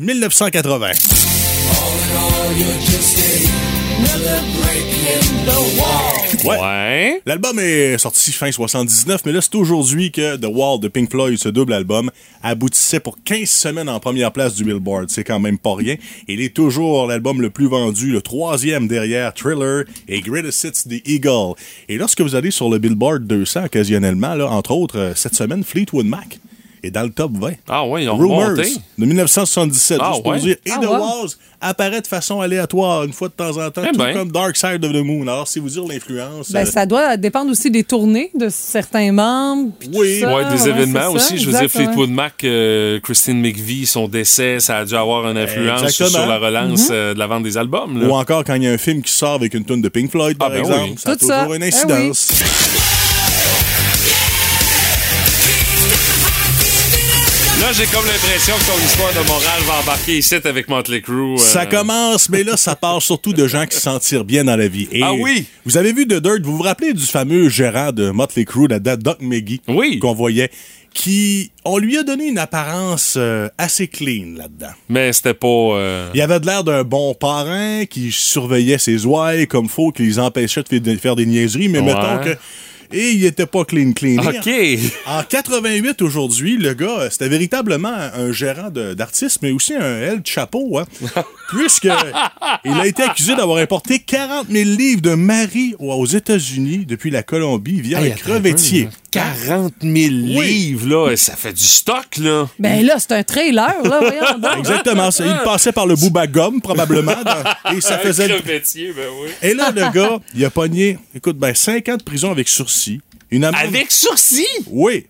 1980. 0.51 0.93
Ouais. 6.45 7.21
L'album 7.25 7.59
est 7.59 7.97
sorti 7.97 8.31
fin 8.31 8.51
79, 8.51 9.21
mais 9.25 9.31
là, 9.33 9.41
c'est 9.41 9.55
aujourd'hui 9.55 10.11
que 10.11 10.37
The 10.37 10.47
Wall 10.49 10.79
de 10.79 10.87
Pink 10.87 11.11
Floyd, 11.11 11.37
ce 11.37 11.49
double 11.49 11.73
album, 11.73 12.09
aboutissait 12.43 12.99
pour 13.01 13.17
15 13.23 13.49
semaines 13.49 13.89
en 13.89 13.99
première 13.99 14.31
place 14.31 14.55
du 14.55 14.63
Billboard. 14.63 15.09
C'est 15.09 15.23
quand 15.23 15.39
même 15.39 15.57
pas 15.57 15.75
rien. 15.75 15.95
Il 16.27 16.39
est 16.41 16.55
toujours 16.55 17.07
l'album 17.07 17.41
le 17.41 17.49
plus 17.49 17.67
vendu, 17.67 18.11
le 18.11 18.21
troisième 18.21 18.87
derrière 18.87 19.33
Thriller 19.33 19.83
et 20.07 20.21
Greatest 20.21 20.63
Hits 20.63 20.89
The 20.89 21.07
Eagle. 21.07 21.55
Et 21.89 21.97
lorsque 21.97 22.21
vous 22.21 22.35
allez 22.35 22.51
sur 22.51 22.69
le 22.69 22.77
Billboard 22.77 23.27
200 23.27 23.65
occasionnellement, 23.65 24.35
là, 24.35 24.47
entre 24.47 24.71
autres, 24.71 24.97
euh, 24.97 25.13
cette 25.15 25.35
semaine, 25.35 25.63
Fleetwood 25.63 26.05
Mac 26.05 26.39
est 26.83 26.91
dans 26.91 27.03
le 27.03 27.09
top 27.09 27.31
20. 27.33 27.53
Ah 27.67 27.85
oui, 27.85 28.03
ils 28.03 28.09
ont 28.09 28.15
Rumors 28.17 28.43
remonté. 28.49 28.71
de 28.97 29.05
1977, 29.05 29.99
Ah 30.01 30.11
juste 30.11 30.23
pour 30.23 30.31
ouais? 30.33 30.39
dire. 30.39 30.55
Et 30.65 30.71
Ah 30.71 30.77
The 30.77 30.81
ouais? 30.83 30.87
Walls 30.87 31.29
apparaît 31.59 32.01
de 32.01 32.07
façon 32.07 32.39
aléatoire 32.39 33.03
une 33.03 33.13
fois 33.13 33.29
de 33.29 33.33
temps 33.33 33.57
en 33.57 33.71
temps, 33.71 33.81
Eh 33.87 33.91
tout 33.91 33.97
ben. 33.97 34.13
comme 34.13 34.31
Dark 34.31 34.55
Side 34.55 34.85
of 34.85 34.91
the 34.93 35.03
Moon. 35.03 35.23
Alors, 35.23 35.47
si 35.47 35.59
vous 35.59 35.69
dire 35.69 35.83
l'influence... 35.87 36.51
Ben, 36.51 36.67
euh, 36.67 36.69
ça 36.69 36.85
doit 36.85 37.17
dépendre 37.17 37.49
aussi 37.51 37.71
des 37.71 37.83
tournées 37.83 38.29
de 38.35 38.47
certains 38.49 39.11
membres. 39.11 39.71
puis 39.79 39.89
Oui. 39.93 40.19
ça. 40.19 40.35
Ouais, 40.35 40.45
des 40.55 40.61
Ouais, 40.63 40.69
événements 40.69 40.99
c'est 40.99 41.05
ça, 41.05 41.11
aussi. 41.11 41.37
Je 41.39 41.49
veux 41.49 41.59
dire. 41.59 41.69
Fleetwood 41.69 42.09
Mac, 42.11 42.43
euh, 42.43 42.99
Christine 42.99 43.41
McVie, 43.41 43.85
son 43.87 44.07
décès, 44.07 44.59
ça 44.59 44.77
a 44.77 44.85
dû 44.85 44.95
avoir 44.95 45.27
une 45.29 45.37
influence 45.37 45.81
Exactement. 45.81 46.09
sur 46.09 46.27
la 46.27 46.37
relance 46.37 46.89
Mhm. 46.89 46.95
euh, 46.95 47.13
de 47.15 47.19
la 47.19 47.27
vente 47.27 47.43
des 47.43 47.57
albums. 47.57 47.99
Là. 48.01 48.07
Ou 48.07 48.11
encore 48.11 48.43
quand 48.43 48.53
il 48.55 48.63
y 48.63 48.67
a 48.67 48.71
un 48.71 48.77
film 48.77 49.01
qui 49.01 49.11
sort 49.11 49.33
avec 49.33 49.53
une 49.55 49.65
tonne 49.65 49.81
de 49.81 49.89
Pink 49.89 50.11
Floyd, 50.11 50.37
par 50.37 50.49
Ah, 50.51 50.55
ben 50.55 50.59
exemple. 50.59 50.81
oui. 50.91 50.95
Ça 50.97 51.09
a 51.11 51.15
Tout 51.15 51.25
ça. 51.27 51.39
toujours 51.39 51.53
une 51.55 51.63
Eh 51.63 51.67
incidence. 51.67 52.27
Là, 57.61 57.71
j'ai 57.73 57.85
comme 57.87 58.05
l'impression 58.05 58.53
que 58.55 58.65
ton 58.71 58.85
histoire 58.85 59.11
de 59.13 59.27
morale 59.27 59.61
va 59.65 59.79
embarquer 59.81 60.17
ici 60.19 60.35
avec 60.35 60.67
Motley 60.69 61.01
Crue. 61.01 61.33
euh. 61.33 61.37
Ça 61.37 61.65
commence, 61.65 62.29
mais 62.29 62.43
là, 62.43 62.55
ça 62.55 62.75
part 62.75 63.01
surtout 63.01 63.33
de 63.33 63.47
gens 63.47 63.65
qui 63.65 63.75
se 63.75 63.81
sentent 63.81 64.13
bien 64.25 64.43
dans 64.43 64.55
la 64.55 64.67
vie. 64.67 64.87
Et 64.91 65.01
Ah 65.03 65.13
oui? 65.13 65.45
Vous 65.65 65.75
avez 65.75 65.91
vu 65.91 66.05
The 66.07 66.15
Dirt, 66.21 66.41
vous 66.43 66.55
vous 66.57 66.63
rappelez 66.63 66.93
du 66.93 67.03
fameux 67.03 67.49
gérant 67.49 67.91
de 67.91 68.11
Motley 68.11 68.45
Crue, 68.45 68.67
la 68.67 68.79
date 68.79 69.01
Doc 69.01 69.17
McGee, 69.21 69.61
Oui. 69.67 69.97
qu'on 69.97 70.13
voyait, 70.13 70.51
qui, 70.93 71.51
on 71.65 71.79
lui 71.79 71.97
a 71.97 72.03
donné 72.03 72.27
une 72.27 72.37
apparence 72.37 73.15
euh, 73.17 73.49
assez 73.57 73.87
clean 73.87 74.35
là-dedans. 74.37 74.71
Mais 74.87 75.11
c'était 75.11 75.33
pas. 75.33 75.47
euh, 75.47 76.09
Il 76.13 76.21
avait 76.21 76.39
de 76.39 76.45
l'air 76.45 76.63
d'un 76.63 76.83
bon 76.83 77.15
parrain 77.15 77.85
qui 77.85 78.11
surveillait 78.11 78.77
ses 78.77 79.05
ouailles 79.05 79.47
comme 79.47 79.67
faut, 79.67 79.91
qui 79.91 80.03
les 80.03 80.19
empêchait 80.19 80.61
de 80.61 80.67
faire- 80.69 80.81
de 80.81 80.95
faire 80.95 81.15
des 81.15 81.25
niaiseries, 81.25 81.69
mais 81.69 81.79
Ouais. 81.79 81.85
mettons 81.85 82.23
que. 82.23 82.37
Et 82.91 83.11
il 83.11 83.25
était 83.25 83.45
pas 83.45 83.65
clean 83.65 83.91
clean. 83.93 84.17
OK. 84.19 84.49
En 85.05 85.23
88 85.29 86.01
aujourd'hui, 86.01 86.57
le 86.57 86.73
gars, 86.73 86.99
euh, 86.99 87.09
c'était 87.09 87.27
véritablement 87.29 87.93
un 87.93 88.31
gérant 88.31 88.69
d'artiste, 88.69 89.39
mais 89.41 89.51
aussi 89.51 89.73
un 89.75 89.97
L 89.99 90.21
de 90.21 90.27
chapeau, 90.27 90.79
hein, 90.79 90.85
puisque 91.49 91.89
il 92.65 92.71
a 92.73 92.87
été 92.87 93.03
accusé 93.03 93.35
d'avoir 93.35 93.57
importé 93.57 93.99
40 93.99 94.47
000 94.49 94.69
livres 94.77 95.01
de 95.01 95.13
Marie 95.15 95.75
aux 95.79 96.05
États-Unis 96.05 96.85
depuis 96.85 97.11
la 97.11 97.23
Colombie 97.23 97.81
via 97.81 97.99
Hey, 98.01 98.11
un 98.11 98.15
attends 98.15 98.21
crevettier. 98.21 98.89
Un 99.19 99.33
peu, 99.33 99.39
là. 99.47 99.47
40 99.47 99.73
000 99.81 99.93
livres, 99.93 100.87
là. 101.09 101.15
Ça 101.17 101.35
fait 101.35 101.53
du 101.53 101.63
stock, 101.63 102.17
là. 102.17 102.47
Ben 102.59 102.85
là, 102.85 102.95
c'est 102.99 103.11
un 103.13 103.23
trailer, 103.23 103.75
là, 103.83 103.99
voyons 103.99 104.39
donc. 104.39 104.57
Exactement. 104.59 105.11
ça. 105.11 105.25
Il 105.25 105.43
passait 105.43 105.71
par 105.71 105.85
le 105.85 105.95
Booba 105.95 106.27
Gum, 106.27 106.61
probablement, 106.61 107.15
dans- 107.23 107.71
et 107.77 107.81
ça 107.81 107.97
faisait... 107.97 108.27
crevettier, 108.27 108.93
ben 108.93 109.07
oui. 109.21 109.29
Et 109.41 109.53
là, 109.53 109.71
le 109.71 109.91
gars, 109.91 110.19
il 110.35 110.43
a 110.45 110.49
pogné, 110.49 110.97
écoute, 111.15 111.37
ben, 111.37 111.53
5 111.53 111.89
ans 111.89 111.97
de 111.97 112.03
prison 112.03 112.31
avec 112.31 112.47
sursis. 112.47 113.01
Une 113.31 113.43
amende... 113.43 113.61
Avec 113.61 113.91
sursis? 113.91 114.45
Oui. 114.67 115.05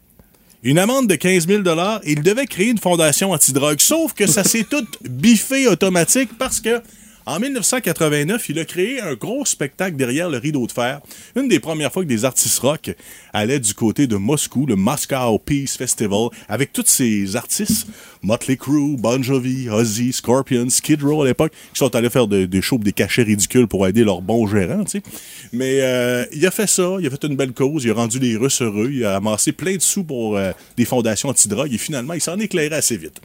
Une 0.63 0.79
amende 0.79 1.07
de 1.07 1.15
15 1.15 1.47
000 1.47 1.63
et 2.03 2.11
il 2.11 2.21
devait 2.23 2.45
créer 2.47 2.69
une 2.69 2.79
fondation 2.79 3.31
antidrogue. 3.31 3.79
Sauf 3.79 4.13
que 4.13 4.25
ça 4.25 4.43
s'est 4.43 4.65
tout 4.69 4.85
biffé 5.07 5.67
automatique 5.67 6.29
parce 6.37 6.59
que 6.59 6.81
en 7.27 7.39
1989, 7.41 8.47
il 8.49 8.57
a 8.59 8.63
créé 8.63 9.01
un 9.01 9.13
gros 9.13 9.43
spectacle 9.45 9.97
derrière 9.97 10.29
le 10.29 10.37
rideau 10.37 10.65
de 10.65 10.71
fer. 10.71 11.01
Une 11.35 11.49
des 11.49 11.59
premières 11.59 11.91
fois 11.91 12.03
que 12.03 12.07
des 12.07 12.23
artistes 12.23 12.57
rock 12.59 12.95
allaient 13.33 13.59
du 13.59 13.73
côté 13.73 14.07
de 14.07 14.15
Moscou, 14.15 14.65
le 14.65 14.77
Moscow 14.77 15.37
Peace 15.37 15.75
Festival, 15.77 16.29
avec 16.47 16.71
tous 16.71 16.85
ces 16.87 17.35
artistes, 17.35 17.85
Motley 18.21 18.55
Crue, 18.55 18.95
Bon 18.97 19.21
Jovi, 19.21 19.69
Ozzy, 19.69 20.13
Scorpions, 20.13 20.69
Skid 20.69 21.03
Row 21.03 21.23
à 21.23 21.25
l'époque, 21.25 21.51
qui 21.73 21.77
sont 21.79 21.93
allés 21.97 22.09
faire 22.09 22.27
de- 22.27 22.45
des 22.45 22.61
shows, 22.61 22.77
des 22.77 22.93
cachets 22.93 23.23
ridicules 23.23 23.67
pour 23.67 23.85
aider 23.85 24.05
leurs 24.05 24.21
bons 24.21 24.47
gérants, 24.47 24.85
tu 24.85 24.91
sais. 24.91 25.03
Mais 25.51 25.81
euh, 25.81 26.25
il 26.31 26.47
a 26.47 26.51
fait 26.51 26.67
ça, 26.67 26.95
il 27.01 27.07
a 27.07 27.09
fait 27.09 27.23
une 27.25 27.35
belle 27.35 27.51
cause, 27.51 27.83
il 27.83 27.91
a 27.91 27.93
rendu 27.93 28.19
les 28.19 28.37
Russes 28.37 28.61
heureux, 28.61 28.89
il 28.91 29.03
a 29.03 29.17
amassé 29.17 29.51
plein 29.51 29.75
de 29.75 29.81
sous 29.81 30.05
pour 30.05 30.37
euh, 30.37 30.51
des 30.77 30.85
fondations 30.85 31.27
antidrogue 31.27 31.73
et 31.73 31.77
finalement, 31.77 32.13
il 32.13 32.21
s'en 32.21 32.39
éclairait 32.39 32.75
assez 32.77 32.95
vite. 32.95 33.19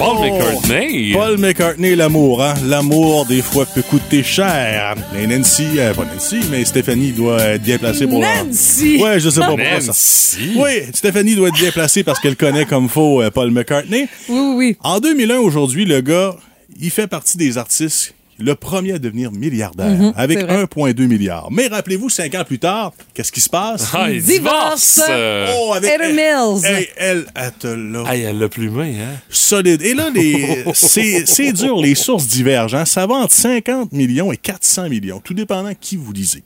Paul 0.00 0.16
Oh. 0.18 0.22
McCartney. 0.24 1.12
Paul 1.12 1.36
McCartney, 1.36 1.94
l'amour, 1.94 2.42
hein? 2.42 2.54
L'amour, 2.64 3.26
des 3.26 3.42
fois, 3.42 3.66
peut 3.66 3.82
coûter 3.82 4.22
cher. 4.22 4.94
Et 5.14 5.26
Nancy, 5.26 5.66
euh, 5.76 5.92
pas 5.92 6.06
Nancy, 6.06 6.40
mais 6.50 6.64
Stéphanie 6.64 7.12
doit 7.12 7.38
être 7.42 7.62
bien 7.62 7.76
placée 7.76 8.06
pour... 8.06 8.18
Nancy! 8.18 8.98
Ouais, 9.02 9.20
je 9.20 9.28
sais 9.28 9.40
pas 9.40 9.48
pourquoi 9.48 9.78
ça. 9.82 9.88
Nancy. 9.88 10.52
Oui, 10.56 10.70
Stéphanie 10.94 11.34
doit 11.34 11.48
être 11.48 11.54
bien 11.58 11.70
placée 11.70 12.02
parce 12.02 12.18
qu'elle 12.18 12.36
connaît 12.36 12.64
comme 12.64 12.88
faut 12.88 13.20
euh, 13.20 13.30
Paul 13.30 13.50
McCartney. 13.50 14.08
Oui, 14.30 14.38
oui, 14.40 14.54
oui. 14.56 14.76
En 14.82 15.00
2001, 15.00 15.36
aujourd'hui, 15.36 15.84
le 15.84 16.00
gars, 16.00 16.34
il 16.80 16.90
fait 16.90 17.06
partie 17.06 17.36
des 17.36 17.58
artistes 17.58 18.14
le 18.40 18.54
premier 18.54 18.92
à 18.92 18.98
devenir 18.98 19.30
milliardaire, 19.32 19.90
Mhm, 19.90 20.12
avec 20.16 20.38
c'est 20.38 20.44
vrai. 20.44 20.62
1,2 20.64 21.06
milliard. 21.06 21.48
Mais 21.50 21.66
rappelez-vous, 21.68 22.08
cinq 22.08 22.34
ans 22.34 22.44
plus 22.44 22.58
tard, 22.58 22.92
qu'est-ce 23.14 23.32
qui 23.32 23.40
se 23.40 23.48
passe? 23.50 23.88
Ah, 23.92 24.10
il 24.10 24.22
Divorce. 24.22 25.00
euh. 25.08 25.46
Oh, 25.56 25.72
avec 25.74 25.90
Heather 25.90 26.08
Mills. 26.14 26.64
Hey, 26.64 26.88
elle, 26.96 27.26
elle 27.34 27.52
te 27.58 27.66
l'a 27.68 28.12
Hey, 28.14 28.22
elle 28.22 28.38
l'a 28.38 28.48
plumé, 28.48 28.96
hein? 29.00 29.16
solide. 29.28 29.82
Et 29.82 29.94
là, 29.94 30.10
les, 30.14 30.64
c'est 30.74 31.52
dur, 31.52 31.80
les 31.80 31.94
sources 31.94 32.26
divergent. 32.26 32.74
hein? 32.74 32.84
Ça 32.84 33.06
va 33.06 33.14
entre 33.16 33.34
50 33.34 33.92
millions 33.92 34.32
et 34.32 34.36
400 34.36 34.88
millions, 34.88 35.20
tout 35.20 35.34
dépendant 35.34 35.72
qui 35.78 35.96
vous 35.96 36.12
lisez. 36.12 36.42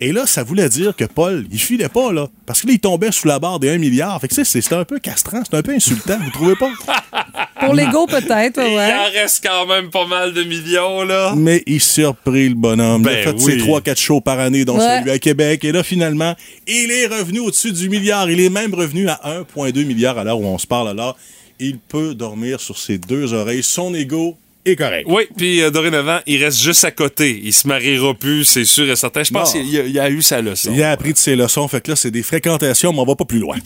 Et 0.00 0.12
là, 0.12 0.26
ça 0.26 0.42
voulait 0.42 0.68
dire 0.68 0.94
que 0.96 1.04
Paul, 1.04 1.46
il 1.50 1.58
filait 1.60 1.88
pas, 1.88 2.12
là. 2.12 2.28
Parce 2.46 2.62
que 2.62 2.66
là, 2.66 2.72
il 2.74 2.78
tombait 2.80 3.12
sous 3.12 3.26
la 3.28 3.38
barre 3.38 3.58
des 3.60 3.70
1 3.70 3.78
milliard. 3.78 4.20
Fait 4.20 4.28
que, 4.28 4.44
c'était 4.44 4.74
un 4.74 4.84
peu 4.84 4.98
castrant, 4.98 5.42
c'était 5.44 5.56
un 5.56 5.62
peu 5.62 5.72
insultant, 5.72 6.18
vous 6.22 6.30
trouvez 6.30 6.56
pas? 6.56 6.70
Pour 7.60 7.74
l'ego, 7.74 8.06
peut-être, 8.06 8.60
Il 8.60 8.76
ouais. 8.76 8.92
en 8.94 9.10
reste 9.12 9.44
quand 9.46 9.66
même 9.66 9.88
pas 9.90 10.06
mal 10.06 10.32
de 10.34 10.42
millions, 10.42 11.02
là. 11.04 11.34
Mais 11.36 11.62
il 11.66 11.80
s'est 11.80 12.04
repris 12.04 12.48
le 12.48 12.54
bonhomme. 12.54 13.02
il 13.02 13.08
a 13.08 13.12
Ben 13.12 13.24
fait 13.24 13.44
oui. 13.44 13.60
ses 13.60 13.66
3-4 13.66 13.96
shows 14.00 14.20
par 14.20 14.38
année, 14.40 14.64
dont 14.64 14.78
Ouais. 14.78 14.98
celui 15.00 15.10
à 15.10 15.18
Québec. 15.18 15.64
Et 15.64 15.72
là, 15.72 15.82
finalement, 15.82 16.34
il 16.66 16.90
est 16.90 17.06
revenu 17.06 17.40
au-dessus 17.40 17.72
du 17.72 17.88
milliard. 17.88 18.30
Il 18.30 18.40
est 18.40 18.50
même 18.50 18.74
revenu 18.74 19.08
à 19.08 19.20
1,2 19.24 19.84
milliard 19.84 20.18
à 20.18 20.24
l'heure 20.24 20.40
où 20.40 20.46
on 20.46 20.58
se 20.58 20.66
parle. 20.66 20.88
Alors, 20.88 21.16
il 21.60 21.78
peut 21.78 22.14
dormir 22.14 22.60
sur 22.60 22.76
ses 22.78 22.98
deux 22.98 23.32
oreilles. 23.32 23.62
Son 23.62 23.94
ego 23.94 24.36
est 24.64 24.76
correct. 24.76 25.06
Oui, 25.08 25.24
puis 25.36 25.62
euh, 25.62 25.70
dorénavant, 25.70 26.20
il 26.26 26.42
reste 26.42 26.60
juste 26.60 26.84
à 26.84 26.90
côté. 26.90 27.40
Il 27.42 27.52
se 27.52 27.66
mariera 27.68 28.14
plus, 28.14 28.44
c'est 28.44 28.64
sûr 28.64 28.90
et 28.90 28.96
certain. 28.96 29.22
Je 29.22 29.30
pense 29.30 29.52
qu'il 29.52 29.78
a, 29.78 29.82
il 29.84 29.98
a 29.98 30.10
eu 30.10 30.22
sa 30.22 30.40
leçon. 30.40 30.70
Il 30.74 30.82
a 30.82 30.90
appris 30.90 31.12
de 31.12 31.18
ses 31.18 31.36
leçons. 31.36 31.66
Fait 31.68 31.80
que 31.80 31.90
là, 31.90 31.96
c'est 31.96 32.10
des 32.10 32.22
fréquentations, 32.22 32.92
mais 32.92 33.00
on 33.00 33.04
va 33.04 33.16
pas 33.16 33.24
plus 33.24 33.38
loin. 33.38 33.56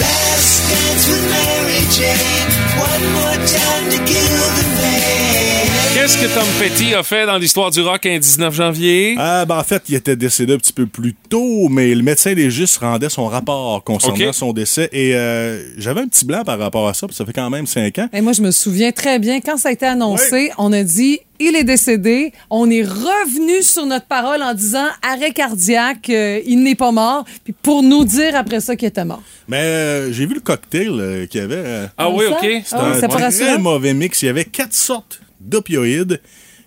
Qu'est-ce 6.00 6.16
que 6.16 6.32
Tom 6.32 6.46
Petty 6.60 6.94
a 6.94 7.02
fait 7.02 7.26
dans 7.26 7.36
l'histoire 7.38 7.72
du 7.72 7.80
rock 7.80 8.06
un 8.06 8.18
19 8.20 8.54
janvier? 8.54 9.16
Ah, 9.18 9.44
ben 9.44 9.58
en 9.58 9.64
fait, 9.64 9.82
il 9.88 9.96
était 9.96 10.14
décédé 10.14 10.54
un 10.54 10.56
petit 10.58 10.72
peu 10.72 10.86
plus 10.86 11.12
tôt, 11.28 11.68
mais 11.68 11.92
le 11.92 12.04
médecin 12.04 12.34
légiste 12.34 12.78
rendait 12.78 13.08
son 13.08 13.26
rapport 13.26 13.82
concernant 13.82 14.32
son 14.32 14.52
décès. 14.52 14.88
Et 14.92 15.16
euh, 15.16 15.60
j'avais 15.76 16.02
un 16.02 16.06
petit 16.06 16.24
blanc 16.24 16.44
par 16.44 16.56
rapport 16.60 16.86
à 16.86 16.94
ça, 16.94 17.08
puis 17.08 17.16
ça 17.16 17.26
fait 17.26 17.32
quand 17.32 17.50
même 17.50 17.66
cinq 17.66 17.98
ans. 17.98 18.08
Et 18.12 18.20
moi, 18.20 18.32
je 18.32 18.42
me 18.42 18.52
souviens 18.52 18.92
très 18.92 19.18
bien, 19.18 19.40
quand 19.40 19.56
ça 19.56 19.70
a 19.70 19.72
été 19.72 19.86
annoncé, 19.86 20.52
on 20.56 20.72
a 20.72 20.84
dit 20.84 21.18
il 21.40 21.56
est 21.56 21.64
décédé. 21.64 22.32
On 22.48 22.70
est 22.70 22.84
revenu 22.84 23.60
sur 23.64 23.84
notre 23.84 24.06
parole 24.06 24.40
en 24.40 24.54
disant 24.54 24.86
arrêt 25.02 25.32
cardiaque, 25.32 26.10
euh, 26.10 26.40
il 26.46 26.62
n'est 26.62 26.76
pas 26.76 26.92
mort. 26.92 27.24
Puis 27.42 27.52
pour 27.60 27.82
nous 27.82 28.04
dire 28.04 28.36
après 28.36 28.60
ça 28.60 28.76
qu'il 28.76 28.86
était 28.86 29.04
mort. 29.04 29.22
Mais 29.48 29.58
euh, 29.62 30.12
j'ai 30.12 30.26
vu 30.26 30.34
le 30.34 30.40
cocktail 30.40 30.90
euh, 30.92 31.26
qu'il 31.26 31.40
y 31.40 31.44
avait. 31.44 31.56
euh, 31.56 31.86
Ah 31.98 32.08
oui, 32.08 32.24
ça? 32.28 32.30
OK. 32.34 32.40
C'était 32.42 32.66
Ah 32.72 32.92
oui, 33.16 33.22
un 33.24 33.30
très 33.30 33.58
mauvais 33.58 33.94
mix. 33.94 34.22
Il 34.22 34.26
y 34.26 34.28
avait 34.28 34.44
quatre 34.44 34.74
sortes 34.74 35.20
d'opioïdes 35.48 36.20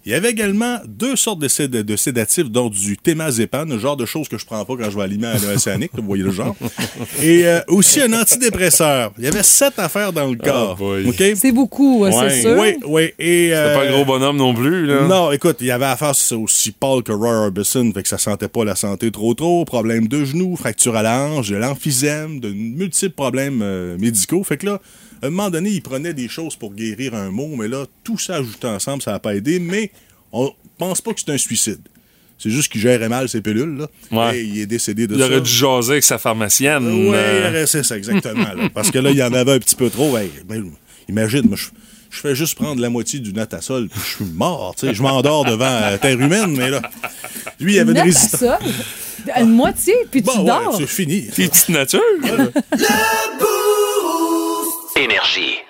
Il 0.05 0.11
y 0.11 0.15
avait 0.15 0.31
également 0.31 0.79
deux 0.87 1.15
sortes 1.15 1.37
de, 1.39 1.47
séd- 1.47 1.69
de 1.83 1.95
sédatifs, 1.95 2.49
dont 2.49 2.69
du 2.71 2.97
thémazépam, 2.97 3.69
le 3.69 3.77
genre 3.77 3.95
de 3.95 4.07
choses 4.07 4.27
que 4.27 4.39
je 4.39 4.45
prends 4.47 4.65
pas 4.65 4.73
quand 4.75 4.89
je 4.89 4.97
vais 4.97 5.03
à 5.03 5.07
l'hiver 5.07 5.35
à 5.35 5.53
l'océanique, 5.53 5.91
vous 5.93 6.01
voyez 6.03 6.23
le 6.23 6.31
genre. 6.31 6.55
Et 7.21 7.45
euh, 7.45 7.59
aussi 7.67 8.01
un 8.01 8.11
antidépresseur. 8.13 9.11
Il 9.19 9.25
y 9.25 9.27
avait 9.27 9.43
sept 9.43 9.77
affaires 9.77 10.11
dans 10.11 10.27
le 10.27 10.35
corps. 10.37 10.81
OK? 10.81 11.23
C'est 11.35 11.51
beaucoup, 11.51 12.03
euh, 12.05 12.11
c'est 12.11 12.41
sûr. 12.41 12.57
Oui, 12.59 12.77
oui. 12.87 13.03
Et, 13.19 13.49
C'est 13.49 13.53
euh, 13.55 13.75
pas 13.75 13.85
un 13.87 13.91
gros 13.91 14.05
bonhomme 14.05 14.37
non 14.37 14.55
plus, 14.55 14.87
là. 14.87 15.05
non, 15.07 15.31
écoute, 15.31 15.57
il 15.61 15.67
y 15.67 15.71
avait 15.71 15.85
affaire 15.85 16.13
aussi 16.31 16.71
pâle 16.71 17.03
que 17.03 17.11
Roy 17.11 17.31
Orbison, 17.45 17.91
fait 17.93 18.01
que 18.01 18.09
ça 18.09 18.17
sentait 18.17 18.47
pas 18.47 18.65
la 18.65 18.75
santé 18.75 19.11
trop 19.11 19.35
trop, 19.35 19.65
problème 19.65 20.07
de 20.07 20.25
genoux, 20.25 20.55
fracture 20.55 20.95
à 20.95 21.03
la 21.03 21.21
hanche, 21.25 21.49
de 21.49 21.57
l'emphysème, 21.57 22.39
de 22.39 22.49
multiples 22.49 23.13
problèmes 23.13 23.61
euh, 23.61 23.97
médicaux. 23.99 24.43
Fait 24.43 24.57
que 24.57 24.65
là, 24.65 24.81
à 25.21 25.27
un 25.27 25.29
moment 25.29 25.49
donné, 25.49 25.69
il 25.69 25.81
prenait 25.81 26.13
des 26.13 26.27
choses 26.27 26.55
pour 26.55 26.73
guérir 26.73 27.13
un 27.15 27.29
mot, 27.31 27.55
mais 27.57 27.67
là, 27.67 27.85
tout 28.03 28.17
ça 28.17 28.35
ajouté 28.35 28.67
ensemble, 28.67 29.01
ça 29.03 29.11
n'a 29.11 29.19
pas 29.19 29.35
aidé, 29.35 29.59
mais 29.59 29.91
on 30.31 30.51
pense 30.77 31.01
pas 31.01 31.13
que 31.13 31.19
c'est 31.19 31.31
un 31.31 31.37
suicide. 31.37 31.79
C'est 32.39 32.49
juste 32.49 32.71
qu'il 32.71 32.81
gérait 32.81 33.07
mal 33.07 33.29
ses 33.29 33.39
pilules, 33.41 33.77
là. 33.77 33.87
Ouais. 34.11 34.39
Et 34.39 34.43
il 34.43 34.59
est 34.61 34.65
décédé 34.65 35.05
de 35.05 35.13
Il 35.13 35.19
ça. 35.19 35.25
aurait 35.27 35.41
dû 35.41 35.49
jaser 35.51 35.91
avec 35.91 36.03
sa 36.03 36.17
pharmacienne. 36.17 36.87
Oui, 36.87 37.11
euh, 37.13 37.65
c'est 37.67 37.83
ça, 37.83 37.95
exactement. 37.95 38.51
là. 38.55 38.69
Parce 38.73 38.89
que 38.89 38.97
là, 38.97 39.11
il 39.11 39.17
y 39.17 39.21
en 39.23 39.31
avait 39.33 39.53
un 39.53 39.59
petit 39.59 39.75
peu 39.75 39.91
trop. 39.91 40.17
Hey, 40.17 40.31
ben, 40.47 40.71
imagine, 41.07 41.47
moi, 41.47 41.55
je, 41.55 41.67
je 42.09 42.19
fais 42.19 42.33
juste 42.33 42.55
prendre 42.55 42.81
la 42.81 42.89
moitié 42.89 43.19
du 43.19 43.31
natasol, 43.31 43.89
puis 43.89 43.99
je 44.03 44.15
suis 44.15 44.25
mort. 44.33 44.73
tu 44.75 44.87
sais. 44.87 44.95
Je 44.95 45.03
m'endors 45.03 45.45
devant 45.45 45.65
euh, 45.67 45.97
Terre 45.99 46.19
humaine, 46.19 46.55
mais 46.57 46.71
là, 46.71 46.81
lui, 47.59 47.75
il 47.75 47.79
avait 47.79 47.91
une 47.91 47.99
résistance. 47.99 48.43
une 49.39 49.51
moitié, 49.53 49.93
puis 50.09 50.23
tu 50.23 50.25
Bon, 50.25 50.39
ouais, 50.39 50.45
dors. 50.47 50.75
c'est 50.79 50.87
fini. 50.87 51.21
Petite 51.35 51.69
nature. 51.69 52.01
Énergie. 54.95 55.63